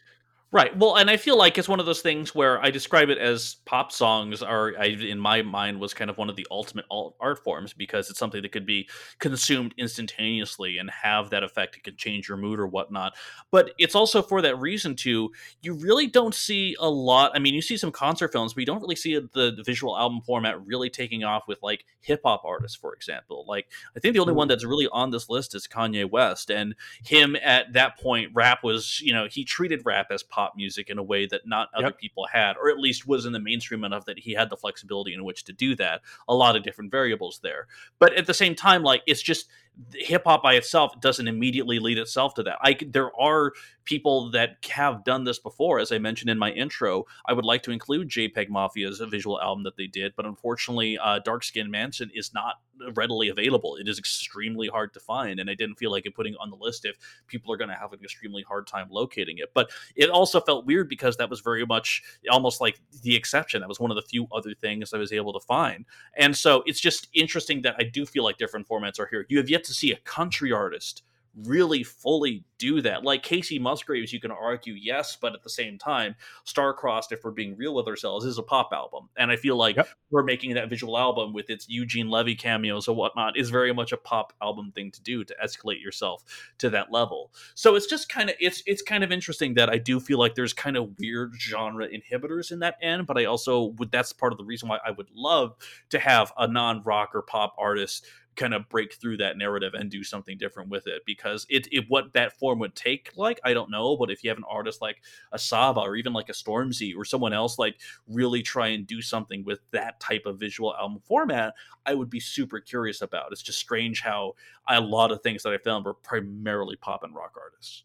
Right. 0.55 0.73
Well, 0.77 0.95
and 0.95 1.09
I 1.09 1.17
feel 1.17 1.37
like 1.37 1.57
it's 1.57 1.67
one 1.67 1.81
of 1.81 1.85
those 1.85 1.99
things 1.99 2.33
where 2.33 2.63
I 2.63 2.71
describe 2.71 3.09
it 3.09 3.17
as 3.17 3.55
pop 3.65 3.91
songs 3.91 4.41
are, 4.41 4.71
I, 4.79 4.85
in 4.85 5.19
my 5.19 5.41
mind, 5.41 5.81
was 5.81 5.93
kind 5.93 6.09
of 6.09 6.17
one 6.17 6.29
of 6.29 6.37
the 6.37 6.47
ultimate 6.49 6.85
art 6.89 7.43
forms 7.43 7.73
because 7.73 8.09
it's 8.09 8.17
something 8.17 8.41
that 8.41 8.53
could 8.53 8.65
be 8.65 8.87
consumed 9.19 9.75
instantaneously 9.77 10.77
and 10.77 10.89
have 10.89 11.31
that 11.31 11.43
effect. 11.43 11.75
It 11.75 11.83
can 11.83 11.97
change 11.97 12.29
your 12.29 12.37
mood 12.37 12.57
or 12.57 12.67
whatnot. 12.67 13.17
But 13.51 13.71
it's 13.77 13.95
also 13.95 14.21
for 14.21 14.41
that 14.43 14.57
reason 14.57 14.95
too. 14.95 15.33
You 15.61 15.73
really 15.73 16.07
don't 16.07 16.33
see 16.33 16.77
a 16.79 16.89
lot. 16.89 17.33
I 17.35 17.39
mean, 17.39 17.53
you 17.53 17.61
see 17.61 17.75
some 17.75 17.91
concert 17.91 18.31
films, 18.31 18.53
but 18.53 18.61
you 18.61 18.65
don't 18.65 18.79
really 18.81 18.95
see 18.95 19.15
the, 19.15 19.53
the 19.57 19.63
visual 19.65 19.97
album 19.97 20.21
format 20.21 20.65
really 20.65 20.89
taking 20.89 21.25
off 21.25 21.49
with 21.49 21.61
like 21.63 21.83
hip 21.99 22.21
hop 22.23 22.43
artists, 22.45 22.77
for 22.77 22.93
example. 22.93 23.43
Like 23.45 23.67
I 23.93 23.99
think 23.99 24.13
the 24.13 24.21
only 24.21 24.31
one 24.31 24.45
mm-hmm. 24.45 24.51
that's 24.51 24.63
really 24.63 24.87
on 24.93 25.11
this 25.11 25.29
list 25.29 25.53
is 25.53 25.67
Kanye 25.67 26.09
West, 26.09 26.49
and 26.49 26.75
him 27.03 27.35
at 27.43 27.73
that 27.73 27.99
point, 27.99 28.31
rap 28.33 28.63
was 28.63 29.01
you 29.01 29.13
know 29.13 29.27
he 29.29 29.43
treated 29.43 29.81
rap 29.85 30.07
as 30.11 30.23
pop 30.23 30.44
music 30.55 30.89
in 30.89 30.97
a 30.97 31.03
way 31.03 31.25
that 31.25 31.47
not 31.47 31.69
other 31.73 31.87
Yep. 31.87 31.99
people 31.99 32.25
had, 32.31 32.57
or 32.57 32.69
at 32.69 32.79
least 32.79 33.07
was 33.07 33.25
in 33.25 33.33
the 33.33 33.39
mainstream 33.39 33.83
enough 33.83 34.05
that 34.05 34.19
he 34.19 34.33
had 34.33 34.49
the 34.49 34.57
flexibility 34.57 35.13
in 35.13 35.23
which 35.23 35.43
to 35.45 35.53
do 35.53 35.75
that. 35.75 36.01
A 36.27 36.35
lot 36.35 36.55
of 36.55 36.63
different 36.63 36.91
variables 36.91 37.39
there, 37.41 37.67
but 37.99 38.13
at 38.13 38.25
the 38.25 38.33
same 38.33 38.55
time, 38.55 38.83
like 38.83 39.01
it's 39.07 39.21
just 39.21 39.47
hip 39.93 40.23
hop 40.25 40.43
by 40.43 40.53
itself 40.55 40.99
doesn't 41.01 41.27
immediately 41.27 41.79
lead 41.79 41.97
itself 41.97 42.33
to 42.35 42.43
that. 42.43 42.57
I 42.61 42.77
there 42.87 43.11
are 43.19 43.53
people 43.83 44.31
that 44.31 44.57
have 44.69 45.03
done 45.03 45.23
this 45.25 45.37
before, 45.37 45.79
as 45.79 45.91
I 45.91 45.99
mentioned 45.99 46.29
in 46.29 46.39
my 46.39 46.51
intro. 46.51 47.05
I 47.27 47.33
would 47.33 47.45
like 47.45 47.61
to 47.63 47.71
include 47.71 48.09
JPEG 48.09 48.49
Mafia's 48.49 48.99
visual 49.09 49.39
album 49.39 49.63
that 49.63 49.77
they 49.77 49.87
did, 49.87 50.13
but 50.15 50.25
unfortunately, 50.25 50.97
uh, 50.97 51.19
Dark 51.19 51.43
Skin 51.43 51.69
Manson 51.69 52.09
is 52.13 52.33
not 52.33 52.55
readily 52.95 53.29
available. 53.29 53.75
It 53.75 53.87
is 53.87 53.99
extremely 53.99 54.67
hard 54.67 54.93
to 54.93 54.99
find, 54.99 55.39
and 55.39 55.49
I 55.49 55.53
didn't 55.53 55.75
feel 55.75 55.91
like 55.91 56.05
putting 56.15 56.33
it 56.33 56.39
on 56.39 56.49
the 56.49 56.55
list 56.55 56.85
if 56.85 56.97
people 57.27 57.51
are 57.51 57.57
going 57.57 57.69
to 57.69 57.75
have 57.75 57.93
an 57.93 57.99
extremely 58.03 58.43
hard 58.43 58.67
time 58.67 58.87
locating 58.89 59.37
it. 59.37 59.51
But 59.53 59.71
it 59.95 60.09
also 60.09 60.39
felt 60.39 60.65
weird 60.65 60.89
because 60.89 61.17
that 61.17 61.29
was 61.29 61.41
very 61.41 61.65
much 61.65 62.03
almost 62.29 62.61
like 62.61 62.79
the 63.03 63.15
exception. 63.15 63.61
That 63.61 63.69
was 63.69 63.79
one 63.79 63.91
of 63.91 63.95
the 63.95 64.03
few 64.03 64.27
other 64.31 64.53
things 64.53 64.93
I 64.93 64.97
was 64.97 65.11
able 65.11 65.33
to 65.33 65.39
find. 65.39 65.85
And 66.15 66.35
so 66.35 66.63
it's 66.65 66.79
just 66.79 67.07
interesting 67.13 67.61
that 67.63 67.75
I 67.79 67.83
do 67.83 68.05
feel 68.05 68.23
like 68.23 68.37
different 68.37 68.67
formats 68.67 68.99
are 68.99 69.07
here. 69.07 69.25
You 69.29 69.37
have 69.37 69.49
yet 69.49 69.64
to 69.65 69.73
see 69.73 69.91
a 69.91 69.97
country 69.97 70.51
artist 70.51 71.03
really 71.43 71.83
fully 71.83 72.45
do 72.57 72.81
that. 72.81 73.03
Like 73.03 73.21
Kacey 73.21 73.59
Musgraves, 73.59 74.13
you 74.13 74.21
can 74.21 74.31
argue 74.31 74.73
yes, 74.73 75.17
but 75.19 75.33
at 75.33 75.43
the 75.43 75.49
same 75.49 75.77
time, 75.77 76.15
Starcrossed, 76.45 77.11
if 77.11 77.25
we're 77.25 77.31
being 77.31 77.57
real 77.57 77.75
with 77.75 77.87
ourselves, 77.87 78.25
is 78.25 78.37
a 78.37 78.43
pop 78.43 78.69
album. 78.71 79.09
And 79.17 79.29
I 79.31 79.35
feel 79.35 79.57
like 79.57 79.75
Yep. 79.75 79.89
we're 80.11 80.23
making 80.23 80.53
that 80.53 80.69
visual 80.69 80.97
album 80.97 81.33
with 81.33 81.49
its 81.49 81.67
Eugene 81.67 82.09
Levy 82.09 82.35
cameos 82.35 82.87
and 82.87 82.95
whatnot 82.95 83.35
is 83.35 83.49
very 83.49 83.73
much 83.73 83.91
a 83.91 83.97
pop 83.97 84.31
album 84.41 84.71
thing 84.71 84.91
to 84.91 85.01
do 85.03 85.25
to 85.25 85.35
escalate 85.43 85.81
yourself 85.81 86.23
to 86.59 86.69
that 86.69 86.89
level. 86.91 87.33
So 87.53 87.75
it's 87.75 87.87
just 87.87 88.07
kind 88.07 88.29
of 88.29 88.37
it's 88.39 88.63
it's 88.65 88.81
kind 88.81 89.03
of 89.03 89.11
interesting 89.11 89.55
that 89.55 89.69
I 89.69 89.77
do 89.77 89.99
feel 89.99 90.19
like 90.19 90.35
there's 90.35 90.53
kind 90.53 90.77
of 90.77 90.97
weird 90.99 91.33
genre 91.37 91.85
inhibitors 91.89 92.51
in 92.51 92.59
that 92.59 92.77
end, 92.81 93.07
but 93.07 93.17
I 93.17 93.25
also 93.25 93.73
would 93.77 93.91
that's 93.91 94.13
part 94.13 94.31
of 94.31 94.37
the 94.37 94.45
reason 94.45 94.69
why 94.69 94.79
I 94.85 94.91
would 94.91 95.09
love 95.13 95.55
to 95.89 95.99
have 95.99 96.31
a 96.37 96.47
non-rock 96.47 97.11
or 97.13 97.23
pop 97.23 97.55
artist 97.57 98.05
kind 98.35 98.53
of 98.53 98.67
break 98.69 98.93
through 98.93 99.17
that 99.17 99.37
narrative 99.37 99.73
and 99.73 99.89
do 99.89 100.03
something 100.03 100.37
different 100.37 100.69
with 100.69 100.87
it 100.87 101.01
because 101.05 101.45
it, 101.49 101.67
it 101.71 101.85
what 101.87 102.11
that 102.13 102.37
form 102.37 102.59
would 102.59 102.75
take 102.75 103.11
like 103.15 103.39
i 103.43 103.53
don't 103.53 103.71
know 103.71 103.95
but 103.95 104.11
if 104.11 104.23
you 104.23 104.29
have 104.29 104.37
an 104.37 104.43
artist 104.49 104.81
like 104.81 105.01
a 105.31 105.39
saba 105.39 105.79
or 105.79 105.95
even 105.95 106.13
like 106.13 106.29
a 106.29 106.33
stormzy 106.33 106.95
or 106.95 107.05
someone 107.05 107.33
else 107.33 107.57
like 107.57 107.79
really 108.07 108.41
try 108.41 108.67
and 108.67 108.87
do 108.87 109.01
something 109.01 109.43
with 109.43 109.59
that 109.71 109.99
type 109.99 110.25
of 110.25 110.39
visual 110.39 110.75
album 110.75 110.99
format 111.05 111.53
i 111.85 111.93
would 111.93 112.09
be 112.09 112.19
super 112.19 112.59
curious 112.59 113.01
about. 113.01 113.31
It's 113.31 113.41
just 113.41 113.59
strange 113.59 114.01
how 114.01 114.35
a 114.67 114.81
lot 114.81 115.11
of 115.11 115.21
things 115.21 115.43
that 115.43 115.53
i 115.53 115.57
found 115.57 115.85
were 115.85 115.93
primarily 115.93 116.75
pop 116.75 117.03
and 117.03 117.15
rock 117.15 117.35
artists. 117.39 117.83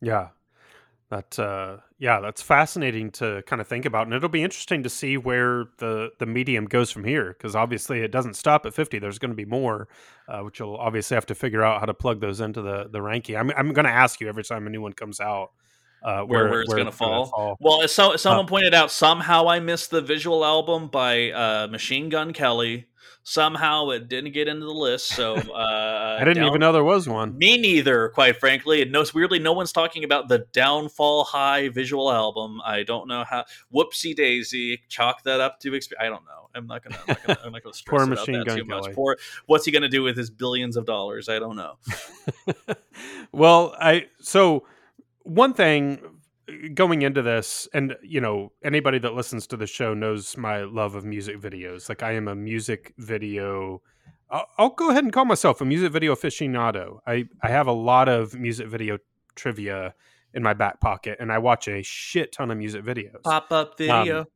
Yeah 0.00 0.28
that 1.10 1.38
uh, 1.38 1.78
yeah, 1.98 2.20
that's 2.20 2.42
fascinating 2.42 3.10
to 3.12 3.42
kind 3.46 3.60
of 3.60 3.68
think 3.68 3.84
about, 3.84 4.06
and 4.06 4.14
it'll 4.14 4.28
be 4.28 4.42
interesting 4.42 4.82
to 4.82 4.90
see 4.90 5.16
where 5.16 5.66
the 5.78 6.10
the 6.18 6.26
medium 6.26 6.64
goes 6.64 6.90
from 6.90 7.04
here. 7.04 7.32
Because 7.32 7.54
obviously, 7.54 8.00
it 8.00 8.10
doesn't 8.10 8.34
stop 8.34 8.66
at 8.66 8.74
fifty. 8.74 8.98
There's 8.98 9.18
going 9.18 9.30
to 9.30 9.36
be 9.36 9.44
more, 9.44 9.88
uh, 10.28 10.40
which 10.40 10.58
you'll 10.58 10.76
obviously 10.76 11.14
have 11.14 11.26
to 11.26 11.34
figure 11.34 11.62
out 11.62 11.80
how 11.80 11.86
to 11.86 11.94
plug 11.94 12.20
those 12.20 12.40
into 12.40 12.62
the 12.62 12.88
the 12.90 13.02
ranking. 13.02 13.36
I'm 13.36 13.50
I'm 13.56 13.72
going 13.72 13.86
to 13.86 13.92
ask 13.92 14.20
you 14.20 14.28
every 14.28 14.44
time 14.44 14.66
a 14.66 14.70
new 14.70 14.80
one 14.80 14.92
comes 14.92 15.20
out. 15.20 15.50
Uh, 16.04 16.22
where, 16.22 16.50
where, 16.50 16.60
it's 16.60 16.72
going 16.72 16.84
to 16.84 16.92
fall. 16.92 17.26
fall. 17.26 17.56
Well, 17.60 17.80
as 17.80 17.92
so, 17.92 18.16
someone 18.16 18.44
uh, 18.44 18.48
pointed 18.48 18.74
out, 18.74 18.90
somehow 18.90 19.48
I 19.48 19.58
missed 19.58 19.90
the 19.90 20.02
visual 20.02 20.44
album 20.44 20.88
by 20.88 21.30
uh, 21.30 21.66
Machine 21.68 22.10
Gun 22.10 22.34
Kelly. 22.34 22.86
Somehow 23.26 23.88
it 23.88 24.06
didn't 24.06 24.32
get 24.32 24.46
into 24.46 24.66
the 24.66 24.70
list. 24.70 25.06
So 25.06 25.34
uh, 25.54 26.18
I 26.20 26.24
didn't 26.24 26.42
down- 26.42 26.48
even 26.48 26.60
know 26.60 26.72
there 26.72 26.84
was 26.84 27.08
one. 27.08 27.38
Me 27.38 27.56
neither, 27.56 28.10
quite 28.10 28.36
frankly. 28.36 28.82
And 28.82 28.92
no, 28.92 29.02
weirdly, 29.14 29.38
no 29.38 29.54
one's 29.54 29.72
talking 29.72 30.04
about 30.04 30.28
the 30.28 30.46
Downfall 30.52 31.24
High 31.24 31.70
visual 31.70 32.12
album. 32.12 32.60
I 32.62 32.82
don't 32.82 33.08
know 33.08 33.24
how. 33.24 33.46
Whoopsie 33.74 34.14
daisy. 34.14 34.82
Chalk 34.90 35.22
that 35.22 35.40
up 35.40 35.58
to. 35.60 35.70
Exp- 35.70 35.92
I 35.98 36.10
don't 36.10 36.26
know. 36.26 36.50
I'm 36.54 36.66
not 36.66 36.84
gonna. 36.84 36.98
I'm 37.00 37.06
not 37.08 37.26
gonna, 37.26 37.38
I'm 37.44 37.52
not 37.52 37.62
gonna 37.62 37.74
stress 37.74 37.98
Poor 37.98 38.06
machine 38.06 38.44
gun 38.44 38.58
too 38.58 38.64
much. 38.64 38.92
Poor. 38.92 39.16
What's 39.46 39.64
he 39.64 39.72
gonna 39.72 39.88
do 39.88 40.02
with 40.02 40.18
his 40.18 40.28
billions 40.28 40.76
of 40.76 40.84
dollars? 40.84 41.30
I 41.30 41.38
don't 41.38 41.56
know. 41.56 41.76
well, 43.32 43.74
I 43.80 44.08
so 44.20 44.64
one 45.24 45.54
thing 45.54 46.00
going 46.74 47.02
into 47.02 47.22
this 47.22 47.66
and 47.72 47.96
you 48.02 48.20
know 48.20 48.52
anybody 48.62 48.98
that 48.98 49.14
listens 49.14 49.46
to 49.46 49.56
the 49.56 49.66
show 49.66 49.94
knows 49.94 50.36
my 50.36 50.62
love 50.62 50.94
of 50.94 51.04
music 51.04 51.40
videos. 51.40 51.88
Like 51.88 52.02
i 52.02 52.12
am 52.12 52.28
a 52.28 52.34
music 52.34 52.94
video 52.98 53.82
I'll, 54.30 54.46
I'll, 54.58 54.70
go 54.70 54.90
ahead 54.90 55.04
and 55.04 55.12
call 55.12 55.26
myself 55.26 55.60
a 55.60 55.64
music 55.64 55.92
video 55.92 56.14
aficionado. 56.14 56.98
I 57.06 57.24
i 57.42 57.48
have 57.48 57.66
a 57.66 57.72
lot 57.72 58.08
of 58.08 58.34
music 58.34 58.68
video 58.68 58.98
trivia 59.34 59.94
in 60.34 60.42
my 60.42 60.52
back 60.52 60.80
pocket 60.80 61.16
and 61.20 61.32
i 61.32 61.38
watch 61.38 61.68
a 61.68 61.82
shit 61.82 62.32
ton 62.32 62.50
of 62.50 62.58
music 62.58 62.84
videos. 62.84 63.22
Pop 63.22 63.50
up 63.50 63.78
video. 63.78 64.20
um, 64.20 64.26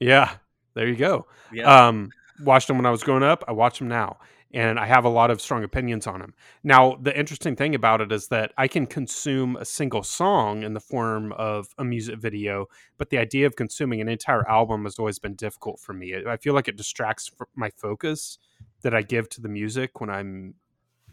yeah 0.00 0.34
there 0.74 0.88
you 0.88 0.96
go. 0.96 1.26
Yeah. 1.52 1.86
um 1.86 2.10
watched 2.42 2.66
them 2.66 2.76
when 2.76 2.86
i 2.86 2.90
was 2.90 3.04
growing 3.04 3.22
up. 3.22 3.44
I 3.46 3.52
watch 3.52 3.78
them 3.78 3.88
now 3.88 4.18
and 4.52 4.80
I 4.80 4.86
have 4.86 5.04
a 5.04 5.08
lot 5.08 5.30
of 5.30 5.40
strong 5.40 5.62
opinions 5.62 6.06
on 6.06 6.20
him. 6.20 6.34
Now, 6.64 6.96
the 7.00 7.16
interesting 7.16 7.54
thing 7.54 7.74
about 7.74 8.00
it 8.00 8.10
is 8.10 8.28
that 8.28 8.52
I 8.58 8.66
can 8.66 8.86
consume 8.86 9.56
a 9.56 9.64
single 9.64 10.02
song 10.02 10.62
in 10.62 10.74
the 10.74 10.80
form 10.80 11.32
of 11.32 11.68
a 11.78 11.84
music 11.84 12.18
video, 12.18 12.66
but 12.98 13.10
the 13.10 13.18
idea 13.18 13.46
of 13.46 13.54
consuming 13.54 14.00
an 14.00 14.08
entire 14.08 14.48
album 14.48 14.84
has 14.84 14.98
always 14.98 15.18
been 15.18 15.34
difficult 15.34 15.78
for 15.78 15.92
me. 15.92 16.14
I 16.26 16.36
feel 16.36 16.54
like 16.54 16.68
it 16.68 16.76
distracts 16.76 17.30
my 17.54 17.70
focus 17.70 18.38
that 18.82 18.94
I 18.94 19.02
give 19.02 19.28
to 19.30 19.40
the 19.40 19.48
music 19.48 20.00
when 20.00 20.10
I'm 20.10 20.54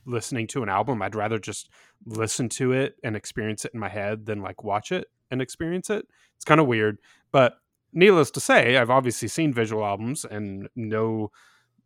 listening 0.05 0.47
to 0.47 0.63
an 0.63 0.69
album. 0.69 1.01
I'd 1.01 1.15
rather 1.15 1.37
just 1.37 1.69
listen 2.05 2.49
to 2.49 2.71
it 2.71 2.95
and 3.03 3.15
experience 3.15 3.65
it 3.65 3.73
in 3.73 3.79
my 3.79 3.89
head 3.89 4.25
than 4.25 4.41
like 4.41 4.63
watch 4.63 4.91
it 4.91 5.07
and 5.29 5.41
experience 5.41 5.89
it. 5.89 6.07
It's 6.35 6.45
kind 6.45 6.61
of 6.61 6.67
weird, 6.67 6.97
but 7.31 7.59
needless 7.93 8.31
to 8.31 8.39
say, 8.39 8.77
I've 8.77 8.89
obviously 8.89 9.27
seen 9.27 9.53
visual 9.53 9.85
albums 9.85 10.25
and 10.25 10.69
know 10.75 11.31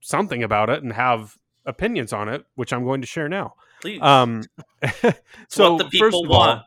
something 0.01 0.43
about 0.43 0.69
it 0.69 0.83
and 0.83 0.93
have 0.93 1.37
opinions 1.65 2.13
on 2.13 2.29
it, 2.29 2.45
which 2.55 2.73
I'm 2.73 2.83
going 2.83 3.01
to 3.01 3.07
share 3.07 3.29
now. 3.29 3.55
Please. 3.81 4.01
Um, 4.01 4.43
so 5.47 5.77
the 5.77 5.85
people 5.85 6.25
want. 6.25 6.61
All, 6.61 6.65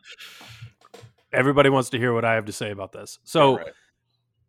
everybody 1.33 1.69
wants 1.69 1.89
to 1.89 1.97
hear 1.97 2.13
what 2.13 2.25
I 2.25 2.33
have 2.33 2.45
to 2.45 2.51
say 2.51 2.71
about 2.71 2.91
this. 2.91 3.19
So, 3.23 3.57
right. 3.57 3.67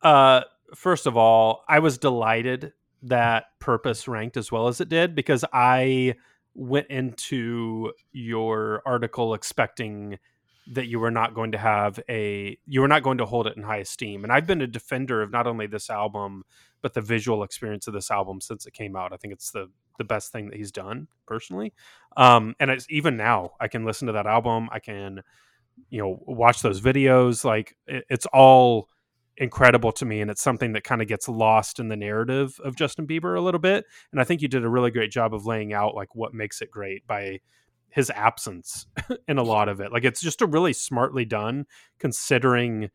uh, 0.03 0.45
first 0.75 1.07
of 1.07 1.17
all, 1.17 1.65
I 1.69 1.81
was 1.81 1.99
delighted 1.99 2.73
that 3.03 3.47
Purpose 3.59 4.09
ranked 4.09 4.37
as 4.37 4.51
well 4.51 4.69
as 4.69 4.81
it 4.81 4.89
did 4.89 5.15
because 5.15 5.45
I 5.53 6.15
went 6.55 6.87
into 6.89 7.93
your 8.13 8.83
article 8.87 9.35
expecting 9.35 10.19
that 10.69 10.87
you 10.87 10.99
were 10.99 11.11
not 11.11 11.35
going 11.35 11.53
to 11.53 11.59
have 11.59 12.01
a 12.09 12.59
you 12.67 12.81
were 12.81 12.89
not 12.89 13.03
going 13.03 13.19
to 13.19 13.27
hold 13.27 13.47
it 13.47 13.57
in 13.57 13.63
high 13.63 13.79
esteem 13.79 14.25
and 14.25 14.33
i've 14.33 14.47
been 14.47 14.61
a 14.61 14.67
defender 14.67 15.23
of 15.23 15.31
not 15.31 15.47
only 15.47 15.67
this 15.67 15.89
album 15.91 16.43
but 16.83 16.95
the 16.95 17.01
visual 17.01 17.43
experience 17.43 17.87
of 17.87 17.95
this 17.95 18.11
album 18.11 18.41
since 18.41 18.67
it 18.67 18.73
came 18.73 18.97
out 18.97 19.13
i 19.13 19.17
think 19.17 19.33
it's 19.33 19.51
the 19.53 19.69
the 19.99 20.05
best 20.05 20.33
thing 20.33 20.49
that 20.51 20.57
he's 20.57 20.73
done 20.73 21.09
personally. 21.27 21.73
Um, 22.17 22.55
and 22.61 22.71
it's 22.71 22.87
even 22.89 23.17
now 23.17 23.53
I 23.61 23.69
can 23.69 23.85
listen 23.85 24.07
to 24.07 24.13
that 24.13 24.27
album. 24.27 24.69
I 24.73 24.79
can, 24.79 25.23
you 25.91 26.01
know, 26.01 26.21
watch 26.27 26.63
those 26.63 26.81
videos. 26.81 27.45
Like 27.45 27.77
it, 27.87 28.05
it's 28.09 28.27
all 28.27 28.89
incredible 29.37 29.93
to 29.93 30.05
me. 30.05 30.21
And 30.21 30.31
it's 30.31 30.43
something 30.43 30.73
that 30.73 30.85
kind 30.85 31.03
of 31.03 31.09
gets 31.09 31.29
lost 31.29 31.79
in 31.79 31.89
the 31.89 31.97
narrative 31.97 32.59
of 32.65 32.77
Justin 32.77 33.07
Bieber 33.07 33.37
a 33.37 33.41
little 33.41 33.61
bit. 33.61 33.85
And 34.13 34.21
I 34.21 34.25
think 34.25 34.41
you 34.41 34.49
did 34.49 34.65
a 34.65 34.69
really 34.69 34.91
great 34.91 35.11
job 35.11 35.35
of 35.35 35.47
laying 35.47 35.73
out 35.73 35.95
like 35.95 36.15
what 36.15 36.33
makes 36.33 36.63
it 36.63 36.71
great 36.71 37.07
by 37.07 37.41
his 37.97 38.11
absence 38.11 38.87
in 39.29 39.39
a 39.39 39.43
lot 39.43 39.71
of 39.71 39.81
it. 39.81 39.91
Like 39.91 40.05
it's 40.05 40.21
just 40.21 40.43
a 40.43 40.47
really 40.47 40.75
smartly 40.75 41.25
done 41.25 41.65
considering 41.99 42.91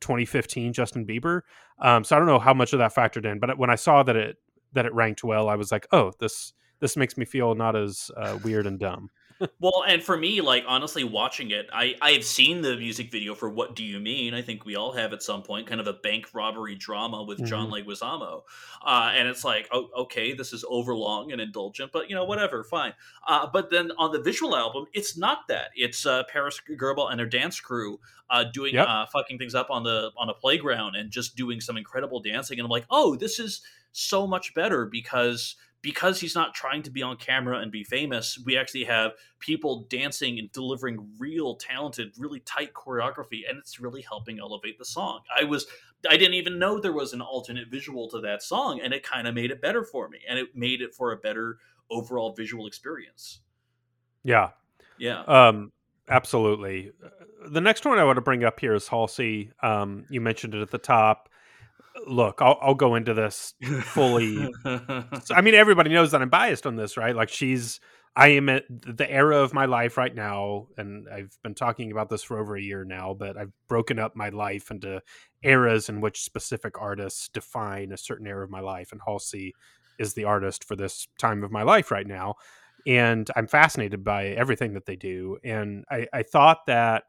2015 0.00 0.72
Justin 0.72 1.04
Bieber. 1.04 1.40
Um, 1.80 2.04
so 2.04 2.14
I 2.14 2.20
don't 2.20 2.28
know 2.28 2.38
how 2.38 2.54
much 2.54 2.72
of 2.72 2.78
that 2.78 2.94
factored 2.94 3.26
in, 3.26 3.40
but 3.40 3.58
when 3.58 3.70
I 3.70 3.74
saw 3.74 4.04
that 4.04 4.14
it 4.14 4.36
that 4.72 4.86
it 4.86 4.94
ranked 4.94 5.24
well, 5.24 5.48
I 5.48 5.56
was 5.56 5.72
like, 5.72 5.88
oh, 5.90 6.12
this 6.20 6.52
this 6.78 6.96
makes 6.96 7.18
me 7.18 7.24
feel 7.24 7.56
not 7.56 7.74
as 7.74 8.12
uh, 8.16 8.38
weird 8.44 8.68
and 8.68 8.78
dumb. 8.78 9.10
Well, 9.60 9.84
and 9.86 10.02
for 10.02 10.16
me, 10.16 10.40
like 10.40 10.64
honestly, 10.66 11.04
watching 11.04 11.50
it, 11.50 11.68
I 11.72 11.94
I've 12.00 12.24
seen 12.24 12.62
the 12.62 12.76
music 12.76 13.10
video 13.10 13.34
for 13.34 13.48
"What 13.48 13.74
Do 13.76 13.84
You 13.84 14.00
Mean." 14.00 14.34
I 14.34 14.42
think 14.42 14.64
we 14.64 14.76
all 14.76 14.92
have 14.92 15.12
at 15.12 15.22
some 15.22 15.42
point, 15.42 15.66
kind 15.66 15.80
of 15.80 15.86
a 15.86 15.92
bank 15.92 16.26
robbery 16.34 16.74
drama 16.74 17.22
with 17.22 17.38
mm-hmm. 17.38 17.46
John 17.46 17.70
Leguizamo, 17.70 18.42
uh, 18.84 19.12
and 19.14 19.28
it's 19.28 19.44
like, 19.44 19.68
oh, 19.72 19.88
okay, 19.98 20.34
this 20.34 20.52
is 20.52 20.64
overlong 20.68 21.32
and 21.32 21.40
indulgent, 21.40 21.92
but 21.92 22.08
you 22.08 22.14
know, 22.14 22.24
whatever, 22.24 22.64
fine. 22.64 22.94
Uh, 23.26 23.46
but 23.52 23.70
then 23.70 23.90
on 23.98 24.12
the 24.12 24.20
visual 24.20 24.56
album, 24.56 24.86
it's 24.92 25.16
not 25.16 25.48
that. 25.48 25.70
It's 25.74 26.06
uh, 26.06 26.24
Parris 26.32 26.60
Goebel 26.60 27.08
and 27.08 27.20
her 27.20 27.26
dance 27.26 27.60
crew 27.60 27.98
uh, 28.30 28.44
doing 28.44 28.74
yep. 28.74 28.88
Uh, 28.88 29.06
fucking 29.06 29.38
things 29.38 29.54
up 29.54 29.70
on 29.70 29.84
the 29.84 30.10
on 30.16 30.28
a 30.28 30.34
playground 30.34 30.96
and 30.96 31.10
just 31.10 31.36
doing 31.36 31.60
some 31.60 31.76
incredible 31.76 32.20
dancing, 32.20 32.58
and 32.58 32.66
I'm 32.66 32.70
like, 32.70 32.86
oh, 32.90 33.16
this 33.16 33.38
is 33.38 33.62
so 33.92 34.26
much 34.26 34.54
better 34.54 34.86
because 34.86 35.56
because 35.84 36.18
he's 36.18 36.34
not 36.34 36.54
trying 36.54 36.82
to 36.82 36.90
be 36.90 37.02
on 37.02 37.14
camera 37.18 37.58
and 37.58 37.70
be 37.70 37.84
famous, 37.84 38.38
we 38.42 38.56
actually 38.56 38.84
have 38.84 39.12
people 39.38 39.86
dancing 39.90 40.38
and 40.38 40.50
delivering 40.50 41.06
real 41.18 41.56
talented, 41.56 42.10
really 42.16 42.40
tight 42.40 42.72
choreography, 42.72 43.42
and 43.46 43.58
it's 43.58 43.78
really 43.78 44.00
helping 44.00 44.40
elevate 44.40 44.78
the 44.78 44.84
song. 44.84 45.20
I 45.38 45.44
was 45.44 45.66
I 46.08 46.16
didn't 46.16 46.34
even 46.34 46.58
know 46.58 46.80
there 46.80 46.94
was 46.94 47.12
an 47.12 47.20
alternate 47.20 47.68
visual 47.68 48.08
to 48.10 48.20
that 48.22 48.42
song, 48.42 48.80
and 48.82 48.94
it 48.94 49.02
kind 49.02 49.28
of 49.28 49.34
made 49.34 49.50
it 49.50 49.60
better 49.60 49.84
for 49.84 50.08
me, 50.08 50.20
and 50.26 50.38
it 50.38 50.56
made 50.56 50.80
it 50.80 50.94
for 50.94 51.12
a 51.12 51.18
better 51.18 51.58
overall 51.90 52.32
visual 52.32 52.66
experience. 52.66 53.40
Yeah, 54.22 54.50
yeah, 54.96 55.20
um, 55.24 55.70
absolutely. 56.08 56.92
The 57.46 57.60
next 57.60 57.84
one 57.84 57.98
I 57.98 58.04
want 58.04 58.16
to 58.16 58.22
bring 58.22 58.42
up 58.42 58.58
here 58.58 58.74
is 58.74 58.88
Halsey. 58.88 59.50
Um, 59.62 60.06
you 60.08 60.22
mentioned 60.22 60.54
it 60.54 60.62
at 60.62 60.70
the 60.70 60.78
top 60.78 61.28
look, 62.06 62.40
I'll, 62.40 62.58
I'll 62.60 62.74
go 62.74 62.94
into 62.94 63.14
this 63.14 63.54
fully. 63.82 64.52
I 64.64 65.40
mean, 65.42 65.54
everybody 65.54 65.90
knows 65.90 66.10
that 66.12 66.22
I'm 66.22 66.28
biased 66.28 66.66
on 66.66 66.76
this, 66.76 66.96
right? 66.96 67.14
Like, 67.14 67.28
she's, 67.28 67.80
I 68.16 68.28
am 68.28 68.48
at 68.48 68.64
the 68.68 69.10
era 69.10 69.38
of 69.38 69.52
my 69.52 69.66
life 69.66 69.96
right 69.96 70.14
now, 70.14 70.68
and 70.76 71.08
I've 71.08 71.36
been 71.42 71.54
talking 71.54 71.92
about 71.92 72.08
this 72.08 72.22
for 72.22 72.38
over 72.38 72.56
a 72.56 72.62
year 72.62 72.84
now, 72.84 73.14
but 73.14 73.36
I've 73.36 73.52
broken 73.68 73.98
up 73.98 74.14
my 74.14 74.28
life 74.28 74.70
into 74.70 75.02
eras 75.42 75.88
in 75.88 76.00
which 76.00 76.22
specific 76.22 76.80
artists 76.80 77.28
define 77.28 77.92
a 77.92 77.96
certain 77.96 78.26
era 78.26 78.44
of 78.44 78.50
my 78.50 78.60
life. 78.60 78.92
And 78.92 79.00
Halsey 79.04 79.54
is 79.98 80.14
the 80.14 80.24
artist 80.24 80.64
for 80.64 80.76
this 80.76 81.06
time 81.18 81.44
of 81.44 81.50
my 81.50 81.62
life 81.62 81.90
right 81.90 82.06
now. 82.06 82.34
And 82.86 83.30
I'm 83.34 83.46
fascinated 83.46 84.04
by 84.04 84.26
everything 84.28 84.74
that 84.74 84.86
they 84.86 84.96
do. 84.96 85.38
And 85.42 85.84
I, 85.90 86.06
I 86.12 86.22
thought 86.22 86.66
that, 86.66 87.04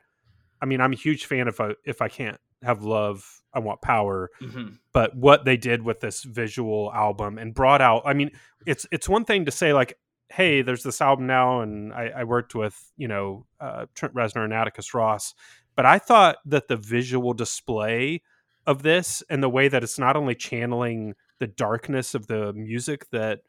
I 0.62 0.66
mean, 0.66 0.80
I'm 0.80 0.94
a 0.94 0.98
huge 0.98 1.26
fan 1.26 1.48
if 1.48 1.60
I, 1.60 1.70
uh, 1.70 1.74
if 1.84 2.02
I 2.02 2.08
can't 2.08 2.38
have 2.64 2.84
love 2.84 3.42
i 3.54 3.60
want 3.60 3.82
power 3.82 4.30
mm-hmm. 4.42 4.70
but 4.94 5.16
what 5.16 5.46
they 5.46 5.58
did 5.58 5.82
with 5.82 6.00
this 6.00 6.24
visual 6.24 6.92
album 6.94 7.38
and 7.38 7.54
brought 7.54 7.82
out 7.82 8.02
i 8.06 8.14
mean 8.14 8.32
it's 8.66 8.86
it's 8.92 9.10
one 9.10 9.26
thing 9.26 9.46
to 9.46 9.52
say 9.52 9.74
like 9.74 9.98
hey 10.30 10.62
there's 10.62 10.84
this 10.84 11.02
album 11.02 11.28
now 11.28 11.62
and 11.62 11.94
i, 11.94 12.12
I 12.18 12.24
worked 12.24 12.56
with 12.56 12.92
you 12.98 13.08
know 13.08 13.46
uh, 13.60 13.86
trent 13.94 14.14
reznor 14.16 14.44
and 14.44 14.54
atticus 14.54 14.94
ross 14.94 15.34
but 15.76 15.86
i 15.86 16.00
thought 16.00 16.38
that 16.46 16.68
the 16.68 16.78
visual 16.78 17.34
display 17.34 18.22
of 18.66 18.82
this 18.82 19.22
and 19.30 19.44
the 19.44 19.50
way 19.50 19.68
that 19.68 19.84
it's 19.84 20.00
not 20.00 20.16
only 20.16 20.34
channeling 20.34 21.14
the 21.40 21.48
darkness 21.48 22.16
of 22.16 22.28
the 22.28 22.54
music 22.54 23.10
that 23.12 23.42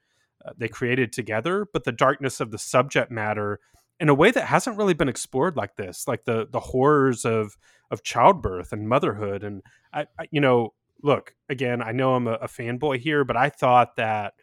uh, 0.45 0.53
they 0.59 0.69
created 0.69 1.12
together 1.12 1.66
but 1.73 1.85
the 1.85 1.92
darkness 1.92 2.40
of 2.40 2.51
the 2.51 2.59
subject 2.59 3.11
matter 3.11 3.61
in 3.99 4.09
a 4.09 4.15
way 4.15 4.31
that 4.31 4.47
hasn't 4.47 4.77
really 4.77 4.95
been 4.95 5.09
explored 5.09 5.57
like 5.57 5.77
this 5.77 6.07
like 6.07 6.25
the 6.25 6.47
the 6.51 6.61
horrors 6.61 7.25
of 7.25 7.57
of 7.91 8.03
childbirth 8.03 8.73
and 8.73 8.89
motherhood 8.89 9.43
and 9.43 9.63
I, 9.93 10.07
I 10.19 10.27
you 10.31 10.41
know 10.41 10.75
look 11.03 11.35
again 11.49 11.83
i 11.83 11.93
know 11.93 12.15
i'm 12.15 12.27
a, 12.27 12.35
a 12.35 12.49
fanboy 12.49 12.99
here 12.99 13.25
but 13.25 13.37
i 13.37 13.49
thought 13.49 13.97
that 13.97 14.35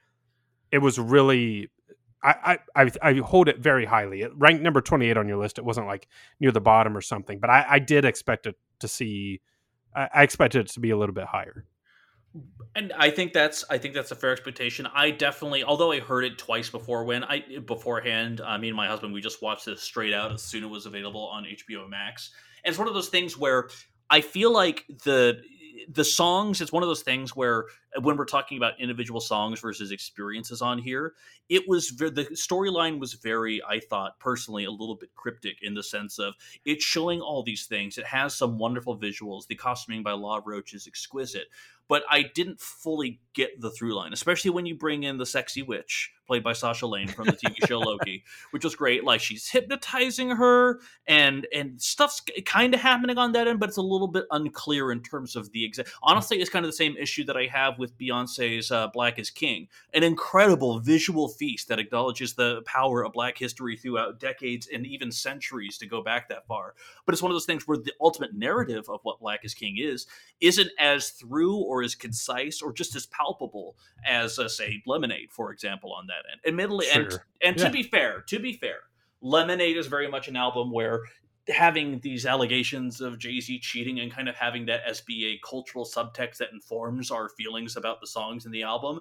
it 0.71 0.79
was 0.79 0.97
really 0.97 1.69
I, 2.23 2.59
I 2.73 2.89
I 3.01 3.13
hold 3.15 3.49
it 3.49 3.59
very 3.59 3.85
highly. 3.85 4.21
It 4.21 4.31
ranked 4.35 4.63
number 4.63 4.79
twenty 4.79 5.09
eight 5.09 5.17
on 5.17 5.27
your 5.27 5.37
list. 5.37 5.57
It 5.57 5.65
wasn't 5.65 5.87
like 5.87 6.07
near 6.39 6.51
the 6.51 6.61
bottom 6.61 6.95
or 6.95 7.01
something, 7.01 7.39
but 7.39 7.49
I, 7.49 7.65
I 7.69 7.79
did 7.79 8.05
expect 8.05 8.47
it 8.47 8.55
to 8.79 8.87
see. 8.87 9.41
I, 9.93 10.09
I 10.13 10.23
expected 10.23 10.61
it 10.61 10.71
to 10.71 10.79
be 10.79 10.91
a 10.91 10.97
little 10.97 11.13
bit 11.13 11.25
higher. 11.25 11.65
And 12.75 12.91
I 12.97 13.11
think 13.11 13.33
that's 13.33 13.63
I 13.69 13.77
think 13.77 13.93
that's 13.93 14.11
a 14.11 14.15
fair 14.15 14.31
expectation. 14.31 14.87
I 14.93 15.11
definitely, 15.11 15.63
although 15.63 15.91
I 15.91 15.99
heard 15.99 16.23
it 16.23 16.37
twice 16.37 16.69
before 16.69 17.03
when 17.03 17.23
I 17.23 17.43
beforehand, 17.65 18.41
uh, 18.41 18.57
me 18.57 18.69
and 18.69 18.77
my 18.77 18.87
husband 18.87 19.13
we 19.13 19.21
just 19.21 19.41
watched 19.41 19.65
this 19.65 19.81
straight 19.81 20.13
out 20.13 20.31
as 20.31 20.41
soon 20.41 20.63
as 20.63 20.67
it 20.67 20.71
was 20.71 20.85
available 20.85 21.27
on 21.27 21.43
HBO 21.43 21.87
Max. 21.87 22.31
And 22.63 22.71
it's 22.71 22.79
one 22.79 22.87
of 22.87 22.95
those 22.95 23.09
things 23.09 23.37
where 23.37 23.69
I 24.09 24.21
feel 24.21 24.51
like 24.51 24.85
the 25.03 25.41
the 25.89 26.03
songs 26.03 26.61
it's 26.61 26.71
one 26.71 26.83
of 26.83 26.89
those 26.89 27.01
things 27.01 27.35
where 27.35 27.65
uh, 27.97 28.01
when 28.01 28.15
we're 28.15 28.25
talking 28.25 28.57
about 28.57 28.79
individual 28.79 29.19
songs 29.19 29.59
versus 29.59 29.91
experiences 29.91 30.61
on 30.61 30.77
here 30.77 31.13
it 31.49 31.67
was 31.67 31.89
the 31.89 32.27
storyline 32.33 32.99
was 32.99 33.13
very 33.13 33.61
i 33.67 33.79
thought 33.79 34.19
personally 34.19 34.65
a 34.65 34.71
little 34.71 34.95
bit 34.95 35.09
cryptic 35.15 35.57
in 35.61 35.73
the 35.73 35.83
sense 35.83 36.19
of 36.19 36.33
it's 36.65 36.83
showing 36.83 37.21
all 37.21 37.43
these 37.43 37.65
things 37.65 37.97
it 37.97 38.05
has 38.05 38.35
some 38.35 38.57
wonderful 38.57 38.97
visuals 38.97 39.47
the 39.47 39.55
costuming 39.55 40.03
by 40.03 40.11
law 40.11 40.39
roach 40.45 40.73
is 40.73 40.87
exquisite 40.87 41.47
but 41.87 42.03
I 42.09 42.23
didn't 42.23 42.59
fully 42.59 43.19
get 43.33 43.59
the 43.59 43.71
through 43.71 43.95
line, 43.95 44.13
especially 44.13 44.51
when 44.51 44.65
you 44.65 44.75
bring 44.75 45.03
in 45.03 45.17
the 45.17 45.25
sexy 45.25 45.61
witch 45.61 46.11
played 46.25 46.43
by 46.43 46.53
Sasha 46.53 46.87
Lane 46.87 47.07
from 47.07 47.25
the 47.25 47.33
TV 47.33 47.67
show 47.67 47.79
Loki, 47.79 48.23
which 48.51 48.63
was 48.63 48.75
great. 48.75 49.03
Like 49.03 49.21
she's 49.21 49.47
hypnotizing 49.49 50.29
her, 50.31 50.79
and 51.07 51.47
and 51.53 51.81
stuff's 51.81 52.21
kind 52.45 52.73
of 52.73 52.79
happening 52.79 53.17
on 53.17 53.31
that 53.33 53.47
end, 53.47 53.59
but 53.59 53.69
it's 53.69 53.77
a 53.77 53.81
little 53.81 54.07
bit 54.07 54.25
unclear 54.31 54.91
in 54.91 55.01
terms 55.01 55.35
of 55.35 55.51
the 55.51 55.63
exact. 55.63 55.91
Honestly, 56.01 56.37
it's 56.37 56.49
kind 56.49 56.65
of 56.65 56.69
the 56.71 56.77
same 56.77 56.95
issue 56.97 57.23
that 57.25 57.37
I 57.37 57.45
have 57.45 57.77
with 57.77 57.97
Beyonce's 57.97 58.71
uh, 58.71 58.87
"Black 58.87 59.19
Is 59.19 59.29
King," 59.29 59.67
an 59.93 60.03
incredible 60.03 60.79
visual 60.79 61.27
feast 61.27 61.67
that 61.67 61.79
acknowledges 61.79 62.33
the 62.33 62.61
power 62.65 63.03
of 63.03 63.13
Black 63.13 63.37
history 63.37 63.75
throughout 63.75 64.19
decades 64.19 64.67
and 64.73 64.85
even 64.85 65.11
centuries 65.11 65.77
to 65.79 65.85
go 65.85 66.01
back 66.01 66.29
that 66.29 66.47
far. 66.47 66.75
But 67.05 67.13
it's 67.13 67.21
one 67.21 67.31
of 67.31 67.35
those 67.35 67.45
things 67.45 67.67
where 67.67 67.77
the 67.77 67.93
ultimate 67.99 68.33
narrative 68.33 68.89
of 68.89 68.99
what 69.03 69.19
Black 69.19 69.43
Is 69.43 69.53
King 69.53 69.77
is 69.77 70.07
isn't 70.41 70.69
as 70.79 71.09
through 71.09 71.57
or 71.57 71.72
as 71.81 71.95
concise 71.95 72.61
or 72.61 72.73
just 72.73 72.95
as 72.95 73.05
palpable 73.07 73.75
as, 74.05 74.37
uh, 74.37 74.47
say, 74.47 74.83
Lemonade, 74.85 75.31
for 75.31 75.51
example, 75.51 75.93
on 75.93 76.07
that 76.07 76.25
end. 76.31 76.41
Admittedly, 76.45 76.85
sure. 76.87 77.01
and 77.01 77.19
and 77.41 77.57
yeah. 77.57 77.65
to 77.65 77.71
be 77.71 77.83
fair, 77.83 78.21
to 78.27 78.39
be 78.39 78.53
fair, 78.53 78.79
Lemonade 79.21 79.77
is 79.77 79.87
very 79.87 80.07
much 80.07 80.27
an 80.27 80.35
album 80.35 80.71
where 80.71 81.01
having 81.49 81.99
these 81.99 82.25
allegations 82.25 83.01
of 83.01 83.17
Jay 83.19 83.39
Z 83.39 83.59
cheating 83.59 83.99
and 83.99 84.11
kind 84.11 84.29
of 84.29 84.35
having 84.35 84.65
that 84.67 84.81
as 84.87 85.01
be 85.01 85.25
a 85.27 85.47
cultural 85.47 85.85
subtext 85.85 86.37
that 86.37 86.53
informs 86.53 87.11
our 87.11 87.29
feelings 87.29 87.75
about 87.75 87.99
the 87.99 88.07
songs 88.07 88.45
in 88.45 88.51
the 88.51 88.63
album. 88.63 88.99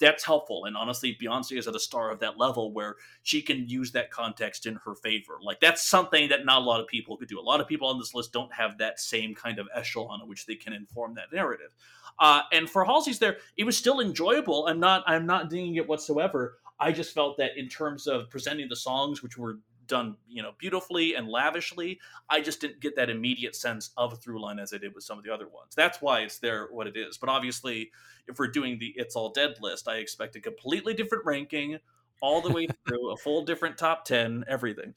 That's 0.00 0.24
helpful. 0.24 0.64
And 0.64 0.76
honestly, 0.76 1.16
Beyonce 1.20 1.56
is 1.56 1.68
at 1.68 1.76
a 1.76 1.80
star 1.80 2.10
of 2.10 2.18
that 2.20 2.36
level 2.36 2.72
where 2.72 2.96
she 3.22 3.40
can 3.40 3.68
use 3.68 3.92
that 3.92 4.10
context 4.10 4.66
in 4.66 4.80
her 4.84 4.94
favor. 4.94 5.38
Like, 5.42 5.60
that's 5.60 5.86
something 5.86 6.28
that 6.30 6.44
not 6.44 6.62
a 6.62 6.64
lot 6.64 6.80
of 6.80 6.88
people 6.88 7.16
could 7.16 7.28
do. 7.28 7.38
A 7.38 7.42
lot 7.42 7.60
of 7.60 7.68
people 7.68 7.88
on 7.88 7.98
this 7.98 8.14
list 8.14 8.32
don't 8.32 8.52
have 8.52 8.78
that 8.78 8.98
same 8.98 9.34
kind 9.34 9.58
of 9.58 9.68
echelon 9.74 10.20
in 10.20 10.28
which 10.28 10.46
they 10.46 10.56
can 10.56 10.72
inform 10.72 11.14
that 11.14 11.32
narrative. 11.32 11.74
Uh, 12.18 12.42
and 12.52 12.68
for 12.68 12.84
Halsey's 12.84 13.18
there, 13.18 13.38
it 13.56 13.64
was 13.64 13.76
still 13.76 14.00
enjoyable. 14.00 14.66
I'm 14.66 14.80
not 14.80 15.02
I'm 15.06 15.26
not 15.26 15.50
dinging 15.50 15.76
it 15.76 15.88
whatsoever. 15.88 16.58
I 16.78 16.92
just 16.92 17.14
felt 17.14 17.36
that 17.38 17.56
in 17.56 17.68
terms 17.68 18.06
of 18.06 18.30
presenting 18.30 18.68
the 18.68 18.76
songs, 18.76 19.22
which 19.22 19.38
were 19.38 19.58
done 19.86 20.16
you 20.28 20.42
know 20.42 20.52
beautifully 20.58 21.14
and 21.14 21.28
lavishly. 21.28 22.00
I 22.28 22.40
just 22.40 22.60
didn't 22.60 22.80
get 22.80 22.96
that 22.96 23.10
immediate 23.10 23.56
sense 23.56 23.90
of 23.96 24.12
a 24.12 24.16
through 24.16 24.40
line 24.40 24.58
as 24.58 24.72
i 24.72 24.78
did 24.78 24.94
with 24.94 25.04
some 25.04 25.18
of 25.18 25.24
the 25.24 25.32
other 25.32 25.46
ones. 25.46 25.74
That's 25.74 26.00
why 26.00 26.20
it's 26.20 26.38
there 26.38 26.68
what 26.70 26.86
it 26.86 26.96
is. 26.96 27.18
But 27.18 27.28
obviously 27.28 27.90
if 28.26 28.38
we're 28.38 28.48
doing 28.48 28.78
the 28.78 28.92
it's 28.96 29.16
all 29.16 29.30
dead 29.30 29.54
list 29.60 29.86
i 29.86 29.96
expect 29.96 30.34
a 30.36 30.40
completely 30.40 30.94
different 30.94 31.24
ranking 31.26 31.78
all 32.20 32.40
the 32.40 32.50
way 32.50 32.66
through 32.86 33.10
a 33.10 33.16
full 33.16 33.44
different 33.44 33.76
top 33.76 34.04
10 34.04 34.44
everything. 34.48 34.94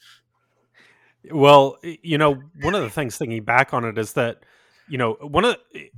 Well 1.32 1.78
you 1.84 2.18
know 2.18 2.42
one 2.62 2.76
of 2.76 2.82
the 2.82 2.90
things 2.90 3.18
thinking 3.18 3.44
back 3.44 3.74
on 3.74 3.86
it 3.86 3.98
is 3.98 4.14
that 4.14 4.44
you 4.88 4.98
know 4.98 5.14
one 5.22 5.46
of 5.46 5.58
the, 5.74 5.92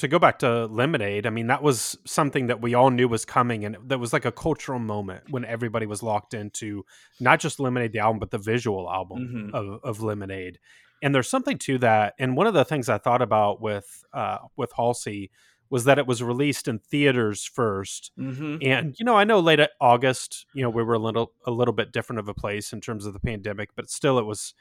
to 0.00 0.08
go 0.08 0.18
back 0.18 0.38
to 0.40 0.66
Lemonade, 0.66 1.26
I 1.26 1.30
mean, 1.30 1.46
that 1.46 1.62
was 1.62 1.96
something 2.04 2.48
that 2.48 2.60
we 2.60 2.74
all 2.74 2.90
knew 2.90 3.08
was 3.08 3.24
coming, 3.24 3.64
and 3.64 3.76
that 3.86 3.98
was 3.98 4.12
like 4.12 4.24
a 4.24 4.32
cultural 4.32 4.78
moment 4.78 5.24
when 5.30 5.44
everybody 5.44 5.86
was 5.86 6.02
locked 6.02 6.34
into 6.34 6.84
not 7.20 7.40
just 7.40 7.60
Lemonade 7.60 7.92
the 7.92 8.00
album, 8.00 8.18
but 8.18 8.30
the 8.30 8.38
visual 8.38 8.90
album 8.90 9.18
mm-hmm. 9.18 9.54
of, 9.54 9.80
of 9.82 10.02
Lemonade. 10.02 10.58
And 11.02 11.14
there's 11.14 11.28
something 11.28 11.58
to 11.58 11.78
that. 11.78 12.14
And 12.18 12.36
one 12.36 12.46
of 12.46 12.54
the 12.54 12.64
things 12.64 12.88
I 12.88 12.98
thought 12.98 13.22
about 13.22 13.60
with 13.62 14.04
uh, 14.12 14.38
with 14.56 14.72
Halsey 14.76 15.30
was 15.70 15.84
that 15.84 15.98
it 15.98 16.06
was 16.06 16.22
released 16.22 16.66
in 16.66 16.80
theaters 16.80 17.48
1st 17.56 18.10
mm-hmm. 18.18 18.56
and 18.60 18.96
you 18.98 19.04
know 19.04 19.16
I 19.16 19.22
know 19.22 19.38
late 19.38 19.60
August, 19.80 20.44
you 20.52 20.62
know, 20.62 20.68
we 20.68 20.82
were 20.82 20.94
a 20.94 20.98
little 20.98 21.32
a 21.46 21.50
little 21.50 21.72
bit 21.72 21.92
different 21.92 22.18
of 22.18 22.28
a 22.28 22.34
place 22.34 22.72
in 22.72 22.80
terms 22.80 23.06
of 23.06 23.12
the 23.12 23.20
pandemic, 23.20 23.70
but 23.76 23.88
still 23.88 24.18
it 24.18 24.26
was 24.26 24.52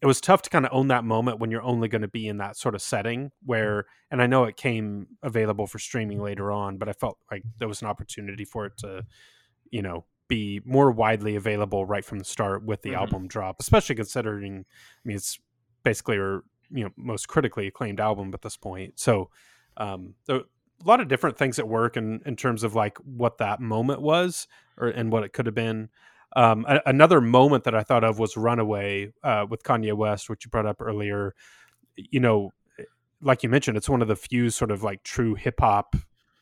it 0.00 0.06
was 0.06 0.20
tough 0.20 0.42
to 0.42 0.50
kind 0.50 0.64
of 0.64 0.72
own 0.72 0.88
that 0.88 1.04
moment 1.04 1.40
when 1.40 1.50
you're 1.50 1.62
only 1.62 1.88
going 1.88 2.02
to 2.02 2.08
be 2.08 2.28
in 2.28 2.38
that 2.38 2.56
sort 2.56 2.74
of 2.74 2.82
setting 2.82 3.26
mm-hmm. 3.26 3.46
where 3.46 3.86
and 4.10 4.22
i 4.22 4.26
know 4.26 4.44
it 4.44 4.56
came 4.56 5.06
available 5.22 5.66
for 5.66 5.78
streaming 5.78 6.20
later 6.20 6.50
on 6.50 6.78
but 6.78 6.88
i 6.88 6.92
felt 6.92 7.18
like 7.30 7.42
there 7.58 7.68
was 7.68 7.82
an 7.82 7.88
opportunity 7.88 8.44
for 8.44 8.66
it 8.66 8.76
to 8.78 9.04
you 9.70 9.82
know 9.82 10.04
be 10.28 10.60
more 10.64 10.90
widely 10.90 11.36
available 11.36 11.86
right 11.86 12.04
from 12.04 12.18
the 12.18 12.24
start 12.24 12.64
with 12.64 12.82
the 12.82 12.90
mm-hmm. 12.90 13.00
album 13.00 13.28
drop 13.28 13.56
especially 13.60 13.94
considering 13.94 14.64
i 14.64 15.00
mean 15.04 15.16
it's 15.16 15.38
basically 15.84 16.18
our 16.18 16.44
you 16.70 16.84
know 16.84 16.90
most 16.96 17.28
critically 17.28 17.66
acclaimed 17.66 18.00
album 18.00 18.30
at 18.34 18.42
this 18.42 18.56
point 18.56 18.98
so 18.98 19.30
um 19.76 20.14
there, 20.26 20.40
a 20.80 20.86
lot 20.86 21.00
of 21.00 21.08
different 21.08 21.36
things 21.36 21.58
at 21.58 21.66
work 21.66 21.96
in 21.96 22.20
in 22.24 22.36
terms 22.36 22.62
of 22.62 22.74
like 22.74 22.98
what 22.98 23.38
that 23.38 23.60
moment 23.60 24.00
was 24.00 24.46
or 24.76 24.88
and 24.88 25.10
what 25.10 25.24
it 25.24 25.32
could 25.32 25.46
have 25.46 25.54
been 25.54 25.88
um, 26.36 26.64
a- 26.68 26.82
another 26.86 27.20
moment 27.20 27.64
that 27.64 27.74
I 27.74 27.82
thought 27.82 28.04
of 28.04 28.18
was 28.18 28.36
Runaway 28.36 29.12
uh, 29.22 29.46
with 29.48 29.62
Kanye 29.62 29.94
West, 29.94 30.28
which 30.28 30.44
you 30.44 30.50
brought 30.50 30.66
up 30.66 30.80
earlier. 30.80 31.34
You 31.96 32.20
know, 32.20 32.50
eh, 32.78 32.84
like 33.20 33.42
you 33.42 33.48
mentioned, 33.48 33.76
it's 33.76 33.88
one 33.88 34.02
of 34.02 34.08
the 34.08 34.16
few 34.16 34.50
sort 34.50 34.70
of 34.70 34.82
like 34.82 35.02
true 35.02 35.34
hip 35.34 35.60
hop 35.60 35.96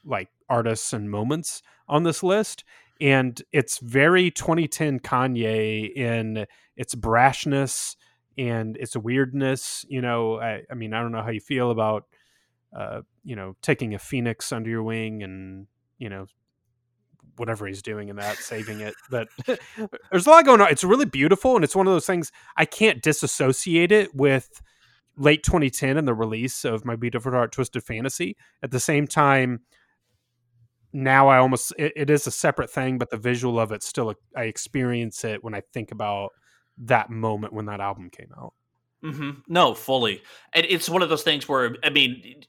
like 0.05 0.29
artists 0.49 0.93
and 0.93 1.11
moments 1.11 1.63
on 1.89 2.05
this 2.05 2.23
list. 2.23 2.65
And 3.01 3.41
it's 3.53 3.79
very 3.79 4.31
2010 4.31 5.01
Kanye 5.01 5.93
in 5.95 6.47
its 6.77 6.95
brashness 6.95 7.97
and 8.39 8.77
its 8.77 8.97
weirdness. 8.97 9.85
You 9.89 10.01
know, 10.01 10.41
I, 10.41 10.63
I 10.71 10.75
mean, 10.75 10.95
I 10.95 11.01
don't 11.01 11.13
know 11.13 11.23
how 11.23 11.31
you 11.31 11.41
feel 11.41 11.71
about, 11.71 12.05
uh, 12.75 13.03
you 13.23 13.37
know, 13.37 13.57
taking 13.61 13.95
a 13.95 13.99
phoenix 13.99 14.51
under 14.53 14.71
your 14.71 14.83
wing 14.83 15.23
and, 15.23 15.67
you 15.99 16.09
know, 16.09 16.27
whatever 17.37 17.67
he's 17.67 17.83
doing 17.83 18.09
in 18.09 18.17
that, 18.17 18.37
saving 18.39 18.81
it. 18.81 18.95
But 19.11 19.29
there's 20.11 20.27
a 20.27 20.31
lot 20.31 20.45
going 20.45 20.61
on. 20.61 20.71
It's 20.71 20.85
really 20.85 21.07
beautiful, 21.07 21.55
and 21.55 21.65
it's 21.65 21.77
one 21.77 21.87
of 21.87 21.93
those 21.93 22.07
things 22.07 22.33
I 22.57 22.65
can't 22.65 23.03
disassociate 23.03 23.93
it 23.93 24.15
with 24.15 24.63
late 25.17 25.43
2010 25.43 25.97
and 25.97 26.07
the 26.07 26.15
release 26.15 26.65
of 26.65 26.85
My 26.85 26.97
Beautiful 26.97 27.33
Dark 27.33 27.53
Twisted 27.53 27.83
Fantasy. 27.83 28.37
At 28.63 28.71
the 28.71 28.81
same 28.81 29.07
time, 29.07 29.61
now 30.93 31.29
I 31.29 31.39
almost 31.39 31.73
it, 31.79 31.93
it 31.97 32.11
is 32.11 32.27
a 32.27 32.31
separate 32.31 32.71
thing, 32.71 32.99
but 32.99 33.11
the 33.11 33.17
visual 33.17 33.61
of 33.61 33.73
it 33.73 33.83
still 33.83 34.15
I 34.37 34.45
experience 34.45 35.25
it 35.25 35.43
when 35.43 35.55
I 35.55 35.63
think 35.73 35.93
about 35.93 36.31
that 36.79 37.11
moment 37.11 37.53
when 37.53 37.67
that 37.67 37.81
album 37.81 38.11
came 38.11 38.31
out. 38.37 38.55
Mm-hmm. 39.05 39.31
No, 39.49 39.75
fully. 39.75 40.23
And 40.53 40.67
it's 40.69 40.89
one 40.89 41.03
of 41.03 41.09
those 41.09 41.23
things 41.23 41.49
where 41.49 41.77
I 41.85 41.91
mean, 41.91 42.43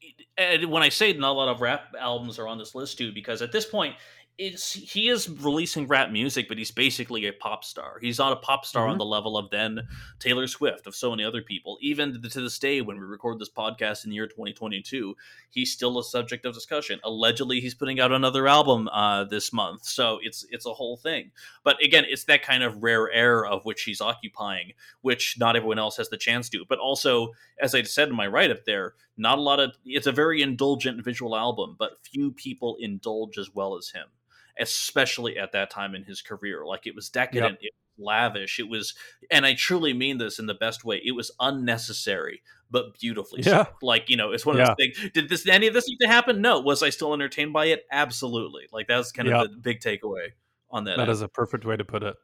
when 0.68 0.84
I 0.84 0.90
say 0.90 1.14
not 1.14 1.32
a 1.32 1.34
lot 1.34 1.50
of 1.50 1.62
rap 1.62 1.94
albums 2.00 2.40
are 2.40 2.48
on 2.48 2.58
this 2.58 2.74
list 2.74 2.98
too, 2.98 3.12
because 3.14 3.42
at 3.42 3.52
this 3.52 3.66
point 3.66 3.96
it's 4.38 4.74
he 4.74 5.10
is 5.10 5.28
releasing 5.28 5.88
rap 5.88 6.12
music, 6.12 6.48
but 6.48 6.60
he's 6.60 6.70
basically 6.70 7.26
a 7.26 7.34
pop 7.34 7.64
star. 7.64 7.98
He's 8.00 8.20
not 8.20 8.34
a 8.34 8.36
pop 8.36 8.66
star 8.66 8.84
mm-hmm. 8.84 8.92
on 8.92 8.98
the 9.00 9.06
level 9.06 9.36
of 9.36 9.50
then 9.50 9.88
Taylor 10.20 10.46
Swift, 10.46 10.86
of 10.86 10.96
so 10.96 11.10
many 11.10 11.24
other 11.24 11.42
people. 11.42 11.80
Even 11.82 12.22
to 12.22 12.42
this 12.42 12.60
day, 12.60 12.82
when 12.82 13.00
we 13.00 13.06
record 13.06 13.40
this 13.40 13.50
podcast 13.50 14.04
in 14.04 14.12
the 14.12 14.16
year 14.16 14.28
2022, 14.28 15.16
he's 15.50 15.72
still 15.72 15.98
a 15.98 16.04
subject 16.04 16.46
of 16.46 16.54
discussion. 16.54 17.00
Allegedly, 17.04 17.60
he's 17.60 17.74
putting 17.74 18.00
out 18.00 18.12
another 18.12 18.48
album 18.48 18.88
uh, 18.90 19.24
this 19.24 19.52
month, 19.52 19.86
so 19.86 20.20
it's 20.22 20.46
it's 20.52 20.68
a 20.68 20.74
whole 20.74 20.98
thing. 20.98 21.32
But 21.64 21.82
again, 21.84 22.06
it's 22.08 22.26
that 22.26 22.44
kind 22.44 22.62
of 22.62 22.84
rare 22.84 23.12
air 23.12 23.44
of 23.44 23.66
which 23.66 23.84
he's 23.84 24.02
occupying, 24.02 24.74
which 25.02 25.38
not 25.40 25.56
everyone 25.56 25.80
else 25.80 25.98
has 25.98 26.10
the 26.10 26.18
chance 26.18 26.48
to. 26.50 26.64
But 26.70 26.78
also, 26.78 27.32
as 27.60 27.74
I 27.74 27.82
said 27.82 28.10
in 28.10 28.16
my 28.16 28.28
write 28.28 28.52
up 28.52 28.66
there, 28.66 28.94
not 29.18 29.40
a 29.40 29.42
lot 29.42 29.60
of. 29.60 29.72
It's 29.84 30.06
a 30.06 30.12
very 30.12 30.44
indulgent 30.44 31.04
visual 31.04 31.36
album, 31.36 31.76
but 31.80 32.04
few 32.04 32.32
people 32.32 32.78
indulge 32.80 33.40
as 33.40 33.50
well 33.52 33.76
as 33.76 33.90
him 33.90 34.06
especially 34.60 35.38
at 35.38 35.52
that 35.54 35.70
time 35.70 35.96
in 35.96 36.04
his 36.04 36.22
career. 36.22 36.66
Like 36.66 36.88
it 36.88 36.96
was 36.96 37.10
decadent, 37.10 37.60
yep. 37.62 37.62
it 37.62 37.74
was 37.98 38.06
lavish, 38.06 38.60
it 38.60 38.70
was, 38.70 38.94
and 39.32 39.46
I 39.46 39.54
truly 39.54 39.94
mean 39.94 40.18
this 40.18 40.40
in 40.40 40.46
the 40.46 40.54
best 40.54 40.84
way. 40.84 41.02
It 41.04 41.12
was 41.12 41.32
unnecessary, 41.40 42.42
but 42.70 42.98
beautifully 43.00 43.42
yeah. 43.44 43.66
so. 43.66 43.70
Like 43.82 44.10
you 44.10 44.18
know, 44.18 44.32
it's 44.32 44.46
one 44.46 44.56
of 44.56 44.60
yeah. 44.60 44.76
those 44.78 44.94
things. 44.96 45.12
Did 45.14 45.30
this 45.30 45.48
any 45.48 45.68
of 45.68 45.74
this 45.74 45.88
need 45.88 46.00
to 46.02 46.08
happen? 46.08 46.42
No. 46.42 46.60
Was 46.60 46.84
I 46.84 46.90
still 46.90 47.14
entertained 47.14 47.54
by 47.54 47.66
it? 47.66 47.86
Absolutely. 47.92 48.68
Like 48.72 48.88
that's 48.88 49.12
kind 49.12 49.30
of 49.30 49.52
the 49.52 49.58
big 49.58 49.80
takeaway 49.80 50.30
on 50.70 50.86
that. 50.86 50.98
That 50.98 51.04
end. 51.04 51.12
is 51.12 51.22
a 51.22 51.28
perfect 51.28 51.66
way 51.66 51.78
to 51.78 51.86
put 51.86 52.04
it. 52.04 52.16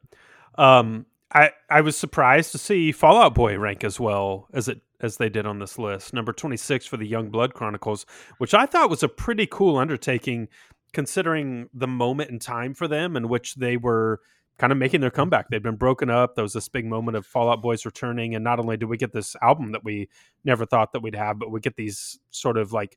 Um, 0.56 1.06
I 1.32 1.50
I 1.68 1.80
was 1.80 1.96
surprised 1.96 2.52
to 2.52 2.58
see 2.58 2.92
Fall 2.92 3.20
Out 3.20 3.34
Boy 3.34 3.58
rank 3.58 3.84
as 3.84 3.98
well 3.98 4.48
as 4.52 4.68
it 4.68 4.80
as 5.00 5.16
they 5.18 5.28
did 5.28 5.44
on 5.46 5.58
this 5.58 5.78
list. 5.78 6.14
Number 6.14 6.32
26 6.32 6.86
for 6.86 6.96
the 6.96 7.06
Young 7.06 7.28
Blood 7.28 7.52
Chronicles, 7.52 8.06
which 8.38 8.54
I 8.54 8.64
thought 8.64 8.88
was 8.88 9.02
a 9.02 9.08
pretty 9.08 9.46
cool 9.46 9.76
undertaking 9.76 10.48
considering 10.94 11.68
the 11.74 11.86
moment 11.86 12.30
in 12.30 12.38
time 12.38 12.72
for 12.72 12.88
them 12.88 13.16
in 13.16 13.28
which 13.28 13.56
they 13.56 13.76
were 13.76 14.20
kind 14.56 14.72
of 14.72 14.78
making 14.78 15.00
their 15.00 15.10
comeback. 15.10 15.48
They'd 15.48 15.62
been 15.62 15.76
broken 15.76 16.10
up. 16.10 16.34
There 16.34 16.44
was 16.44 16.52
this 16.52 16.68
big 16.68 16.86
moment 16.86 17.16
of 17.16 17.26
Fall 17.26 17.50
Out 17.50 17.60
Boys 17.60 17.84
returning, 17.84 18.34
and 18.34 18.44
not 18.44 18.60
only 18.60 18.76
did 18.76 18.86
we 18.86 18.96
get 18.96 19.12
this 19.12 19.36
album 19.42 19.72
that 19.72 19.84
we 19.84 20.08
never 20.44 20.64
thought 20.64 20.92
that 20.92 21.00
we'd 21.00 21.16
have, 21.16 21.38
but 21.38 21.50
we 21.50 21.60
get 21.60 21.76
these 21.76 22.18
sort 22.30 22.56
of 22.56 22.72
like 22.72 22.96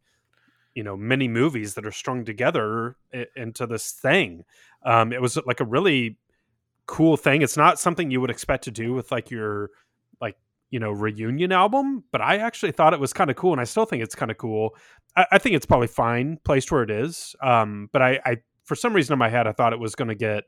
you 0.76 0.84
know 0.84 0.96
many 0.96 1.28
movies 1.28 1.74
that 1.74 1.86
are 1.88 1.92
strung 1.92 2.24
together 2.24 2.96
into 3.36 3.66
this 3.66 3.92
thing. 3.92 4.46
Um, 4.84 5.12
it 5.12 5.22
was 5.22 5.38
like 5.46 5.60
a 5.60 5.66
really 5.66 6.18
cool 6.86 7.18
thing. 7.18 7.42
It's 7.42 7.58
not 7.58 7.80
something 7.80 8.12
you 8.12 8.22
would 8.22 8.30
expect 8.30 8.64
to 8.66 8.72
do 8.72 8.94
with 8.94 9.12
like 9.12 9.32
your 9.32 9.72
like 10.22 10.38
you 10.70 10.80
know 10.80 10.92
reunion 10.92 11.52
album, 11.52 12.04
but 12.12 12.22
I 12.22 12.38
actually 12.38 12.72
thought 12.72 12.94
it 12.94 13.00
was 13.00 13.14
kind 13.14 13.30
of 13.30 13.36
cool, 13.36 13.52
and 13.52 13.62
I 13.62 13.66
still 13.66 13.86
think 13.86 14.04
it's 14.04 14.16
kind 14.16 14.32
of 14.32 14.38
cool. 14.38 14.76
I, 15.16 15.26
I, 15.34 15.38
think 15.38 15.56
it's 15.56 15.66
probably 15.66 15.88
fine 15.88 16.40
placed 16.44 16.72
where 16.72 16.84
it 16.84 16.92
is, 16.92 17.36
um, 17.42 17.90
but 17.94 18.02
I, 18.02 18.20
I 18.26 18.38
for 18.64 18.76
some 18.76 18.94
reason 18.94 19.14
in 19.14 19.20
my 19.20 19.30
head 19.30 19.48
I 19.48 19.54
thought 19.54 19.74
it 19.74 19.80
was 19.80 19.96
going 19.96 20.10
to 20.10 20.16
get 20.16 20.44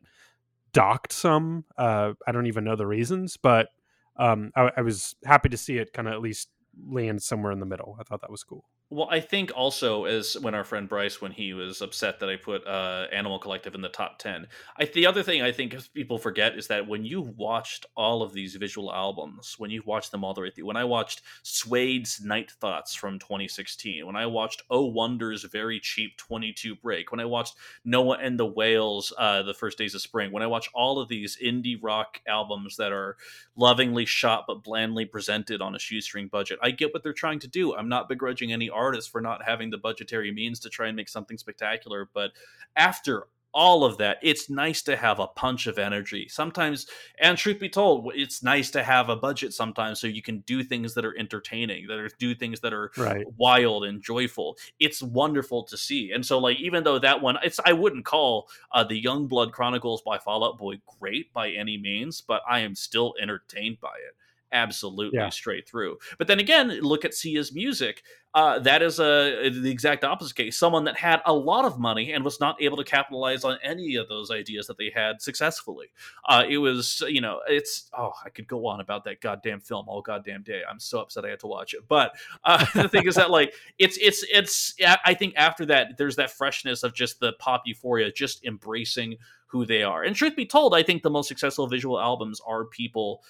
docked 0.74 1.14
some. 1.14 1.66
Uh, 1.78 2.14
I 2.28 2.32
don't 2.32 2.48
even 2.48 2.64
know 2.64 2.76
the 2.76 2.88
reasons, 2.88 3.38
but 3.38 3.70
um, 4.18 4.52
I, 4.56 4.72
I 4.78 4.82
was 4.82 5.16
happy 5.26 5.50
to 5.50 5.58
see 5.58 5.78
it 5.78 5.94
kind 5.94 6.08
of 6.08 6.14
at 6.14 6.22
least 6.22 6.50
land 6.88 7.22
somewhere 7.22 7.52
in 7.52 7.60
the 7.60 7.66
middle. 7.66 7.98
I 8.00 8.04
thought 8.04 8.22
that 8.22 8.32
was 8.32 8.44
cool. 8.44 8.66
Well, 8.92 9.08
I 9.12 9.20
think 9.20 9.52
also 9.56 10.06
as 10.06 10.36
when 10.40 10.56
our 10.56 10.64
friend 10.64 10.90
Bryce, 10.90 11.22
when 11.22 11.32
he 11.32 11.54
was 11.54 11.80
upset 11.80 12.20
that 12.20 12.30
I 12.30 12.38
put 12.38 12.66
uh, 12.66 13.06
Animal 13.12 13.38
Collective 13.38 13.76
in 13.76 13.82
the 13.82 13.90
top 13.90 14.18
ten, 14.18 14.48
I 14.78 14.86
the 14.86 15.06
other 15.06 15.22
thing 15.22 15.44
I 15.44 15.52
think 15.52 15.76
people 15.94 16.18
forget 16.18 16.58
is 16.58 16.66
that 16.68 16.88
when 16.88 17.06
you 17.06 17.22
watched 17.22 17.86
all 17.96 18.24
of 18.24 18.34
these 18.34 18.56
visual 18.56 18.92
albums, 18.92 19.54
when 19.60 19.70
you 19.70 19.84
watched 19.86 20.12
them 20.12 20.24
all 20.24 20.34
the 20.34 20.42
way 20.42 20.50
through, 20.50 20.66
when 20.66 20.76
I 20.76 20.86
watched 20.86 21.22
Suede's 21.44 22.20
Night 22.20 22.50
Thoughts 22.50 22.96
from 22.96 23.20
2016, 23.20 24.08
when 24.08 24.16
I 24.16 24.26
watched 24.26 24.64
Oh 24.72 24.86
Wonder's 24.86 25.44
very 25.44 25.80
cheap 25.80 26.18
22 26.18 26.76
break, 26.76 27.12
when 27.12 27.20
I 27.20 27.26
watched 27.26 27.58
Noah 27.86 28.18
and 28.18 28.40
the 28.40 28.48
Whales, 28.48 29.14
uh, 29.20 29.44
the 29.44 29.54
first 29.54 29.78
days 29.78 29.94
of 29.94 30.02
spring, 30.02 30.32
when 30.32 30.42
I 30.42 30.48
watch 30.48 30.68
all 30.74 31.00
of 31.00 31.10
these 31.10 31.38
indie 31.38 31.78
rock 31.80 32.22
albums 32.28 32.78
that 32.78 32.92
are 32.92 33.18
lovingly 33.56 34.06
shot 34.06 34.46
but 34.48 34.64
blandly 34.64 35.06
presented 35.06 35.62
on 35.62 35.76
a 35.76 35.80
shoestring 35.80 36.28
budget, 36.28 36.58
I 36.64 36.72
get 36.72 36.92
what 36.92 37.04
they're 37.04 37.14
trying 37.14 37.40
to 37.42 37.48
do. 37.48 37.76
I'm 37.76 37.90
not 37.90 38.10
begrudging 38.10 38.52
any 38.52 38.72
artists 38.80 39.12
for 39.12 39.22
not 39.22 39.44
having 39.44 39.70
the 39.70 39.78
budgetary 39.78 40.32
means 40.32 40.60
to 40.62 40.70
try 40.70 40.88
and 40.88 40.96
make 40.96 41.10
something 41.10 41.38
spectacular. 41.38 42.10
But 42.14 42.32
after 42.76 43.28
all 43.54 43.84
of 43.84 43.98
that, 43.98 44.18
it's 44.22 44.50
nice 44.50 44.82
to 44.84 44.96
have 44.96 45.20
a 45.20 45.28
punch 45.28 45.68
of 45.68 45.80
energy. 45.80 46.28
Sometimes, 46.30 46.88
and 47.20 47.38
truth 47.38 47.60
be 47.60 47.70
told, 47.70 48.12
it's 48.16 48.44
nice 48.44 48.70
to 48.72 48.84
have 48.84 49.10
a 49.10 49.16
budget 49.16 49.54
sometimes 49.54 50.00
so 50.00 50.08
you 50.08 50.22
can 50.22 50.40
do 50.42 50.64
things 50.64 50.94
that 50.94 51.06
are 51.06 51.18
entertaining, 51.18 51.88
that 51.88 51.98
are 51.98 52.10
do 52.20 52.36
things 52.36 52.60
that 52.62 52.74
are 52.74 52.92
right. 52.98 53.26
wild 53.38 53.86
and 53.86 54.02
joyful. 54.02 54.58
It's 54.80 55.02
wonderful 55.02 55.64
to 55.64 55.78
see. 55.78 56.12
And 56.12 56.26
so, 56.26 56.38
like, 56.38 56.60
even 56.60 56.84
though 56.84 57.00
that 57.00 57.22
one, 57.22 57.38
it's 57.44 57.60
I 57.66 57.74
wouldn't 57.74 58.06
call 58.06 58.50
uh, 58.72 58.84
the 58.84 59.00
Young 59.00 59.28
Blood 59.28 59.52
Chronicles 59.52 60.02
by 60.02 60.20
Fall 60.20 60.46
Out 60.46 60.58
Boy 60.58 60.80
great 61.00 61.34
by 61.34 61.50
any 61.50 61.78
means, 61.78 62.22
but 62.22 62.42
I 62.48 62.60
am 62.60 62.76
still 62.76 63.16
entertained 63.22 63.80
by 63.80 63.96
it 64.08 64.16
absolutely 64.52 65.20
yeah. 65.20 65.30
straight 65.30 65.68
through. 65.68 65.98
But 66.18 66.28
then 66.28 66.40
again, 66.40 66.70
look 66.82 67.06
at 67.06 67.14
Sia's 67.14 67.54
music. 67.54 68.04
Uh, 68.36 68.60
that 68.60 68.84
is 68.84 69.00
a 69.00 69.50
the 69.50 69.72
exact 69.72 70.04
opposite 70.04 70.36
case. 70.36 70.56
Someone 70.56 70.84
that 70.84 70.96
had 70.96 71.20
a 71.26 71.34
lot 71.34 71.66
of 71.66 71.80
money 71.80 72.14
and 72.14 72.24
was 72.24 72.40
not 72.40 72.62
able 72.62 72.78
to 72.78 72.84
capitalize 72.84 73.44
on 73.44 73.58
any 73.64 73.96
of 73.96 74.08
those 74.08 74.30
ideas 74.30 74.68
that 74.68 74.78
they 74.78 74.92
had 74.94 75.20
successfully. 75.20 75.88
Uh, 76.28 76.44
it 76.48 76.60
was, 76.60 77.02
you 77.08 77.22
know, 77.22 77.40
it's 77.48 77.90
oh, 77.98 78.14
I 78.24 78.30
could 78.30 78.48
go 78.48 78.68
on 78.68 78.82
about 78.82 79.04
that 79.06 79.22
goddamn 79.22 79.62
film 79.62 79.90
all 79.90 80.04
goddamn 80.04 80.44
day. 80.44 80.62
I'm 80.70 80.80
so 80.80 81.00
upset 81.00 81.26
I 81.26 81.30
had 81.30 81.40
to 81.40 81.48
watch 81.48 81.74
it. 81.74 81.82
But 81.88 82.12
uh, 82.44 82.64
the 82.76 82.88
thing 82.88 83.08
is 83.08 83.16
that 83.16 83.32
like 83.32 83.54
it's 83.80 83.98
it's 83.98 84.24
it's. 84.32 84.76
I 85.04 85.16
think 85.16 85.34
after 85.36 85.66
that, 85.66 85.98
there's 85.98 86.18
that 86.18 86.30
freshness 86.30 86.84
of 86.84 86.94
just 86.94 87.20
the 87.20 87.34
pop 87.40 87.64
euphoria, 87.66 88.12
just 88.12 88.46
embracing 88.46 89.18
who 89.48 89.66
they 89.66 89.82
are. 89.82 90.04
And 90.04 90.16
truth 90.16 90.36
be 90.36 90.46
told, 90.46 90.76
I 90.76 90.84
think 90.84 91.02
the 91.02 91.10
most 91.10 91.28
successful 91.28 91.68
visual 91.68 92.00
albums 92.00 92.40
are 92.46 92.66
people 92.66 93.24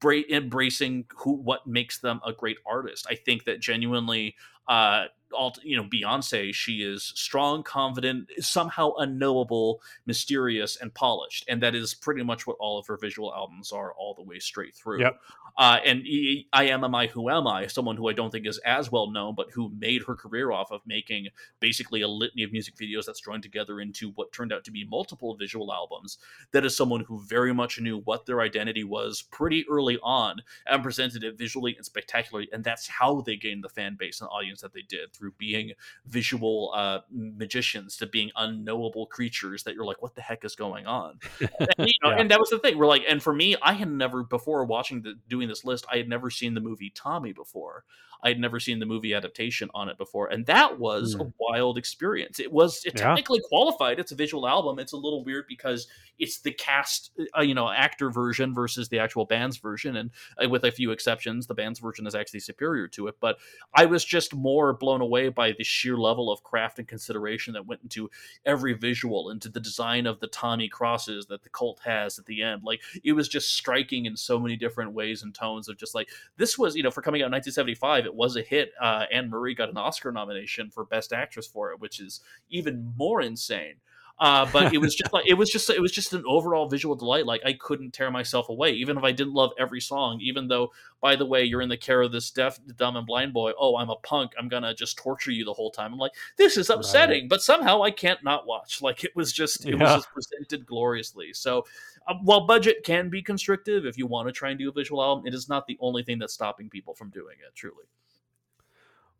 bra- 0.00 0.22
embracing 0.30 1.06
who 1.16 1.34
what 1.34 1.66
makes 1.66 1.98
them 1.98 2.20
a 2.26 2.32
great 2.32 2.58
artist. 2.66 3.06
I 3.08 3.14
think 3.14 3.44
that 3.44 3.60
genuinely 3.60 4.36
uh 4.68 5.04
all 5.32 5.54
you 5.62 5.76
know 5.76 5.84
beyonce 5.84 6.52
she 6.54 6.82
is 6.82 7.12
strong 7.14 7.62
confident 7.62 8.28
somehow 8.38 8.92
unknowable 8.98 9.80
mysterious 10.06 10.76
and 10.80 10.92
polished 10.94 11.44
and 11.48 11.62
that 11.62 11.74
is 11.74 11.94
pretty 11.94 12.22
much 12.22 12.46
what 12.46 12.56
all 12.60 12.78
of 12.78 12.86
her 12.86 12.96
visual 12.96 13.32
albums 13.34 13.72
are 13.72 13.92
all 13.94 14.14
the 14.14 14.22
way 14.22 14.38
straight 14.38 14.74
through 14.74 15.00
yep. 15.00 15.20
uh, 15.58 15.78
and 15.84 16.04
i 16.52 16.64
am 16.64 16.84
am 16.84 16.94
i 16.94 17.06
who 17.06 17.30
am 17.30 17.46
i 17.46 17.66
someone 17.66 17.96
who 17.96 18.08
i 18.08 18.12
don't 18.12 18.30
think 18.30 18.46
is 18.46 18.58
as 18.58 18.90
well 18.90 19.10
known 19.10 19.34
but 19.34 19.50
who 19.52 19.70
made 19.78 20.02
her 20.06 20.14
career 20.14 20.50
off 20.50 20.70
of 20.70 20.80
making 20.86 21.28
basically 21.60 22.00
a 22.00 22.08
litany 22.08 22.42
of 22.42 22.52
music 22.52 22.74
videos 22.76 23.06
that's 23.06 23.20
joined 23.20 23.42
together 23.42 23.80
into 23.80 24.10
what 24.12 24.32
turned 24.32 24.52
out 24.52 24.64
to 24.64 24.70
be 24.70 24.86
multiple 24.90 25.36
visual 25.36 25.72
albums 25.72 26.18
that 26.52 26.64
is 26.64 26.76
someone 26.76 27.04
who 27.04 27.20
very 27.20 27.54
much 27.54 27.80
knew 27.80 27.98
what 28.00 28.26
their 28.26 28.40
identity 28.40 28.84
was 28.84 29.22
pretty 29.30 29.64
early 29.70 29.98
on 30.02 30.36
and 30.66 30.82
presented 30.82 31.22
it 31.22 31.38
visually 31.38 31.76
and 31.76 31.84
spectacularly 31.84 32.48
and 32.52 32.64
that's 32.64 32.88
how 32.88 33.20
they 33.20 33.36
gained 33.36 33.62
the 33.62 33.68
fan 33.68 33.96
base 33.98 34.20
and 34.20 34.28
audience 34.30 34.59
that 34.60 34.72
they 34.72 34.82
did 34.82 35.12
through 35.12 35.32
being 35.38 35.72
visual 36.06 36.72
uh, 36.74 37.00
magicians 37.10 37.96
to 37.98 38.06
being 38.06 38.30
unknowable 38.36 39.06
creatures 39.06 39.62
that 39.64 39.74
you're 39.74 39.84
like, 39.84 40.02
what 40.02 40.14
the 40.14 40.22
heck 40.22 40.44
is 40.44 40.54
going 40.54 40.86
on? 40.86 41.18
and, 41.40 41.88
you 41.88 41.94
know, 42.02 42.10
yeah. 42.10 42.18
and 42.18 42.30
that 42.30 42.38
was 42.38 42.50
the 42.50 42.58
thing. 42.58 42.78
We're 42.78 42.86
like, 42.86 43.04
and 43.08 43.22
for 43.22 43.34
me, 43.34 43.56
I 43.62 43.72
had 43.72 43.90
never 43.90 44.22
before 44.22 44.64
watching 44.64 45.02
the 45.02 45.14
doing 45.28 45.48
this 45.48 45.64
list, 45.64 45.86
I 45.90 45.96
had 45.96 46.08
never 46.08 46.30
seen 46.30 46.54
the 46.54 46.60
movie 46.60 46.90
Tommy 46.94 47.32
before. 47.32 47.84
I 48.22 48.28
had 48.28 48.38
never 48.38 48.60
seen 48.60 48.78
the 48.78 48.86
movie 48.86 49.14
adaptation 49.14 49.70
on 49.74 49.88
it 49.88 49.98
before, 49.98 50.28
and 50.28 50.46
that 50.46 50.78
was 50.78 51.16
mm. 51.16 51.26
a 51.26 51.32
wild 51.38 51.78
experience. 51.78 52.40
It 52.40 52.52
was 52.52 52.84
it 52.84 52.96
technically 52.96 53.40
yeah. 53.42 53.48
qualified. 53.48 53.98
It's 53.98 54.12
a 54.12 54.16
visual 54.16 54.46
album. 54.46 54.78
It's 54.78 54.92
a 54.92 54.96
little 54.96 55.24
weird 55.24 55.46
because 55.48 55.86
it's 56.18 56.40
the 56.40 56.52
cast, 56.52 57.10
uh, 57.36 57.40
you 57.40 57.54
know, 57.54 57.70
actor 57.70 58.10
version 58.10 58.54
versus 58.54 58.88
the 58.88 58.98
actual 58.98 59.24
band's 59.24 59.56
version, 59.56 59.96
and 59.96 60.10
uh, 60.42 60.48
with 60.48 60.64
a 60.64 60.70
few 60.70 60.90
exceptions, 60.90 61.46
the 61.46 61.54
band's 61.54 61.78
version 61.78 62.06
is 62.06 62.14
actually 62.14 62.40
superior 62.40 62.88
to 62.88 63.06
it. 63.08 63.16
But 63.20 63.38
I 63.74 63.86
was 63.86 64.04
just 64.04 64.34
more 64.34 64.72
blown 64.72 65.00
away 65.00 65.28
by 65.30 65.52
the 65.52 65.64
sheer 65.64 65.96
level 65.96 66.30
of 66.30 66.42
craft 66.42 66.78
and 66.78 66.86
consideration 66.86 67.54
that 67.54 67.66
went 67.66 67.82
into 67.82 68.10
every 68.44 68.74
visual, 68.74 69.30
into 69.30 69.48
the 69.48 69.60
design 69.60 70.06
of 70.06 70.20
the 70.20 70.26
Tommy 70.26 70.68
crosses 70.68 71.26
that 71.26 71.42
the 71.42 71.48
cult 71.48 71.80
has 71.84 72.18
at 72.18 72.26
the 72.26 72.42
end. 72.42 72.62
Like 72.64 72.80
it 73.02 73.12
was 73.12 73.28
just 73.28 73.54
striking 73.54 74.06
in 74.06 74.16
so 74.16 74.38
many 74.38 74.56
different 74.56 74.92
ways 74.92 75.22
and 75.22 75.34
tones 75.34 75.68
of 75.68 75.78
just 75.78 75.94
like 75.94 76.08
this 76.36 76.58
was, 76.58 76.76
you 76.76 76.82
know, 76.82 76.90
for 76.90 77.02
coming 77.02 77.22
out 77.22 77.26
in 77.26 77.32
1975 77.32 78.09
it 78.10 78.16
was 78.16 78.36
a 78.36 78.42
hit. 78.42 78.72
Uh, 78.80 79.04
Ann-Margret 79.12 79.56
got 79.56 79.70
an 79.70 79.76
Oscar 79.76 80.12
nomination 80.12 80.70
for 80.70 80.84
Best 80.84 81.12
Actress 81.12 81.46
for 81.46 81.72
it, 81.72 81.80
which 81.80 82.00
is 82.00 82.20
even 82.50 82.92
more 82.96 83.20
insane. 83.22 83.76
Uh, 84.20 84.46
but 84.52 84.74
it 84.74 84.78
was 84.78 84.94
just 84.94 85.14
like 85.14 85.26
it 85.26 85.32
was 85.32 85.48
just 85.48 85.70
it 85.70 85.80
was 85.80 85.90
just 85.90 86.12
an 86.12 86.22
overall 86.26 86.68
visual 86.68 86.94
delight. 86.94 87.24
Like 87.24 87.40
I 87.42 87.54
couldn't 87.54 87.92
tear 87.92 88.10
myself 88.10 88.50
away, 88.50 88.72
even 88.72 88.98
if 88.98 89.02
I 89.02 89.12
didn't 89.12 89.32
love 89.32 89.52
every 89.58 89.80
song. 89.80 90.20
Even 90.20 90.46
though, 90.46 90.72
by 91.00 91.16
the 91.16 91.24
way, 91.24 91.42
you're 91.42 91.62
in 91.62 91.70
the 91.70 91.76
care 91.78 92.02
of 92.02 92.12
this 92.12 92.30
deaf, 92.30 92.60
dumb, 92.76 92.96
and 92.96 93.06
blind 93.06 93.32
boy. 93.32 93.52
Oh, 93.58 93.76
I'm 93.76 93.88
a 93.88 93.96
punk. 93.96 94.32
I'm 94.38 94.48
gonna 94.48 94.74
just 94.74 94.98
torture 94.98 95.30
you 95.30 95.46
the 95.46 95.54
whole 95.54 95.70
time. 95.70 95.94
I'm 95.94 95.98
like, 95.98 96.12
this 96.36 96.58
is 96.58 96.68
upsetting, 96.68 97.22
right. 97.22 97.30
but 97.30 97.40
somehow 97.40 97.82
I 97.82 97.90
can't 97.90 98.22
not 98.22 98.46
watch. 98.46 98.82
Like 98.82 99.04
it 99.04 99.16
was 99.16 99.32
just 99.32 99.64
it 99.64 99.78
yeah. 99.78 99.82
was 99.82 100.04
just 100.04 100.10
presented 100.12 100.66
gloriously. 100.66 101.32
So 101.32 101.64
uh, 102.06 102.14
while 102.22 102.46
budget 102.46 102.84
can 102.84 103.08
be 103.08 103.22
constrictive, 103.22 103.86
if 103.86 103.96
you 103.96 104.06
want 104.06 104.28
to 104.28 104.32
try 104.32 104.50
and 104.50 104.58
do 104.58 104.68
a 104.68 104.72
visual 104.72 105.02
album, 105.02 105.26
it 105.26 105.32
is 105.32 105.48
not 105.48 105.66
the 105.66 105.78
only 105.80 106.02
thing 106.02 106.18
that's 106.18 106.34
stopping 106.34 106.68
people 106.68 106.92
from 106.92 107.08
doing 107.08 107.36
it. 107.40 107.54
Truly. 107.54 107.84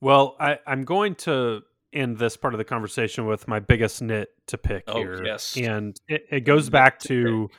Well, 0.01 0.37
I, 0.41 0.59
I'm 0.67 0.85
going 0.85 1.15
to 1.17 1.63
end 1.93 2.19
this 2.19 2.37
part 2.37 2.55
of 2.55 2.59
the 2.59 2.65
conversation 2.65 3.27
with 3.27 3.49
my 3.49 3.59
biggest 3.59 4.01
nit 4.03 4.31
to 4.47 4.59
pick 4.59 4.85
oh, 4.87 4.99
here. 4.99 5.25
Yes. 5.25 5.57
And 5.57 6.01
it, 6.09 6.25
it 6.31 6.41
goes 6.41 6.71
back 6.71 6.99
to 7.01 7.51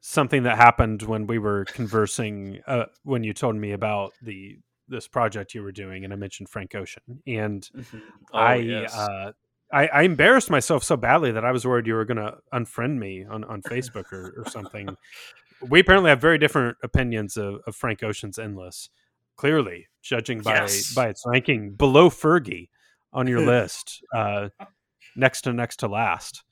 something 0.00 0.42
that 0.42 0.56
happened 0.56 1.02
when 1.02 1.26
we 1.26 1.38
were 1.38 1.64
conversing 1.66 2.60
uh, 2.66 2.84
when 3.04 3.24
you 3.24 3.32
told 3.32 3.56
me 3.56 3.72
about 3.72 4.12
the 4.20 4.58
this 4.86 5.08
project 5.08 5.54
you 5.54 5.62
were 5.62 5.72
doing 5.72 6.04
and 6.04 6.12
I 6.12 6.16
mentioned 6.16 6.50
Frank 6.50 6.74
Ocean. 6.74 7.02
And 7.26 7.62
mm-hmm. 7.74 7.98
oh, 8.32 8.38
I 8.38 8.54
yes. 8.56 8.94
uh, 8.94 9.32
I, 9.72 9.86
I, 9.86 10.02
embarrassed 10.02 10.50
myself 10.50 10.84
so 10.84 10.96
badly 10.96 11.32
that 11.32 11.44
I 11.44 11.50
was 11.50 11.66
worried 11.66 11.86
you 11.86 11.94
were 11.94 12.04
going 12.04 12.18
to 12.18 12.34
unfriend 12.52 12.98
me 12.98 13.24
on, 13.24 13.44
on 13.44 13.62
Facebook 13.62 14.12
or, 14.12 14.34
or 14.36 14.50
something. 14.50 14.94
we 15.68 15.80
apparently 15.80 16.10
have 16.10 16.20
very 16.20 16.36
different 16.36 16.76
opinions 16.82 17.38
of, 17.38 17.60
of 17.66 17.74
Frank 17.74 18.02
Ocean's 18.02 18.38
Endless 18.38 18.90
clearly, 19.36 19.88
judging 20.02 20.40
by 20.40 20.54
yes. 20.54 20.94
by 20.94 21.08
its 21.08 21.24
ranking 21.26 21.72
below 21.72 22.10
Fergie 22.10 22.68
on 23.12 23.26
your 23.26 23.40
list, 23.40 24.02
uh, 24.14 24.48
next 25.16 25.42
to 25.42 25.52
next 25.52 25.76
to 25.76 25.88
last. 25.88 26.42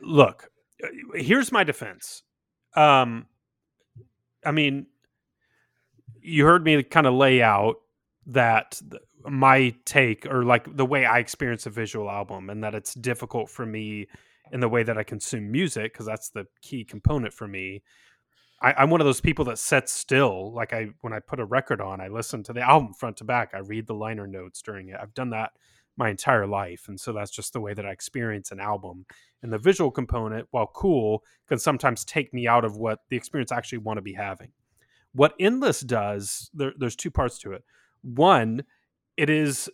Look, 0.00 0.48
uh, 0.82 0.88
here's 1.14 1.52
my 1.52 1.64
defense. 1.64 2.22
Um, 2.74 3.26
I 4.44 4.52
mean, 4.52 4.86
you 6.20 6.44
heard 6.44 6.64
me 6.64 6.82
kind 6.82 7.06
of 7.06 7.14
lay 7.14 7.42
out 7.42 7.76
that 8.26 8.80
my 9.24 9.74
take 9.84 10.26
or 10.26 10.44
like 10.44 10.76
the 10.76 10.86
way 10.86 11.04
I 11.04 11.18
experience 11.18 11.66
a 11.66 11.70
visual 11.70 12.10
album, 12.10 12.50
and 12.50 12.64
that 12.64 12.74
it's 12.74 12.94
difficult 12.94 13.50
for 13.50 13.66
me 13.66 14.08
in 14.52 14.60
the 14.60 14.68
way 14.68 14.82
that 14.82 14.98
I 14.98 15.02
consume 15.02 15.50
music 15.50 15.92
because 15.92 16.06
that's 16.06 16.30
the 16.30 16.46
key 16.60 16.84
component 16.84 17.32
for 17.32 17.48
me 17.48 17.82
I, 18.62 18.82
am 18.82 18.90
one 18.90 19.00
of 19.00 19.06
those 19.06 19.20
people 19.20 19.44
that 19.46 19.58
sets 19.58 19.92
still. 19.92 20.52
Like 20.52 20.72
I, 20.72 20.88
when 21.00 21.12
I 21.12 21.18
put 21.18 21.40
a 21.40 21.44
record 21.44 21.80
on, 21.80 22.00
I 22.00 22.08
listen 22.08 22.42
to 22.44 22.52
the 22.52 22.60
album 22.60 22.94
front 22.94 23.16
to 23.18 23.24
back. 23.24 23.50
I 23.54 23.58
read 23.58 23.86
the 23.86 23.94
liner 23.94 24.26
notes 24.26 24.62
during 24.62 24.88
it. 24.88 24.96
I've 25.00 25.14
done 25.14 25.30
that 25.30 25.52
my 25.96 26.08
entire 26.08 26.46
life. 26.46 26.86
And 26.88 26.98
so 26.98 27.12
that's 27.12 27.30
just 27.30 27.52
the 27.52 27.60
way 27.60 27.74
that 27.74 27.84
I 27.84 27.90
experience 27.90 28.50
an 28.50 28.60
album. 28.60 29.04
And 29.42 29.52
the 29.52 29.58
visual 29.58 29.90
component, 29.90 30.48
while 30.50 30.70
cool, 30.72 31.22
can 31.48 31.58
sometimes 31.58 32.04
take 32.04 32.32
me 32.32 32.46
out 32.46 32.64
of 32.64 32.76
what 32.76 33.00
the 33.10 33.16
experience 33.16 33.52
I 33.52 33.56
actually 33.56 33.78
want 33.78 33.98
to 33.98 34.02
be 34.02 34.14
having. 34.14 34.52
What 35.12 35.34
Endless 35.38 35.80
does, 35.80 36.50
there, 36.54 36.72
there's 36.78 36.96
two 36.96 37.10
parts 37.10 37.38
to 37.40 37.52
it. 37.52 37.64
One, 38.02 38.64
it 39.16 39.28
is 39.28 39.68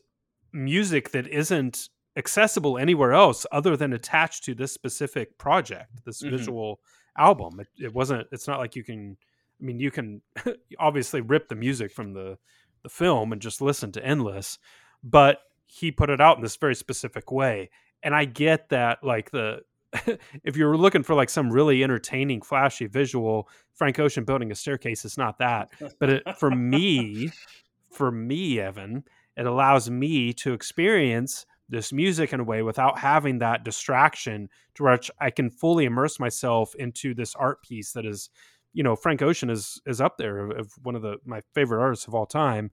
music 0.53 1.11
that 1.11 1.28
isn't 1.28 1.89
accessible 2.16 2.78
anywhere 2.78 3.12
else 3.12 3.47
other 3.53 3.76
than 3.76 3.93
attached 3.93 4.45
to 4.45 4.55
this 4.55 4.72
specific 4.72 5.39
project, 5.39 6.05
this 6.05 6.20
mm-hmm. 6.20 6.36
visual 6.36 6.80
album. 7.19 7.61
It, 7.61 7.69
it, 7.79 7.95
wasn't. 7.95 8.27
It's 8.33 8.49
not 8.49 8.59
like 8.59 8.77
you 8.77 8.85
can. 8.85 9.16
I 9.61 9.64
mean, 9.64 9.81
you 9.81 9.91
can 9.91 10.23
obviously 10.79 11.21
rip 11.21 11.49
the 11.49 11.57
music 11.57 11.93
from 11.93 12.12
the 12.12 12.39
the 12.83 12.89
film 12.89 13.33
and 13.33 13.43
just 13.43 13.61
listen 13.61 13.91
to 13.93 14.05
Endless, 14.05 14.59
but 15.03 15.41
he 15.66 15.91
put 15.91 16.11
it 16.11 16.21
out 16.21 16.37
in 16.37 16.43
this 16.43 16.57
very 16.57 16.75
specific 16.75 17.31
way. 17.31 17.71
And 18.03 18.14
I 18.14 18.25
get 18.25 18.69
that, 18.69 19.03
like 19.03 19.31
the 19.33 19.62
if 20.45 20.57
you're 20.57 20.77
looking 20.77 21.03
for 21.03 21.14
like 21.14 21.31
some 21.31 21.51
really 21.51 21.83
entertaining, 21.83 22.43
flashy 22.43 22.87
visual, 22.87 23.49
Frank 23.75 23.99
Ocean 23.99 24.25
building 24.25 24.51
a 24.51 24.55
staircase 24.55 25.05
is 25.05 25.16
not 25.16 25.39
that. 25.39 25.71
But 25.99 26.11
it, 26.11 26.39
for 26.39 26.51
me, 26.51 27.31
for 27.91 28.11
me, 28.11 28.61
Evan, 28.61 29.05
it 29.37 29.47
allows 29.47 29.89
me 29.91 30.33
to 30.35 30.53
experience 30.53 31.47
this 31.69 31.93
music 31.93 32.33
in 32.33 32.41
a 32.41 32.45
way 32.45 32.62
without 32.62 32.99
having 32.99 33.39
that 33.39 33.64
distraction 33.64 34.49
to 34.75 34.85
which 34.85 35.11
I 35.21 35.31
can 35.31 35.51
fully 35.51 35.85
immerse 35.85 36.19
myself 36.19 36.75
into 36.77 37.14
this 37.14 37.35
art 37.35 37.62
piece 37.62 37.93
that 37.93 38.07
is, 38.07 38.31
you 38.73 38.83
know, 38.83 38.97
Frank 38.97 39.23
Ocean 39.23 39.51
is 39.51 39.81
is 39.87 40.01
up 40.01 40.16
there 40.16 40.51
of 40.51 40.73
one 40.83 40.95
of 40.95 41.03
the 41.03 41.19
my 41.25 41.43
favorite 41.55 41.83
artists 41.83 42.07
of 42.07 42.14
all 42.14 42.27
time. 42.27 42.71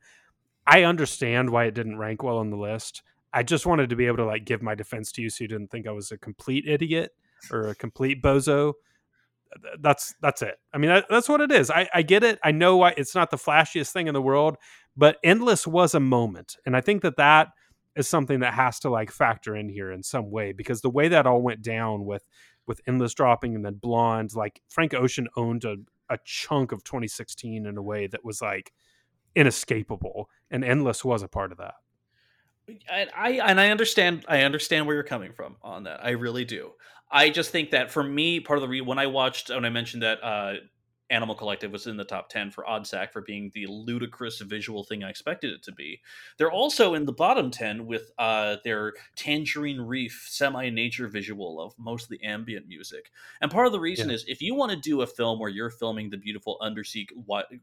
I 0.68 0.84
understand 0.84 1.50
why 1.50 1.66
it 1.66 1.74
didn't 1.74 1.98
rank 1.98 2.24
well 2.24 2.38
on 2.38 2.50
the 2.50 2.58
list. 2.58 3.04
I 3.34 3.44
just 3.44 3.66
wanted 3.66 3.90
to 3.90 3.96
be 3.96 4.08
able 4.08 4.18
to 4.18 4.26
like 4.26 4.46
give 4.46 4.62
my 4.62 4.76
defense 4.76 5.12
to 5.14 5.22
you 5.22 5.30
so 5.30 5.44
you 5.44 5.48
didn't 5.50 5.70
think 5.70 5.88
I 5.88 5.92
was 5.92 6.12
a 6.12 6.18
complete 6.18 6.66
idiot 6.68 7.12
or 7.52 7.68
a 7.68 7.76
complete 7.76 8.24
bozo. 8.24 8.74
That's 9.80 10.16
that's 10.22 10.42
it. 10.42 10.56
I 10.74 10.78
mean, 10.78 10.90
that, 10.90 11.06
that's 11.10 11.30
what 11.30 11.42
it 11.42 11.52
is. 11.52 11.70
I, 11.70 11.88
I 11.94 12.02
get 12.02 12.24
it. 12.24 12.40
I 12.44 12.52
know 12.52 12.78
why 12.78 12.94
it's 12.98 13.14
not 13.14 13.32
the 13.32 13.38
flashiest 13.38 13.92
thing 13.92 14.08
in 14.08 14.14
the 14.14 14.22
world, 14.22 14.58
but 14.96 15.18
Endless 15.24 15.68
was 15.68 15.94
a 15.94 16.00
moment, 16.00 16.56
and 16.66 16.76
I 16.76 16.82
think 16.82 17.04
that 17.04 17.18
that 17.18 17.50
is 17.96 18.08
something 18.08 18.42
that 18.42 18.54
has 18.54 18.80
to 18.82 18.90
like 18.90 19.12
factor 19.12 19.56
in 19.56 19.70
here 19.70 19.92
in 19.92 20.04
some 20.04 20.30
way 20.30 20.52
because 20.52 20.82
the 20.82 20.90
way 20.90 21.08
that 21.08 21.26
all 21.26 21.42
went 21.42 21.62
down 21.62 22.06
with 22.06 22.24
with 22.68 22.82
Endless 22.88 23.14
dropping 23.14 23.56
and 23.56 23.64
then 23.64 23.76
Blonde, 23.76 24.36
like 24.36 24.62
Frank 24.70 24.94
Ocean 24.94 25.28
owned 25.38 25.66
a, 25.66 25.76
a 26.10 26.18
chunk 26.26 26.72
of 26.72 26.84
2016 26.84 27.66
in 27.66 27.78
a 27.78 27.82
way 27.82 28.08
that 28.08 28.26
was 28.26 28.42
like 28.42 28.74
inescapable, 29.36 30.30
and 30.50 30.64
Endless 30.64 31.06
was 31.06 31.22
a 31.22 31.28
part 31.28 31.52
of 31.52 31.60
that. 31.60 31.76
I, 32.92 33.08
I 33.16 33.30
and 33.50 33.62
I 33.62 33.70
understand 33.70 34.26
I 34.28 34.42
understand 34.42 34.88
where 34.88 34.96
you're 34.96 35.04
coming 35.04 35.34
from 35.34 35.58
on 35.62 35.84
that. 35.84 36.04
I 36.04 36.12
really 36.12 36.46
do. 36.46 36.72
I 37.12 37.30
just 37.30 37.52
think 37.52 37.72
that 37.72 37.92
for 37.92 38.04
me, 38.04 38.40
part 38.40 38.58
of 38.58 38.62
the 38.62 38.68
re- 38.68 38.82
when 38.82 38.98
I 38.98 39.08
watched 39.08 39.50
when 39.50 39.66
I 39.66 39.70
mentioned 39.70 40.04
that 40.04 40.24
uh, 40.24 40.54
Animal 41.12 41.36
Collective 41.36 41.72
was 41.72 41.86
in 41.86 41.98
the 41.98 42.04
top 42.04 42.30
10 42.30 42.50
for 42.50 42.64
ODDSAC 42.64 43.12
for 43.12 43.22
being 43.22 43.52
the 43.54 43.68
ludicrous 43.68 44.40
visual 44.42 44.84
thing 44.84 45.04
I 45.04 45.10
expected 45.10 45.52
it 45.52 45.62
to 45.64 45.72
be. 45.72 46.02
They're 46.38 46.52
also 46.52 46.96
in 46.96 47.06
the 47.06 47.14
bottom 47.14 47.52
10 47.52 47.86
with 47.86 48.12
uh, 48.18 48.58
their 48.64 48.94
Tangerine 49.16 49.80
Reef 49.80 50.26
semi 50.28 50.70
nature 50.72 51.08
visual 51.08 51.62
of 51.62 51.76
most 51.78 52.04
of 52.04 52.10
the 52.10 52.24
ambient 52.24 52.68
music. 52.68 53.12
And 53.40 53.52
part 53.52 53.68
of 53.68 53.72
the 53.72 53.80
reason 53.80 54.10
yeah. 54.10 54.16
is 54.16 54.26
if 54.28 54.42
you 54.42 54.56
want 54.56 54.72
to 54.72 54.78
do 54.78 55.02
a 55.02 55.08
film 55.08 55.40
where 55.40 55.50
you're 55.50 55.70
filming 55.70 56.10
the 56.10 56.18
beautiful 56.18 56.58
undersea 56.60 57.08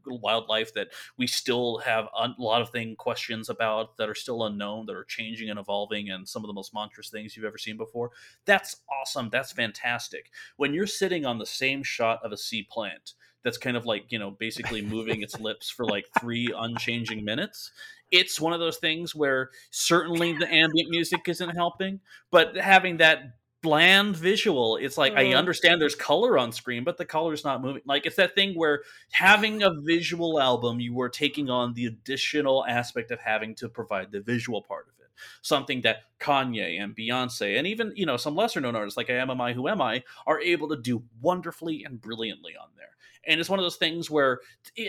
wildlife 0.06 0.72
that 0.74 0.88
we 1.16 1.26
still 1.26 1.78
have 1.78 2.06
a 2.16 2.30
lot 2.38 2.62
of 2.62 2.70
thing 2.70 2.94
questions 2.94 3.48
about 3.48 3.96
that 3.96 4.08
are 4.08 4.14
still 4.14 4.44
unknown, 4.44 4.86
that 4.86 4.94
are 4.94 5.04
changing 5.04 5.50
and 5.50 5.58
evolving, 5.58 6.10
and 6.10 6.28
some 6.28 6.44
of 6.44 6.48
the 6.48 6.54
most 6.54 6.72
monstrous 6.72 7.10
things 7.10 7.36
you've 7.36 7.44
ever 7.44 7.58
seen 7.58 7.76
before, 7.76 8.12
that's 8.44 8.76
awesome. 8.88 9.30
That's 9.30 9.50
fantastic. 9.50 10.30
When 10.56 10.72
you're 10.72 10.86
sitting 10.86 11.26
on 11.26 11.38
the 11.38 11.46
same 11.46 11.82
shot 11.82 12.20
of 12.24 12.30
a 12.30 12.36
sea 12.36 12.66
plant, 12.70 13.14
that's 13.44 13.58
kind 13.58 13.76
of 13.76 13.86
like 13.86 14.06
you 14.10 14.18
know 14.18 14.30
basically 14.30 14.82
moving 14.82 15.22
its 15.22 15.38
lips 15.40 15.70
for 15.70 15.84
like 15.84 16.06
three 16.20 16.52
unchanging 16.56 17.24
minutes. 17.24 17.72
It's 18.10 18.40
one 18.40 18.52
of 18.52 18.60
those 18.60 18.76
things 18.76 19.14
where 19.14 19.50
certainly 19.70 20.34
the 20.34 20.52
ambient 20.52 20.90
music 20.90 21.28
isn't 21.28 21.50
helping 21.50 22.00
but 22.30 22.56
having 22.56 22.98
that 22.98 23.36
bland 23.62 24.16
visual 24.16 24.76
it's 24.76 24.98
like 24.98 25.12
i 25.14 25.28
uh-huh. 25.28 25.38
understand 25.38 25.80
there's 25.80 25.94
color 25.94 26.36
on 26.36 26.50
screen 26.50 26.82
but 26.82 26.98
the 26.98 27.04
color's 27.04 27.44
not 27.44 27.62
moving. 27.62 27.80
Like 27.86 28.06
it's 28.06 28.16
that 28.16 28.34
thing 28.34 28.54
where 28.54 28.82
having 29.12 29.62
a 29.62 29.70
visual 29.80 30.40
album 30.40 30.80
you 30.80 31.00
are 31.00 31.08
taking 31.08 31.48
on 31.48 31.74
the 31.74 31.86
additional 31.86 32.66
aspect 32.66 33.12
of 33.12 33.20
having 33.20 33.54
to 33.56 33.68
provide 33.68 34.10
the 34.10 34.20
visual 34.20 34.62
part 34.62 34.88
of 34.88 34.94
it. 35.00 35.10
Something 35.42 35.82
that 35.82 35.98
kanye 36.18 36.82
and 36.82 36.96
beyonce 36.96 37.56
and 37.56 37.66
even 37.66 37.92
you 37.94 38.04
know 38.04 38.16
some 38.16 38.34
lesser 38.34 38.60
known 38.60 38.74
artists 38.74 38.96
like 38.96 39.10
i 39.10 39.14
Am 39.14 39.30
am 39.30 39.40
I 39.40 39.52
who 39.52 39.68
am 39.68 39.80
i 39.80 40.02
are 40.26 40.40
able 40.40 40.68
to 40.68 40.76
do 40.76 41.04
wonderfully 41.20 41.84
and 41.84 42.00
brilliantly 42.00 42.54
on 42.60 42.68
there 42.76 42.91
and 43.26 43.40
it's 43.40 43.48
one 43.48 43.58
of 43.58 43.64
those 43.64 43.76
things 43.76 44.10
where 44.10 44.40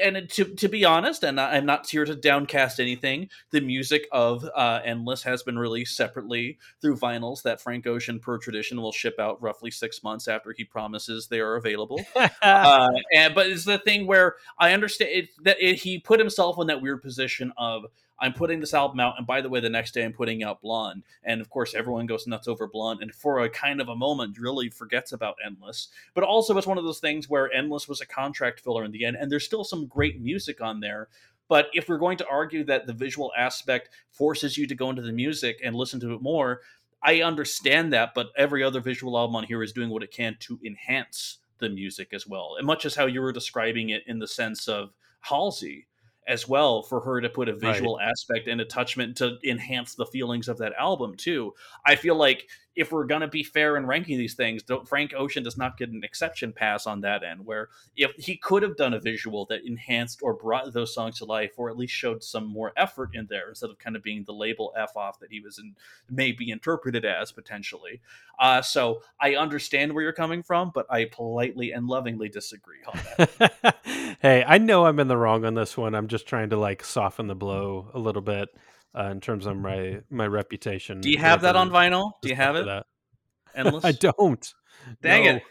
and 0.04 0.30
to, 0.30 0.46
to 0.56 0.68
be 0.68 0.86
honest 0.86 1.24
and 1.24 1.40
i'm 1.40 1.66
not 1.66 1.90
here 1.90 2.06
to 2.06 2.16
downcast 2.16 2.80
anything 2.80 3.30
the 3.52 3.62
music 3.62 4.08
of 4.12 4.48
uh, 4.56 4.80
endless 4.84 5.24
has 5.24 5.44
been 5.44 5.58
released 5.58 5.96
separately 5.96 6.58
through 6.82 6.96
vinyls 6.96 7.42
that 7.44 7.62
frank 7.62 7.86
ocean 7.88 8.20
per 8.20 8.38
tradition 8.38 8.82
will 8.82 8.92
ship 8.92 9.16
out 9.20 9.42
roughly 9.42 9.72
six 9.72 10.04
months 10.04 10.28
after 10.28 10.54
he 10.56 10.64
promises 10.64 11.28
they 11.28 11.40
are 11.40 11.56
available. 11.56 12.02
Uh, 12.42 12.90
and 13.14 13.34
but 13.36 13.48
it's 13.48 13.66
the 13.66 13.78
thing 13.80 14.06
where 14.06 14.36
i 14.60 14.74
understand 14.74 15.10
it, 15.12 15.30
that 15.44 15.58
it, 15.62 15.76
he 15.76 16.00
put 16.00 16.20
himself 16.20 16.58
in 16.60 16.68
that 16.68 16.82
weird 16.82 17.02
position 17.02 17.52
of 17.58 17.86
I'm 18.20 18.34
putting 18.34 18.60
this 18.60 18.74
album 18.74 19.00
out, 19.00 19.16
and 19.18 19.28
by 19.28 19.42
the 19.42 19.50
way, 19.50 19.60
the 19.60 19.70
next 19.70 19.94
day 19.94 20.04
I'm 20.04 20.14
putting 20.14 20.44
out 20.44 20.62
Blonde, 20.62 21.04
and 21.24 21.42
of 21.42 21.50
course 21.50 21.74
everyone 21.74 22.06
goes 22.06 22.28
nuts 22.28 22.48
over 22.48 22.68
Blonde, 22.68 23.02
and 23.02 23.14
for 23.14 23.40
a 23.40 23.50
kind 23.50 23.82
of 23.82 23.90
a 23.90 23.96
moment 23.96 24.40
really 24.40 24.70
forgets 24.70 25.12
about 25.12 25.36
Endless. 25.46 25.90
But 26.14 26.24
also, 26.24 26.58
it's 26.58 26.68
one 26.68 26.78
of 26.78 26.84
those 26.84 27.00
things 27.00 27.30
where 27.30 27.52
Endless 27.52 27.88
was 27.88 28.02
a 28.02 28.06
contract 28.06 28.60
filler 28.60 28.84
in 28.84 28.92
the 28.92 29.06
end, 29.06 29.18
and 29.18 29.32
there's 29.32 29.46
still 29.46 29.64
some 29.64 29.88
great 29.88 30.22
music 30.22 30.62
on 30.62 30.80
there. 30.80 31.10
But 31.50 31.68
if 31.74 31.90
we're 31.90 31.98
going 31.98 32.18
to 32.20 32.28
argue 32.28 32.64
that 32.66 32.88
the 32.88 32.94
visual 32.94 33.32
aspect 33.38 33.90
forces 34.12 34.58
you 34.58 34.66
to 34.68 34.76
go 34.76 34.90
into 34.90 35.02
the 35.02 35.12
music 35.12 35.60
and 35.64 35.76
listen 35.76 36.00
to 36.00 36.14
it 36.14 36.22
more, 36.22 36.62
I 37.02 37.22
understand 37.22 37.92
that. 37.94 38.14
But 38.16 38.32
every 38.38 38.64
other 38.64 38.80
visual 38.80 39.18
album 39.18 39.36
on 39.36 39.44
here 39.44 39.62
is 39.62 39.74
doing 39.74 39.90
what 39.90 40.04
it 40.04 40.12
can 40.12 40.38
to 40.42 40.60
enhance 40.66 41.40
the 41.60 41.70
music 41.70 42.14
as 42.14 42.28
well, 42.28 42.56
and 42.58 42.66
much 42.66 42.86
as 42.86 42.96
how 42.96 43.06
you 43.06 43.22
were 43.22 43.32
describing 43.32 43.90
it 43.90 44.04
in 44.08 44.20
the 44.20 44.28
sense 44.28 44.68
of 44.68 44.94
Halsey 45.22 45.88
as 46.28 46.48
well 46.48 46.84
for 46.84 47.00
her 47.02 47.22
to 47.22 47.30
put 47.30 47.50
a 47.50 47.56
visual 47.56 47.98
right. 47.98 48.10
aspect 48.10 48.48
and 48.48 48.62
a 48.62 48.66
touchment 48.66 49.18
to 49.18 49.38
enhance 49.44 49.96
the 49.96 50.06
feelings 50.06 50.48
of 50.48 50.58
that 50.58 50.74
album 50.80 51.16
too. 51.16 51.54
I 51.86 51.96
feel 51.96 52.16
like 52.16 52.48
if 52.76 52.92
we're 52.92 53.06
gonna 53.06 53.28
be 53.28 53.44
fair 53.44 53.78
in 53.78 53.86
ranking 53.86 54.18
these 54.18 54.34
things, 54.34 54.64
Frank 54.86 55.14
Ocean 55.16 55.44
does 55.44 55.58
not 55.58 55.78
get 55.78 55.90
an 55.90 56.04
exception 56.04 56.54
pass 56.54 56.88
on 56.88 57.02
that 57.02 57.24
end. 57.24 57.46
Where 57.46 57.70
if 57.96 58.12
he 58.18 58.38
could 58.38 58.64
have 58.64 58.78
done 58.78 58.94
a 58.94 59.00
visual 59.00 59.46
that 59.48 59.66
enhanced 59.66 60.22
or 60.22 60.34
brought 60.34 60.74
those 60.74 60.94
songs 60.94 61.20
to 61.20 61.26
life, 61.26 61.54
or 61.58 61.70
at 61.70 61.78
least 61.78 61.94
showed 61.94 62.24
some 62.24 62.48
more 62.48 62.74
effort 62.78 63.12
in 63.14 63.28
there, 63.30 63.50
instead 63.50 63.70
of 63.70 63.80
kind 63.80 63.96
of 63.96 64.04
being 64.04 64.24
the 64.26 64.34
label 64.34 64.74
f 64.76 64.96
off 64.96 65.20
that 65.20 65.32
he 65.32 65.40
was 65.40 65.60
in, 65.60 65.76
may 66.10 66.32
be 66.32 66.52
interpreted 66.52 67.06
as 67.06 67.32
potentially. 67.32 68.02
Uh, 68.40 68.62
so 68.62 69.02
I 69.20 69.36
understand 69.36 69.94
where 69.94 70.04
you're 70.04 70.14
coming 70.14 70.44
from, 70.44 70.72
but 70.74 70.88
I 70.90 71.06
politely 71.06 71.72
and 71.72 71.88
lovingly 71.88 72.30
disagree 72.30 72.80
on 72.88 73.00
that. 73.18 73.76
hey, 74.22 74.44
I 74.46 74.58
know 74.58 74.86
I'm 74.86 75.00
in 75.00 75.08
the 75.08 75.18
wrong 75.18 75.46
on 75.46 75.54
this 75.54 75.78
one. 75.78 75.96
I'm 75.96 76.08
just 76.08 76.28
trying 76.28 76.50
to 76.50 76.58
like 76.58 76.84
soften 76.84 77.28
the 77.28 77.36
blow 77.36 77.90
a 77.94 78.00
little 78.00 78.22
bit 78.22 78.50
uh, 78.98 79.10
in 79.10 79.22
terms 79.22 79.46
of 79.46 79.58
my 79.58 80.02
my 80.10 80.28
reputation. 80.28 81.02
Do 81.02 81.10
you 81.10 81.18
have 81.18 81.42
that 81.42 81.56
on 81.56 81.70
vinyl? 81.70 82.14
Do 82.22 82.30
you 82.30 82.36
have 82.36 82.56
it? 82.56 82.66
That. 82.66 82.86
Endless. 83.56 83.86
I 83.86 83.92
don't. 83.92 84.54
Dang 85.02 85.26
no. 85.26 85.32
it! 85.32 85.44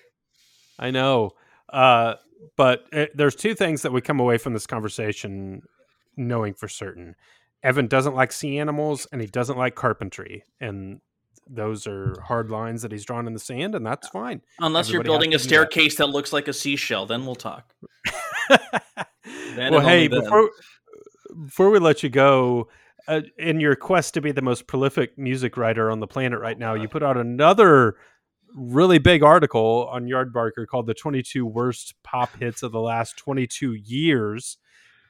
I 0.78 0.90
know. 0.90 1.30
Uh, 1.72 2.14
but 2.56 2.86
it, 2.92 3.16
there's 3.16 3.36
two 3.36 3.54
things 3.54 3.82
that 3.82 3.92
we 3.92 4.00
come 4.00 4.20
away 4.20 4.38
from 4.38 4.52
this 4.52 4.66
conversation 4.66 5.62
knowing 6.16 6.54
for 6.54 6.68
certain. 6.68 7.14
Evan 7.62 7.86
doesn't 7.86 8.14
like 8.14 8.32
sea 8.32 8.58
animals, 8.58 9.06
and 9.12 9.20
he 9.20 9.28
doesn't 9.28 9.56
like 9.56 9.76
carpentry, 9.76 10.44
and 10.60 11.00
those 11.48 11.86
are 11.86 12.20
hard 12.20 12.50
lines 12.50 12.82
that 12.82 12.92
he's 12.92 13.04
drawn 13.04 13.26
in 13.26 13.32
the 13.32 13.38
sand, 13.38 13.74
and 13.74 13.86
that's 13.86 14.08
fine. 14.08 14.42
Unless 14.58 14.88
Everybody 14.88 14.94
you're 14.94 15.12
building 15.12 15.34
a 15.34 15.38
staircase 15.38 15.96
that. 15.96 16.06
that. 16.06 16.12
looks 16.12 16.32
like 16.32 16.48
a 16.48 16.52
seashell, 16.52 17.06
then 17.06 17.24
we'll 17.24 17.34
talk. 17.36 17.72
well, 19.56 19.80
hey, 19.80 20.08
before 20.08 20.50
before 21.44 21.70
we 21.70 21.78
let 21.78 22.02
you 22.02 22.08
go, 22.08 22.68
uh, 23.08 23.22
in 23.38 23.60
your 23.60 23.74
quest 23.74 24.14
to 24.14 24.20
be 24.20 24.32
the 24.32 24.42
most 24.42 24.66
prolific 24.66 25.18
music 25.18 25.56
writer 25.56 25.90
on 25.90 26.00
the 26.00 26.06
planet 26.06 26.40
right 26.40 26.58
now, 26.58 26.74
you 26.74 26.88
put 26.88 27.02
out 27.02 27.16
another 27.16 27.96
really 28.54 28.98
big 28.98 29.22
article 29.22 29.88
on 29.90 30.04
Yardbarker 30.06 30.66
called 30.66 30.86
"The 30.86 30.94
22 30.94 31.46
Worst 31.46 31.94
Pop 32.02 32.36
Hits 32.38 32.62
of 32.62 32.72
the 32.72 32.80
Last 32.80 33.16
22 33.16 33.74
Years," 33.74 34.58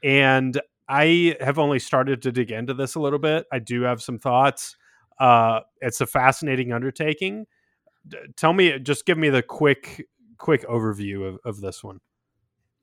and 0.03 0.59
I 0.87 1.35
have 1.39 1.59
only 1.59 1.79
started 1.79 2.21
to 2.23 2.31
dig 2.31 2.51
into 2.51 2.73
this 2.73 2.95
a 2.95 2.99
little 2.99 3.19
bit. 3.19 3.45
I 3.51 3.59
do 3.59 3.83
have 3.83 4.01
some 4.01 4.19
thoughts. 4.19 4.75
Uh, 5.19 5.61
it's 5.81 6.01
a 6.01 6.05
fascinating 6.05 6.73
undertaking. 6.73 7.45
D- 8.07 8.17
tell 8.35 8.53
me, 8.53 8.79
just 8.79 9.05
give 9.05 9.17
me 9.17 9.29
the 9.29 9.41
quick, 9.41 10.07
quick 10.37 10.65
overview 10.67 11.27
of, 11.27 11.39
of 11.45 11.61
this 11.61 11.83
one. 11.83 11.99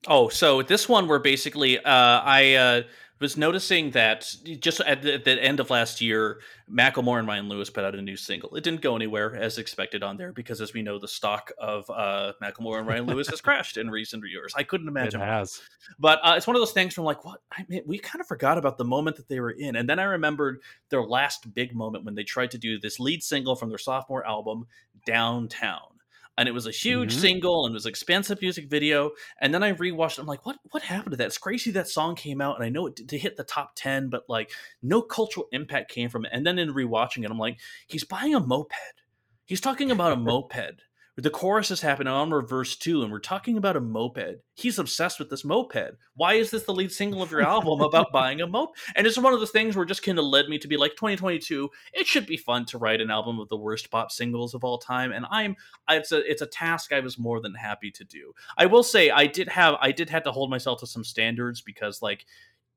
Oh, 0.06 0.28
so 0.28 0.62
this 0.62 0.88
one 0.88 1.08
where 1.08 1.18
basically 1.18 1.78
uh, 1.78 1.82
I 1.84 2.54
uh, 2.54 2.82
was 3.20 3.36
noticing 3.36 3.90
that 3.90 4.34
just 4.60 4.80
at 4.80 5.02
the, 5.02 5.14
at 5.14 5.24
the, 5.24 5.32
end 5.42 5.60
of 5.60 5.68
last 5.68 6.00
year, 6.00 6.40
Macklemore 6.72 7.18
and 7.18 7.28
Ryan 7.28 7.50
Lewis 7.50 7.68
put 7.68 7.84
out 7.84 7.94
a 7.94 8.00
new 8.00 8.16
single. 8.16 8.56
It 8.56 8.64
didn't 8.64 8.80
go 8.80 8.96
anywhere 8.96 9.36
as 9.36 9.58
expected 9.58 10.02
on 10.02 10.16
there 10.16 10.32
because, 10.32 10.62
as 10.62 10.72
we 10.72 10.80
know, 10.80 10.98
the 10.98 11.06
stock 11.06 11.52
of 11.58 11.88
uh, 11.90 12.32
Macklemore 12.42 12.78
and 12.78 12.88
Ryan 12.88 13.04
Lewis 13.04 13.28
has 13.28 13.42
crashed 13.42 13.76
in 13.76 13.90
recent 13.90 14.24
years. 14.26 14.54
I 14.56 14.62
couldn't 14.62 14.88
imagine. 14.88 15.20
It 15.20 15.24
has, 15.24 15.60
but 15.98 16.18
uh, 16.22 16.32
it's 16.34 16.46
one 16.46 16.56
of 16.56 16.62
those 16.62 16.72
things 16.72 16.94
from 16.94 17.04
like, 17.04 17.22
what? 17.22 17.42
I 17.52 17.66
mean, 17.68 17.82
we 17.84 17.98
kind 17.98 18.22
of 18.22 18.26
forgot 18.26 18.56
about 18.56 18.78
the 18.78 18.86
moment 18.86 19.16
that 19.16 19.28
they 19.28 19.40
were 19.40 19.50
in, 19.50 19.76
and 19.76 19.86
then 19.86 19.98
I 19.98 20.04
remembered 20.04 20.62
their 20.88 21.02
last 21.02 21.52
big 21.54 21.74
moment 21.74 22.06
when 22.06 22.14
they 22.14 22.24
tried 22.24 22.52
to 22.52 22.58
do 22.58 22.80
this 22.80 22.98
lead 22.98 23.22
single 23.22 23.54
from 23.54 23.68
their 23.68 23.78
sophomore 23.78 24.26
album, 24.26 24.66
Downtown 25.04 25.99
and 26.38 26.48
it 26.48 26.52
was 26.52 26.66
a 26.66 26.70
huge 26.70 27.12
mm-hmm. 27.12 27.20
single 27.20 27.66
and 27.66 27.72
it 27.72 27.74
was 27.74 27.86
expensive 27.86 28.40
music 28.40 28.68
video. 28.68 29.10
And 29.40 29.52
then 29.52 29.62
I 29.62 29.72
rewatched 29.72 30.12
it. 30.12 30.20
I'm 30.20 30.26
like, 30.26 30.46
what 30.46 30.58
what 30.70 30.82
happened 30.82 31.12
to 31.12 31.16
that? 31.18 31.26
It's 31.26 31.38
crazy 31.38 31.70
that 31.72 31.88
song 31.88 32.14
came 32.14 32.40
out, 32.40 32.56
and 32.56 32.64
I 32.64 32.68
know 32.68 32.86
it 32.86 33.08
to 33.08 33.18
hit 33.18 33.36
the 33.36 33.44
top 33.44 33.72
ten, 33.76 34.08
but 34.08 34.24
like 34.28 34.50
no 34.82 35.02
cultural 35.02 35.46
impact 35.52 35.90
came 35.90 36.08
from 36.08 36.24
it. 36.24 36.30
And 36.32 36.46
then 36.46 36.58
in 36.58 36.72
rewatching 36.72 37.24
it, 37.24 37.30
I'm 37.30 37.38
like, 37.38 37.58
he's 37.86 38.04
buying 38.04 38.34
a 38.34 38.40
moped. 38.40 38.74
He's 39.46 39.60
talking 39.60 39.90
about 39.90 40.12
a 40.12 40.16
moped 40.20 40.82
the 41.20 41.30
chorus 41.30 41.70
is 41.70 41.82
happening 41.82 42.12
on 42.12 42.30
reverse 42.30 42.76
two, 42.76 43.02
and 43.02 43.12
we're 43.12 43.18
talking 43.18 43.56
about 43.56 43.76
a 43.76 43.80
moped. 43.80 44.40
He's 44.54 44.78
obsessed 44.78 45.18
with 45.18 45.28
this 45.28 45.44
moped. 45.44 45.96
Why 46.14 46.34
is 46.34 46.50
this 46.50 46.62
the 46.62 46.72
lead 46.72 46.92
single 46.92 47.22
of 47.22 47.30
your 47.30 47.42
album 47.42 47.80
about 47.82 48.12
buying 48.12 48.40
a 48.40 48.46
moped? 48.46 48.78
And 48.96 49.06
it's 49.06 49.18
one 49.18 49.34
of 49.34 49.40
the 49.40 49.46
things 49.46 49.76
where 49.76 49.84
just 49.84 50.02
kind 50.02 50.18
of 50.18 50.24
led 50.24 50.48
me 50.48 50.58
to 50.58 50.68
be 50.68 50.76
like 50.76 50.92
2022. 50.92 51.68
It 51.92 52.06
should 52.06 52.26
be 52.26 52.36
fun 52.36 52.64
to 52.66 52.78
write 52.78 53.00
an 53.00 53.10
album 53.10 53.38
of 53.38 53.48
the 53.48 53.56
worst 53.56 53.90
pop 53.90 54.10
singles 54.10 54.54
of 54.54 54.64
all 54.64 54.78
time, 54.78 55.12
and 55.12 55.26
I'm 55.30 55.56
it's 55.88 56.12
a 56.12 56.18
it's 56.30 56.42
a 56.42 56.46
task 56.46 56.92
I 56.92 57.00
was 57.00 57.18
more 57.18 57.40
than 57.40 57.54
happy 57.54 57.90
to 57.90 58.04
do. 58.04 58.32
I 58.56 58.66
will 58.66 58.82
say 58.82 59.10
I 59.10 59.26
did 59.26 59.48
have 59.48 59.76
I 59.80 59.92
did 59.92 60.10
have 60.10 60.24
to 60.24 60.32
hold 60.32 60.50
myself 60.50 60.80
to 60.80 60.86
some 60.86 61.04
standards 61.04 61.60
because 61.60 62.00
like 62.00 62.24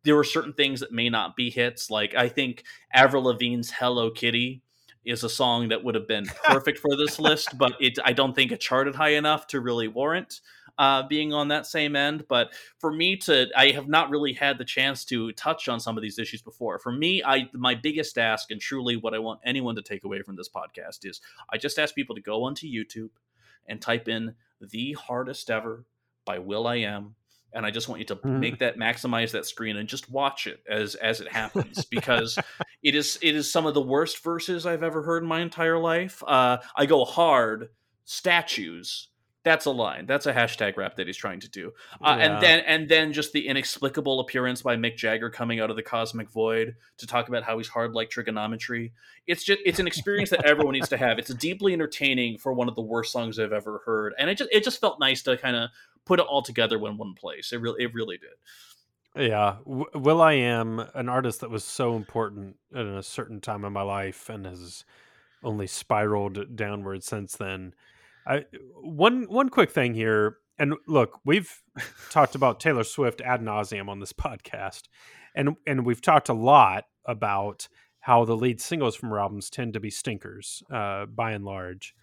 there 0.04 0.16
were 0.16 0.24
certain 0.24 0.54
things 0.54 0.82
that 0.82 0.92
may 0.92 1.10
not 1.10 1.36
be 1.36 1.50
hits. 1.50 1.90
Like 1.90 2.14
I 2.14 2.28
think 2.28 2.64
Avril 2.94 3.24
Lavigne's 3.24 3.72
"Hello 3.72 4.12
Kitty." 4.12 4.64
Is 5.06 5.24
a 5.24 5.30
song 5.30 5.70
that 5.70 5.84
would 5.84 5.96
have 5.96 6.08
been 6.08 6.26
perfect 6.44 6.80
for 6.80 6.96
this 6.96 7.20
list, 7.20 7.50
but 7.58 7.74
it 7.80 7.98
I 8.04 8.14
don't 8.14 8.34
think 8.34 8.52
it 8.52 8.60
charted 8.60 8.96
high 8.96 9.14
enough 9.16 9.48
to 9.48 9.60
really 9.60 9.88
warrant 9.88 10.42
uh, 10.78 11.04
being 11.08 11.34
on 11.34 11.50
that 11.50 11.66
same 11.66 11.96
end. 11.96 12.26
But 12.28 12.54
for 12.80 12.92
me 12.92 13.18
to, 13.18 13.48
I 13.56 13.72
have 13.72 13.88
not 13.88 14.10
really 14.10 14.34
had 14.34 14.58
the 14.58 14.66
chance 14.66 15.06
to 15.06 15.32
touch 15.34 15.68
on 15.68 15.80
some 15.80 15.98
of 15.98 16.02
these 16.02 16.20
issues 16.20 16.42
before. 16.42 16.80
For 16.80 16.92
me, 16.92 17.24
I 17.24 17.50
my 17.54 17.76
biggest 17.76 18.18
ask, 18.18 18.52
and 18.52 18.60
truly 18.60 18.96
what 18.96 19.14
I 19.14 19.20
want 19.20 19.42
anyone 19.46 19.76
to 19.76 19.82
take 19.82 20.04
away 20.04 20.22
from 20.22 20.36
this 20.36 20.50
podcast 20.50 21.06
is, 21.06 21.22
I 21.52 21.58
just 21.58 21.80
ask 21.80 21.94
people 21.96 22.16
to 22.16 22.22
go 22.22 22.44
onto 22.44 22.68
YouTube 22.68 23.12
and 23.68 23.82
type 23.82 24.08
in 24.08 24.36
"the 24.60 24.94
hardest 24.94 25.50
ever" 25.50 25.86
by 26.26 26.40
will.i.am 26.40 27.16
and 27.54 27.66
I 27.66 27.72
just 27.72 27.88
want 27.88 28.00
you 28.00 28.06
to 28.06 28.16
mm. 28.16 28.40
make 28.40 28.60
that 28.60 28.78
maximize 28.78 29.32
that 29.32 29.46
screen 29.46 29.78
and 29.78 29.88
just 29.88 30.10
watch 30.10 30.48
it 30.48 30.62
as 30.68 30.96
as 30.96 31.22
it 31.22 31.32
happens 31.32 31.86
because 31.92 32.38
it 32.82 32.96
is 32.96 33.18
it 33.22 33.36
is 33.36 33.52
some 33.52 33.66
of 33.66 33.74
the 33.74 33.82
worst 33.82 34.24
verses 34.24 34.66
I've 34.66 34.84
ever 34.84 35.02
heard 35.04 35.24
in 35.24 35.30
my 35.30 35.42
entire 35.42 35.80
life. 35.80 36.24
Uh, 36.26 36.58
I 36.76 36.86
go 36.86 37.06
hard 37.06 37.70
statues. 38.06 39.10
That's 39.44 39.66
a 39.66 39.72
line. 39.72 40.06
That's 40.06 40.26
a 40.26 40.34
hashtag 40.34 40.78
rap 40.78 40.96
that 40.96 41.08
he's 41.08 41.18
trying 41.18 41.42
to 41.42 41.50
do. 41.50 41.74
Uh, 42.02 42.16
yeah. 42.18 42.26
And 42.26 42.44
then 42.44 42.60
and 42.66 42.90
then 42.90 43.12
just 43.12 43.34
the 43.34 43.48
inexplicable 43.48 44.22
appearance 44.22 44.62
by 44.62 44.78
Mick 44.78 44.96
Jagger 44.96 45.30
coming 45.30 45.60
out 45.60 45.70
of 45.70 45.76
the 45.76 45.84
cosmic 45.84 46.30
void 46.30 46.76
to 46.98 47.08
talk 47.08 47.28
about 47.28 47.44
how 47.44 47.58
he's 47.58 47.68
hard 47.68 47.94
like 47.94 48.10
trigonometry. 48.10 48.94
It's 49.28 49.44
just 49.44 49.60
it's 49.66 49.80
an 49.80 49.88
experience 49.88 50.30
that 50.30 50.46
everyone 50.46 50.74
needs 50.74 50.90
to 50.90 50.98
have. 50.98 51.20
It's 51.20 51.34
deeply 51.34 51.74
entertaining 51.74 52.38
for 52.38 52.54
one 52.54 52.70
of 52.70 52.76
the 52.76 52.82
worst 52.82 53.12
songs 53.12 53.38
I've 53.38 53.52
ever 53.52 53.82
heard, 53.86 54.14
and 54.18 54.30
it 54.30 54.38
just 54.38 54.50
it 54.54 54.64
just 54.64 54.80
felt 54.80 55.00
nice 55.00 55.22
to 55.24 55.36
kind 55.38 55.58
of 55.58 55.70
put 56.06 56.20
it 56.20 56.26
all 56.26 56.42
together 56.42 56.78
in 56.78 56.98
one 56.98 57.14
place. 57.14 57.52
It 57.52 57.60
really, 57.60 57.84
it 57.84 57.94
really 57.94 58.18
did. 58.18 58.30
Yeah, 59.16 59.58
will.i.am 59.66 60.80
an 60.96 61.08
artist 61.08 61.42
that 61.42 61.52
was 61.52 61.64
so 61.64 61.96
important 61.96 62.56
at 62.74 62.86
a 62.86 63.04
certain 63.04 63.42
time 63.42 63.64
in 63.64 63.72
my 63.72 63.84
life 63.84 64.28
and 64.28 64.46
has 64.46 64.86
only 65.44 65.68
spiraled 65.68 66.56
downward 66.56 67.04
since 67.04 67.36
then. 67.36 67.74
I 68.26 68.46
one 68.82 69.24
one 69.24 69.50
quick 69.50 69.72
thing 69.72 69.94
here, 69.94 70.38
and 70.58 70.76
look, 70.88 71.20
we've 71.26 71.62
talked 72.10 72.36
about 72.36 72.60
Taylor 72.60 72.84
Swift 72.84 73.22
ad 73.22 73.42
nauseum 73.42 73.90
on 73.90 74.00
this 74.00 74.14
podcast, 74.14 74.84
and 75.36 75.56
and 75.68 75.86
we've 75.86 76.02
talked 76.02 76.30
a 76.30 76.34
lot 76.34 76.86
about 77.06 77.68
how 78.00 78.26
the 78.26 78.36
lead 78.36 78.60
singles 78.60 78.96
from 78.96 79.10
her 79.10 79.20
albums 79.20 79.50
tend 79.50 79.74
to 79.74 79.80
be 79.80 79.90
stinkers, 79.90 80.62
uh, 80.72 81.06
by 81.06 81.32
and 81.32 81.46
large. 81.46 81.96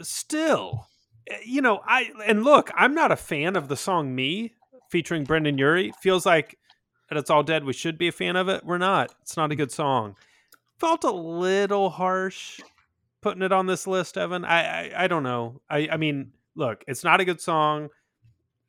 Still, 0.00 0.86
Eh, 1.30 1.38
you 1.44 1.60
know, 1.62 1.80
I 1.86 2.10
and 2.26 2.44
look, 2.44 2.70
I'm 2.74 2.94
not 2.94 3.12
a 3.12 3.16
fan 3.16 3.56
of 3.56 3.68
the 3.68 3.76
song 3.76 4.14
"Me" 4.14 4.54
featuring 4.90 5.24
Brendon 5.24 5.58
Urie. 5.58 5.92
Feels 6.00 6.26
like 6.26 6.58
that 7.08 7.18
it's 7.18 7.30
all 7.30 7.42
dead. 7.42 7.64
We 7.64 7.72
should 7.72 7.98
be 7.98 8.08
a 8.08 8.12
fan 8.12 8.36
of 8.36 8.48
it. 8.48 8.64
We're 8.64 8.78
not. 8.78 9.14
It's 9.22 9.36
not 9.36 9.52
a 9.52 9.56
good 9.56 9.72
song. 9.72 10.16
Felt 10.78 11.04
a 11.04 11.10
little 11.10 11.90
harsh 11.90 12.60
putting 13.24 13.42
it 13.42 13.52
on 13.52 13.66
this 13.66 13.86
list, 13.86 14.16
Evan. 14.18 14.44
I 14.44 14.90
I, 14.90 15.04
I 15.04 15.06
don't 15.08 15.22
know. 15.22 15.62
I 15.68 15.88
I 15.90 15.96
mean, 15.96 16.32
look, 16.54 16.84
it's 16.86 17.02
not 17.02 17.20
a 17.20 17.24
good 17.24 17.40
song. 17.40 17.88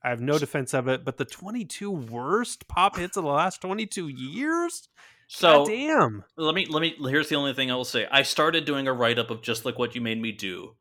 I 0.01 0.10
have 0.10 0.22
no 0.22 0.39
defense 0.39 0.74
of 0.74 0.88
it, 0.88 1.03
but 1.03 1.18
the 1.18 1.26
22 1.26 1.91
worst 1.91 2.68
pop 2.68 2.95
hits 2.95 3.18
of 3.18 3.24
the 3.24 3.30
last 3.30 3.62
22 3.62 4.08
years. 4.08 4.88
So 5.28 5.66
God 5.66 5.68
damn. 5.68 6.24
Let 6.38 6.56
me 6.56 6.66
let 6.68 6.82
me. 6.82 6.95
Here's 7.01 7.28
the 7.28 7.36
only 7.36 7.53
thing 7.53 7.70
I 7.70 7.76
will 7.76 7.84
say. 7.84 8.08
I 8.10 8.22
started 8.22 8.66
doing 8.66 8.88
a 8.88 8.93
write 8.93 9.20
up 9.20 9.30
of 9.30 9.41
just 9.41 9.66
like 9.66 9.78
what 9.78 9.93
you 9.93 10.01
made 10.01 10.22
me 10.22 10.32
do 10.32 10.76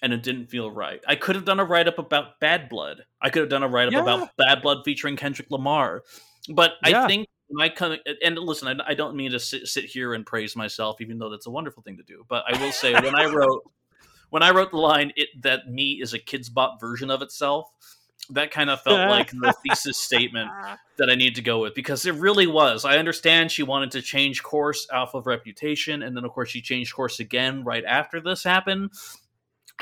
and 0.00 0.12
it 0.12 0.22
didn't 0.22 0.46
feel 0.46 0.70
right. 0.70 1.00
I 1.06 1.16
could 1.16 1.34
have 1.36 1.44
done 1.44 1.60
a 1.60 1.64
write 1.64 1.88
up 1.88 1.98
about 1.98 2.40
Bad 2.40 2.68
Blood. 2.68 3.02
I 3.20 3.30
could 3.30 3.40
have 3.40 3.50
done 3.50 3.62
a 3.62 3.68
write 3.68 3.88
up 3.88 3.92
yeah. 3.92 4.02
about 4.02 4.30
Bad 4.38 4.62
Blood 4.62 4.78
featuring 4.84 5.16
Kendrick 5.16 5.50
Lamar. 5.50 6.02
But 6.48 6.72
yeah. 6.86 7.04
I 7.04 7.06
think 7.06 7.28
my 7.50 7.68
coming 7.68 8.00
and 8.22 8.38
listen, 8.38 8.68
I, 8.68 8.90
I 8.90 8.94
don't 8.94 9.16
mean 9.16 9.32
to 9.32 9.40
sit, 9.40 9.66
sit, 9.66 9.84
here 9.84 10.14
and 10.14 10.24
praise 10.24 10.54
myself, 10.54 11.00
even 11.00 11.18
though 11.18 11.30
that's 11.30 11.46
a 11.46 11.50
wonderful 11.50 11.82
thing 11.82 11.96
to 11.96 12.02
do. 12.02 12.24
But 12.28 12.44
I 12.46 12.60
will 12.62 12.72
say 12.72 12.92
when 12.92 13.14
I 13.14 13.26
wrote 13.26 13.70
when 14.30 14.42
I 14.42 14.50
wrote 14.50 14.70
the 14.70 14.78
line 14.78 15.12
"it 15.16 15.28
that 15.42 15.68
me 15.68 16.00
is 16.02 16.14
a 16.14 16.18
Kidz 16.18 16.52
Bop 16.52 16.80
version 16.80 17.10
of 17.10 17.22
itself." 17.22 17.70
That 18.30 18.50
kind 18.50 18.68
of 18.68 18.82
felt 18.82 18.98
like 19.10 19.30
the 19.30 19.54
thesis 19.66 19.96
statement 19.96 20.50
that 20.98 21.08
I 21.08 21.14
need 21.14 21.36
to 21.36 21.42
go 21.42 21.60
with 21.60 21.74
because 21.74 22.04
it 22.04 22.14
really 22.14 22.46
was. 22.46 22.84
I 22.84 22.98
understand 22.98 23.50
she 23.50 23.62
wanted 23.62 23.92
to 23.92 24.02
change 24.02 24.42
course 24.42 24.86
off 24.92 25.14
of 25.14 25.26
Reputation, 25.26 26.02
and 26.02 26.14
then 26.16 26.24
of 26.24 26.32
course 26.32 26.50
she 26.50 26.60
changed 26.60 26.94
course 26.94 27.20
again 27.20 27.64
right 27.64 27.84
after 27.84 28.20
this 28.20 28.44
happened 28.44 28.90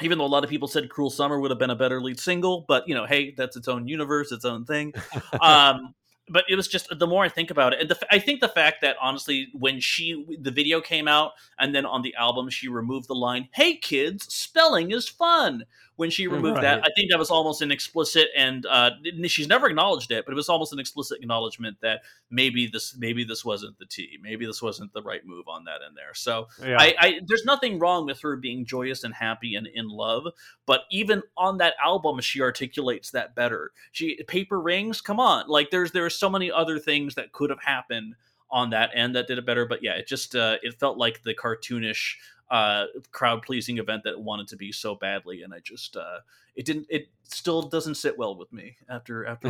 even 0.02 0.18
though 0.18 0.26
a 0.26 0.28
lot 0.28 0.44
of 0.44 0.50
people 0.50 0.68
said 0.68 0.90
cruel 0.90 1.08
summer 1.08 1.40
would 1.40 1.50
have 1.50 1.58
been 1.58 1.70
a 1.70 1.76
better 1.76 2.02
lead 2.02 2.20
single 2.20 2.66
but 2.68 2.86
you 2.86 2.94
know 2.94 3.06
hey 3.06 3.32
that's 3.34 3.56
its 3.56 3.66
own 3.66 3.88
universe 3.88 4.30
its 4.30 4.44
own 4.44 4.66
thing 4.66 4.92
um, 5.40 5.94
but 6.28 6.44
it 6.48 6.56
was 6.56 6.68
just 6.68 6.88
the 6.98 7.06
more 7.06 7.24
I 7.24 7.28
think 7.28 7.50
about 7.50 7.72
it, 7.72 7.80
and 7.80 7.90
the, 7.90 7.98
I 8.10 8.18
think 8.18 8.40
the 8.40 8.48
fact 8.48 8.80
that 8.82 8.96
honestly, 9.00 9.48
when 9.52 9.80
she 9.80 10.38
the 10.40 10.50
video 10.50 10.80
came 10.80 11.08
out, 11.08 11.32
and 11.58 11.74
then 11.74 11.86
on 11.86 12.02
the 12.02 12.14
album 12.16 12.50
she 12.50 12.68
removed 12.68 13.08
the 13.08 13.14
line 13.14 13.48
"Hey 13.52 13.76
kids, 13.76 14.32
spelling 14.32 14.90
is 14.90 15.08
fun," 15.08 15.64
when 15.96 16.10
she 16.10 16.26
removed 16.26 16.56
right. 16.56 16.62
that, 16.62 16.84
I 16.84 16.88
think 16.94 17.10
that 17.10 17.18
was 17.18 17.30
almost 17.30 17.62
an 17.62 17.70
explicit, 17.70 18.28
and 18.36 18.64
uh, 18.66 18.90
she's 19.24 19.48
never 19.48 19.66
acknowledged 19.66 20.10
it, 20.10 20.24
but 20.24 20.32
it 20.32 20.36
was 20.36 20.48
almost 20.48 20.72
an 20.72 20.78
explicit 20.78 21.18
acknowledgement 21.20 21.78
that 21.80 22.02
maybe 22.30 22.66
this 22.66 22.96
maybe 22.96 23.24
this 23.24 23.44
wasn't 23.44 23.78
the 23.78 23.86
T, 23.86 24.18
maybe 24.22 24.46
this 24.46 24.62
wasn't 24.62 24.92
the 24.92 25.02
right 25.02 25.24
move 25.26 25.48
on 25.48 25.64
that 25.64 25.80
in 25.86 25.94
there. 25.94 26.14
So 26.14 26.48
yeah. 26.62 26.76
I, 26.78 26.94
I 26.98 27.20
there's 27.26 27.44
nothing 27.44 27.78
wrong 27.78 28.06
with 28.06 28.20
her 28.20 28.36
being 28.36 28.66
joyous 28.66 29.04
and 29.04 29.14
happy 29.14 29.54
and 29.54 29.66
in 29.66 29.88
love, 29.88 30.24
but 30.66 30.82
even 30.90 31.22
on 31.36 31.58
that 31.58 31.74
album, 31.82 32.20
she 32.20 32.40
articulates 32.40 33.10
that 33.12 33.34
better. 33.34 33.72
She 33.92 34.22
paper 34.24 34.60
rings, 34.60 35.00
come 35.00 35.18
on, 35.18 35.48
like 35.48 35.70
there's 35.70 35.92
there's 35.92 36.18
so 36.18 36.28
many 36.30 36.52
other 36.52 36.78
things 36.78 37.14
that 37.14 37.32
could 37.32 37.50
have 37.50 37.60
happened 37.60 38.14
on 38.50 38.70
that 38.70 38.90
end 38.94 39.16
that 39.16 39.26
did 39.26 39.38
it 39.38 39.46
better. 39.46 39.66
But 39.66 39.82
yeah, 39.82 39.94
it 39.94 40.06
just 40.06 40.36
uh, 40.36 40.56
it 40.62 40.78
felt 40.78 40.98
like 40.98 41.22
the 41.22 41.34
cartoonish 41.34 42.14
uh, 42.50 42.86
crowd 43.12 43.42
pleasing 43.42 43.78
event 43.78 44.04
that 44.04 44.20
wanted 44.20 44.48
to 44.48 44.56
be 44.56 44.72
so 44.72 44.94
badly, 44.94 45.42
and 45.42 45.52
I 45.52 45.58
just 45.60 45.96
uh, 45.96 46.18
it 46.54 46.64
didn't. 46.64 46.86
It 46.88 47.08
still 47.24 47.62
doesn't 47.62 47.96
sit 47.96 48.16
well 48.16 48.36
with 48.36 48.52
me 48.52 48.76
after 48.88 49.26
after. 49.26 49.48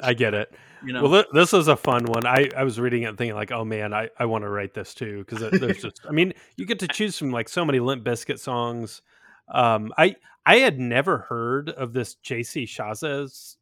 I 0.02 0.14
get 0.14 0.34
it. 0.34 0.52
You 0.84 0.92
know, 0.92 1.08
well, 1.08 1.24
this 1.32 1.54
is 1.54 1.68
a 1.68 1.76
fun 1.76 2.04
one. 2.04 2.26
I 2.26 2.50
I 2.56 2.64
was 2.64 2.78
reading 2.78 3.02
it 3.02 3.06
and 3.06 3.18
thinking 3.18 3.34
like, 3.34 3.52
oh 3.52 3.64
man, 3.64 3.94
I 3.94 4.10
I 4.18 4.26
want 4.26 4.44
to 4.44 4.48
write 4.48 4.74
this 4.74 4.94
too 4.94 5.24
because 5.24 5.58
there's 5.58 5.82
just. 5.82 6.00
I 6.08 6.12
mean, 6.12 6.34
you 6.56 6.66
get 6.66 6.78
to 6.80 6.88
choose 6.92 7.18
from 7.18 7.30
like 7.30 7.48
so 7.48 7.64
many 7.64 7.80
Limp 7.80 8.04
Bizkit 8.04 8.38
songs. 8.38 9.02
Um, 9.48 9.92
I 9.96 10.16
I 10.46 10.56
had 10.56 10.78
never 10.78 11.18
heard 11.18 11.70
of 11.70 11.92
this 11.92 12.16
JC 12.24 12.64
Chasez 12.64 13.56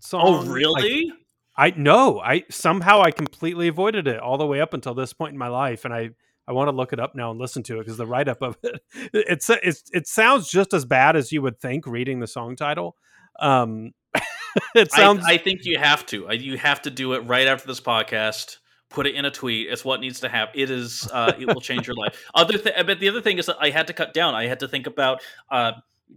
song. 0.00 0.22
Oh, 0.24 0.44
really? 0.46 1.06
Like, 1.06 1.14
I 1.56 1.70
know. 1.70 2.20
I 2.20 2.44
somehow 2.50 3.00
I 3.00 3.12
completely 3.12 3.68
avoided 3.68 4.06
it 4.06 4.20
all 4.20 4.36
the 4.36 4.46
way 4.46 4.60
up 4.60 4.74
until 4.74 4.94
this 4.94 5.12
point 5.12 5.32
in 5.32 5.38
my 5.38 5.48
life, 5.48 5.84
and 5.84 5.94
I 5.94 6.10
I 6.48 6.52
want 6.52 6.68
to 6.68 6.76
look 6.76 6.92
it 6.92 7.00
up 7.00 7.14
now 7.14 7.30
and 7.30 7.40
listen 7.40 7.62
to 7.64 7.76
it 7.76 7.80
because 7.80 7.96
the 7.96 8.06
write 8.06 8.28
up 8.28 8.42
of 8.42 8.56
it, 8.62 8.80
it's, 9.12 9.50
it's 9.50 9.82
it 9.92 10.06
sounds 10.06 10.48
just 10.48 10.72
as 10.72 10.84
bad 10.84 11.16
as 11.16 11.32
you 11.32 11.42
would 11.42 11.60
think 11.60 11.86
reading 11.86 12.20
the 12.20 12.26
song 12.26 12.56
title. 12.56 12.96
Um, 13.38 13.92
it 14.74 14.92
sounds. 14.92 15.24
I, 15.26 15.32
I, 15.32 15.38
think 15.38 15.64
you 15.64 15.78
have 15.78 16.06
to. 16.06 16.28
You 16.32 16.56
have 16.58 16.82
to 16.82 16.90
do 16.90 17.14
it 17.14 17.20
right 17.20 17.46
after 17.46 17.66
this 17.66 17.80
podcast. 17.80 18.58
Put 18.88 19.06
it 19.06 19.14
in 19.14 19.24
a 19.24 19.30
tweet. 19.30 19.68
It's 19.68 19.84
what 19.84 20.00
needs 20.00 20.20
to 20.20 20.28
happen. 20.28 20.58
It 20.58 20.70
is. 20.70 21.08
Uh, 21.12 21.32
it 21.38 21.46
will 21.46 21.60
change 21.60 21.86
your 21.86 21.96
life. 21.96 22.24
Other 22.34 22.56
thing, 22.56 22.72
but 22.86 23.00
the 23.00 23.08
other 23.08 23.20
thing 23.20 23.38
is 23.38 23.46
that 23.46 23.56
I 23.60 23.70
had 23.70 23.88
to 23.88 23.92
cut 23.92 24.14
down. 24.14 24.34
I 24.34 24.46
had 24.46 24.60
to 24.60 24.68
think 24.68 24.86
about 24.86 25.22
uh, 25.50 25.72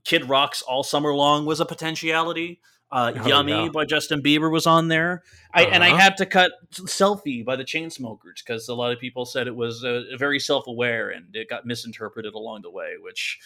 Kid 0.05 0.29
Rock's 0.29 0.61
"All 0.61 0.83
Summer 0.83 1.13
Long" 1.13 1.45
was 1.45 1.59
a 1.59 1.65
potentiality. 1.65 2.61
Uh, 2.91 3.11
Oh, 3.15 3.27
Yummy 3.27 3.51
yeah. 3.65 3.69
by 3.69 3.85
Justin 3.85 4.21
Bieber 4.23 4.51
was 4.51 4.65
on 4.65 4.87
there. 4.87 5.23
I, 5.53 5.65
And 5.65 5.83
I 5.83 5.89
Uh-huh. 5.89 5.97
had 5.99 6.17
to 6.17 6.25
cut 6.25 6.51
Selfie 6.71 7.45
by 7.45 7.55
the 7.55 7.63
Chainsmokers 7.63 8.43
because 8.43 8.67
a 8.67 8.73
lot 8.73 8.91
of 8.91 8.99
people 8.99 9.25
said 9.25 9.47
it 9.47 9.55
was 9.55 9.83
uh, 9.83 10.03
very 10.17 10.39
self 10.39 10.65
aware 10.67 11.09
and 11.09 11.35
it 11.35 11.49
got 11.49 11.65
misinterpreted 11.65 12.33
along 12.33 12.63
the 12.63 12.71
way, 12.71 12.93
which 12.99 13.39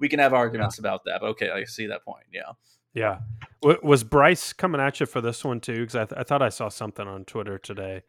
we 0.00 0.08
can 0.08 0.18
have 0.18 0.32
arguments 0.34 0.78
about 0.78 1.04
that. 1.04 1.20
But 1.20 1.28
okay, 1.28 1.50
I 1.50 1.64
see 1.64 1.86
that 1.86 2.04
point. 2.04 2.26
Yeah. 2.32 2.52
Yeah. 2.94 3.18
W- 3.62 3.78
was 3.82 4.02
Bryce 4.02 4.52
coming 4.52 4.80
at 4.80 4.98
you 4.98 5.06
for 5.06 5.20
this 5.20 5.44
one 5.44 5.60
too? 5.60 5.80
Because 5.80 5.94
I, 5.94 6.04
th- 6.06 6.18
I 6.20 6.22
thought 6.24 6.42
I 6.42 6.48
saw 6.48 6.68
something 6.68 7.06
on 7.06 7.24
Twitter 7.24 7.58
today. 7.58 8.02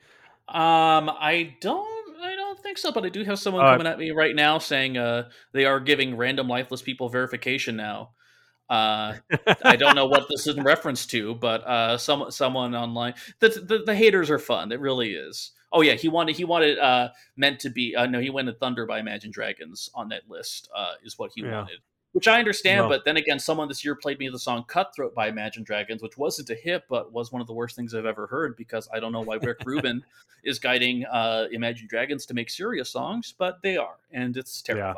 Um, 0.48 1.10
I 1.10 1.56
don't, 1.62 1.88
I 2.24 2.34
don't 2.36 2.60
think 2.60 2.80
so, 2.80 2.92
but 2.92 3.06
I 3.06 3.10
do 3.10 3.24
have 3.24 3.38
someone 3.38 3.64
Uh, 3.66 3.72
coming 3.74 3.86
at 3.88 4.00
me 4.00 4.10
right 4.12 4.36
now 4.36 4.58
saying 4.58 4.98
uh, 4.98 5.30
they 5.52 5.66
are 5.66 5.80
giving 5.80 6.18
random 6.18 6.48
lifeless 6.48 6.82
people 6.82 7.10
verification 7.10 7.76
now. 7.76 8.12
Uh, 8.70 9.16
I 9.64 9.76
don't 9.76 9.96
know 9.96 10.06
what 10.06 10.28
this 10.30 10.46
is 10.48 10.56
in 10.56 10.64
reference 10.64 11.06
to, 11.08 11.36
but 11.36 11.62
uh, 11.66 11.98
some 11.98 12.30
someone 12.32 12.76
online. 12.76 13.16
The, 13.40 13.50
the 13.50 13.80
the 13.86 13.96
haters 13.96 14.30
are 14.30 14.40
fun. 14.40 14.72
It 14.72 14.80
really 14.80 15.14
is. 15.14 15.52
Oh 15.72 15.82
yeah, 15.82 15.94
he 15.94 16.08
wanted 16.10 16.36
he 16.36 16.46
wanted 16.46 16.78
uh 16.80 17.10
meant 17.36 17.60
to 17.62 17.70
be. 17.70 17.96
Uh, 17.96 18.06
no, 18.06 18.20
he 18.20 18.30
wanted 18.30 18.60
Thunder 18.60 18.86
by 18.86 19.00
Imagine 19.00 19.32
Dragons 19.32 19.90
on 19.94 20.10
that 20.10 20.30
list. 20.30 20.70
Uh, 20.76 20.94
is 21.04 21.18
what 21.18 21.32
he 21.34 21.42
Yeah. 21.42 21.58
wanted. 21.62 21.80
Which 22.12 22.28
I 22.28 22.40
understand, 22.40 22.80
Well- 22.82 22.90
but 22.90 23.06
then 23.06 23.18
again, 23.18 23.38
someone 23.38 23.68
this 23.68 23.86
year 23.86 23.94
played 23.96 24.18
me 24.18 24.30
the 24.30 24.40
song 24.40 24.64
"Cutthroat" 24.68 25.14
by 25.14 25.28
Imagine 25.28 25.64
Dragons, 25.64 26.02
which 26.02 26.18
wasn't 26.18 26.50
a 26.50 26.56
hit, 26.56 26.86
but 26.90 27.12
was 27.14 27.32
one 27.32 27.40
of 27.40 27.46
the 27.48 27.54
worst 27.54 27.76
things 27.76 27.94
I've 27.94 28.08
ever 28.08 28.26
heard. 28.26 28.56
Because 28.58 28.90
I 28.92 29.00
don't 29.00 29.12
know 29.12 29.22
why 29.22 29.36
Rick 29.36 29.58
Rubin 29.64 30.04
is 30.44 30.58
guiding 30.58 31.06
uh, 31.06 31.46
Imagine 31.52 31.88
Dragons 31.88 32.26
to 32.28 32.34
make 32.34 32.50
serious 32.50 32.90
songs, 32.90 33.36
but 33.38 33.62
they 33.62 33.78
are, 33.78 33.98
and 34.12 34.36
it's 34.38 34.64
Yeah. 34.68 34.94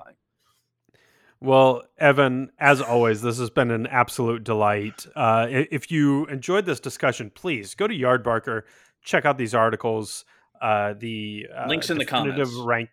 Well, 1.44 1.82
Evan, 1.98 2.52
as 2.60 2.82
always, 2.82 3.24
this 3.24 3.40
has 3.40 3.50
been 3.50 3.72
an 3.72 3.88
absolute 3.88 4.44
delight. 4.44 5.08
Uh, 5.16 5.48
if 5.50 5.90
you 5.90 6.28
enjoyed 6.28 6.68
this 6.68 6.80
discussion, 6.80 7.32
please 7.34 7.74
go 7.74 7.88
to 7.88 7.96
Yardbarker, 7.96 8.62
check 9.04 9.26
out 9.26 9.40
these 9.40 9.56
articles. 9.56 10.24
Uh, 10.62 10.94
the 11.00 11.48
uh, 11.58 11.68
Links 11.68 11.90
in 11.90 11.98
the 11.98 12.06
definitive 12.06 12.50
comments. 12.50 12.68
rank, 12.68 12.90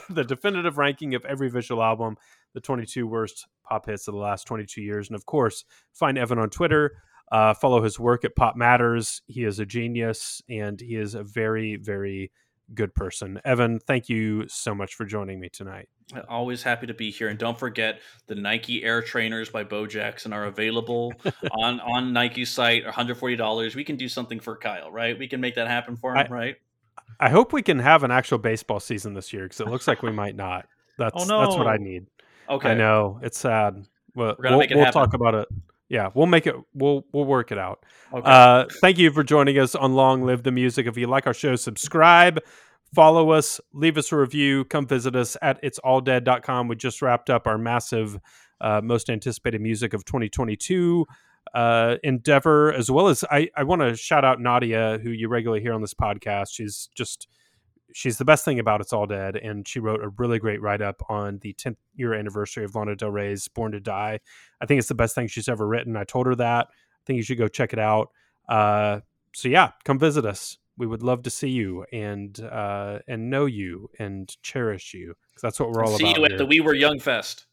the 0.10 0.24
definitive 0.24 0.76
ranking 0.76 1.14
of 1.14 1.24
every 1.24 1.48
visual 1.48 1.80
album, 1.80 2.16
the 2.52 2.60
22 2.60 3.06
worst 3.06 3.46
pop 3.68 3.86
hits 3.86 4.08
of 4.08 4.14
the 4.14 4.20
last 4.20 4.48
22 4.48 4.82
years, 4.82 5.08
and 5.08 5.14
of 5.14 5.24
course, 5.24 5.64
find 5.92 6.18
Evan 6.18 6.40
on 6.40 6.50
Twitter. 6.50 7.00
Uh, 7.30 7.54
follow 7.54 7.80
his 7.80 8.00
work 8.00 8.24
at 8.24 8.34
PopMatters. 8.34 9.20
He 9.28 9.44
is 9.44 9.60
a 9.60 9.66
genius, 9.66 10.42
and 10.48 10.80
he 10.80 10.96
is 10.96 11.14
a 11.14 11.22
very, 11.22 11.76
very 11.76 12.32
good 12.74 12.92
person. 12.92 13.40
Evan, 13.44 13.78
thank 13.78 14.08
you 14.08 14.48
so 14.48 14.74
much 14.74 14.94
for 14.94 15.04
joining 15.04 15.38
me 15.38 15.48
tonight. 15.48 15.88
Always 16.28 16.62
happy 16.62 16.86
to 16.86 16.94
be 16.94 17.10
here, 17.10 17.28
and 17.28 17.38
don't 17.38 17.58
forget 17.58 18.00
the 18.28 18.34
Nike 18.34 18.82
Air 18.82 19.02
Trainers 19.02 19.50
by 19.50 19.62
Bo 19.64 19.86
Jackson 19.86 20.32
are 20.32 20.44
available 20.46 21.12
on 21.52 21.80
on 21.80 22.12
Nike's 22.14 22.50
site. 22.50 22.84
One 22.84 22.94
hundred 22.94 23.16
forty 23.18 23.36
dollars. 23.36 23.74
We 23.76 23.84
can 23.84 23.96
do 23.96 24.08
something 24.08 24.40
for 24.40 24.56
Kyle, 24.56 24.90
right? 24.90 25.18
We 25.18 25.28
can 25.28 25.40
make 25.40 25.54
that 25.56 25.68
happen 25.68 25.96
for 25.96 26.16
him, 26.16 26.26
I- 26.30 26.34
right? 26.34 26.56
I 27.20 27.30
hope 27.30 27.52
we 27.52 27.62
can 27.62 27.78
have 27.80 28.04
an 28.04 28.10
actual 28.10 28.38
baseball 28.38 28.80
season 28.80 29.12
this 29.12 29.32
year 29.32 29.42
because 29.42 29.60
it 29.60 29.66
looks 29.66 29.88
like 29.88 30.02
we 30.02 30.12
might 30.12 30.36
not. 30.36 30.66
That's 30.98 31.14
Oh, 31.30 31.40
that's 31.40 31.56
what 31.56 31.66
I 31.66 31.76
need. 31.76 32.06
Okay. 32.48 32.70
I 32.70 32.74
know 32.74 33.20
it's 33.22 33.38
sad. 33.38 33.84
Well, 34.14 34.34
We're 34.38 34.42
gonna 34.44 34.56
we'll, 34.56 34.58
make 34.60 34.70
it 34.72 34.76
we'll 34.76 34.90
talk 34.92 35.14
about 35.14 35.34
it. 35.34 35.48
Yeah, 35.88 36.10
we'll 36.14 36.26
make 36.26 36.46
it. 36.46 36.54
We'll 36.74 37.04
we'll 37.12 37.24
work 37.24 37.52
it 37.52 37.58
out. 37.58 37.84
Okay. 38.12 38.22
Uh, 38.28 38.64
thank 38.80 38.98
you 38.98 39.10
for 39.10 39.22
joining 39.22 39.58
us 39.58 39.74
on 39.74 39.94
Long 39.94 40.22
Live 40.24 40.42
the 40.42 40.50
Music. 40.50 40.86
If 40.86 40.96
you 40.96 41.06
like 41.06 41.26
our 41.26 41.34
show, 41.34 41.54
subscribe, 41.56 42.40
follow 42.94 43.30
us, 43.30 43.60
leave 43.72 43.98
us 43.98 44.12
a 44.12 44.16
review, 44.16 44.64
come 44.64 44.86
visit 44.86 45.16
us 45.16 45.36
at 45.42 45.62
itsalldead.com. 45.62 46.68
We 46.68 46.76
just 46.76 47.02
wrapped 47.02 47.30
up 47.30 47.46
our 47.46 47.58
massive, 47.58 48.18
uh, 48.60 48.80
most 48.82 49.10
anticipated 49.10 49.60
music 49.60 49.94
of 49.94 50.04
2022 50.04 51.06
uh, 51.54 51.96
endeavor, 52.02 52.72
as 52.72 52.90
well 52.90 53.08
as 53.08 53.24
I, 53.30 53.48
I 53.56 53.64
want 53.64 53.82
to 53.82 53.96
shout 53.96 54.24
out 54.24 54.40
Nadia, 54.40 54.98
who 55.02 55.10
you 55.10 55.28
regularly 55.28 55.62
hear 55.62 55.72
on 55.72 55.80
this 55.80 55.94
podcast. 55.94 56.48
She's 56.52 56.88
just, 56.94 57.28
she's 57.92 58.18
the 58.18 58.24
best 58.24 58.44
thing 58.44 58.58
about 58.58 58.80
It's 58.80 58.92
All 58.92 59.06
Dead. 59.06 59.36
And 59.36 59.66
she 59.66 59.80
wrote 59.80 60.02
a 60.02 60.08
really 60.18 60.38
great 60.38 60.60
write 60.60 60.82
up 60.82 61.02
on 61.08 61.38
the 61.38 61.54
10th 61.54 61.76
year 61.94 62.14
anniversary 62.14 62.64
of 62.64 62.74
Lana 62.74 62.96
Del 62.96 63.10
Rey's 63.10 63.48
Born 63.48 63.72
to 63.72 63.80
Die. 63.80 64.20
I 64.60 64.66
think 64.66 64.78
it's 64.78 64.88
the 64.88 64.94
best 64.94 65.14
thing 65.14 65.26
she's 65.28 65.48
ever 65.48 65.66
written. 65.66 65.96
I 65.96 66.04
told 66.04 66.26
her 66.26 66.34
that. 66.36 66.68
I 66.70 67.02
think 67.06 67.16
you 67.16 67.22
should 67.22 67.38
go 67.38 67.48
check 67.48 67.72
it 67.72 67.78
out. 67.78 68.10
Uh, 68.48 69.00
so 69.34 69.48
yeah, 69.48 69.72
come 69.84 69.98
visit 69.98 70.26
us. 70.26 70.58
We 70.78 70.86
would 70.86 71.02
love 71.02 71.24
to 71.24 71.30
see 71.30 71.48
you 71.48 71.84
and 71.92 72.38
uh, 72.40 73.00
and 73.08 73.28
know 73.28 73.46
you 73.46 73.90
and 73.98 74.34
cherish 74.42 74.94
you 74.94 75.14
because 75.28 75.42
that's 75.42 75.60
what 75.60 75.70
we're 75.72 75.84
all 75.84 75.96
See 75.98 76.04
about. 76.04 76.14
See 76.14 76.20
you 76.20 76.24
at 76.24 76.30
here. 76.30 76.38
the 76.38 76.46
We 76.46 76.60
Were 76.60 76.74
Young 76.74 77.00
Fest. 77.00 77.46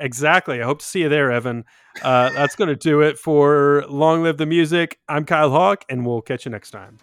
Exactly. 0.00 0.60
I 0.60 0.64
hope 0.64 0.78
to 0.78 0.84
see 0.84 1.02
you 1.02 1.08
there, 1.10 1.30
Evan. 1.30 1.64
Uh, 2.02 2.30
that's 2.30 2.56
going 2.56 2.68
to 2.68 2.76
do 2.76 3.02
it 3.02 3.18
for 3.18 3.84
Long 3.88 4.22
Live 4.22 4.38
the 4.38 4.46
Music. 4.46 4.98
I'm 5.08 5.26
Kyle 5.26 5.50
Hawk, 5.50 5.84
and 5.90 6.06
we'll 6.06 6.22
catch 6.22 6.46
you 6.46 6.50
next 6.50 6.70
time. 6.70 6.96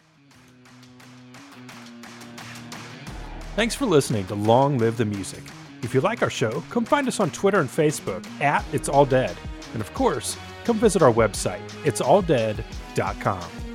Thanks 3.56 3.76
for 3.76 3.86
listening 3.86 4.26
to 4.28 4.36
Long 4.36 4.78
Live 4.80 4.98
the 4.98 5.06
Music. 5.06 5.44
If 5.84 5.94
you 5.94 6.02
like 6.02 6.24
our 6.24 6.30
show, 6.30 6.64
come 6.70 6.84
find 6.84 7.08
us 7.08 7.20
on 7.20 7.30
Twitter 7.30 7.60
and 7.60 7.70
Facebook 7.70 8.26
at 8.42 8.66
It's 8.74 8.90
All 8.90 9.06
Dead. 9.06 9.36
And 9.74 9.82
of 9.82 9.94
course, 9.94 10.36
come 10.64 10.78
visit 10.78 11.02
our 11.02 11.14
website, 11.14 11.66
itsalldead.com. 11.84 13.69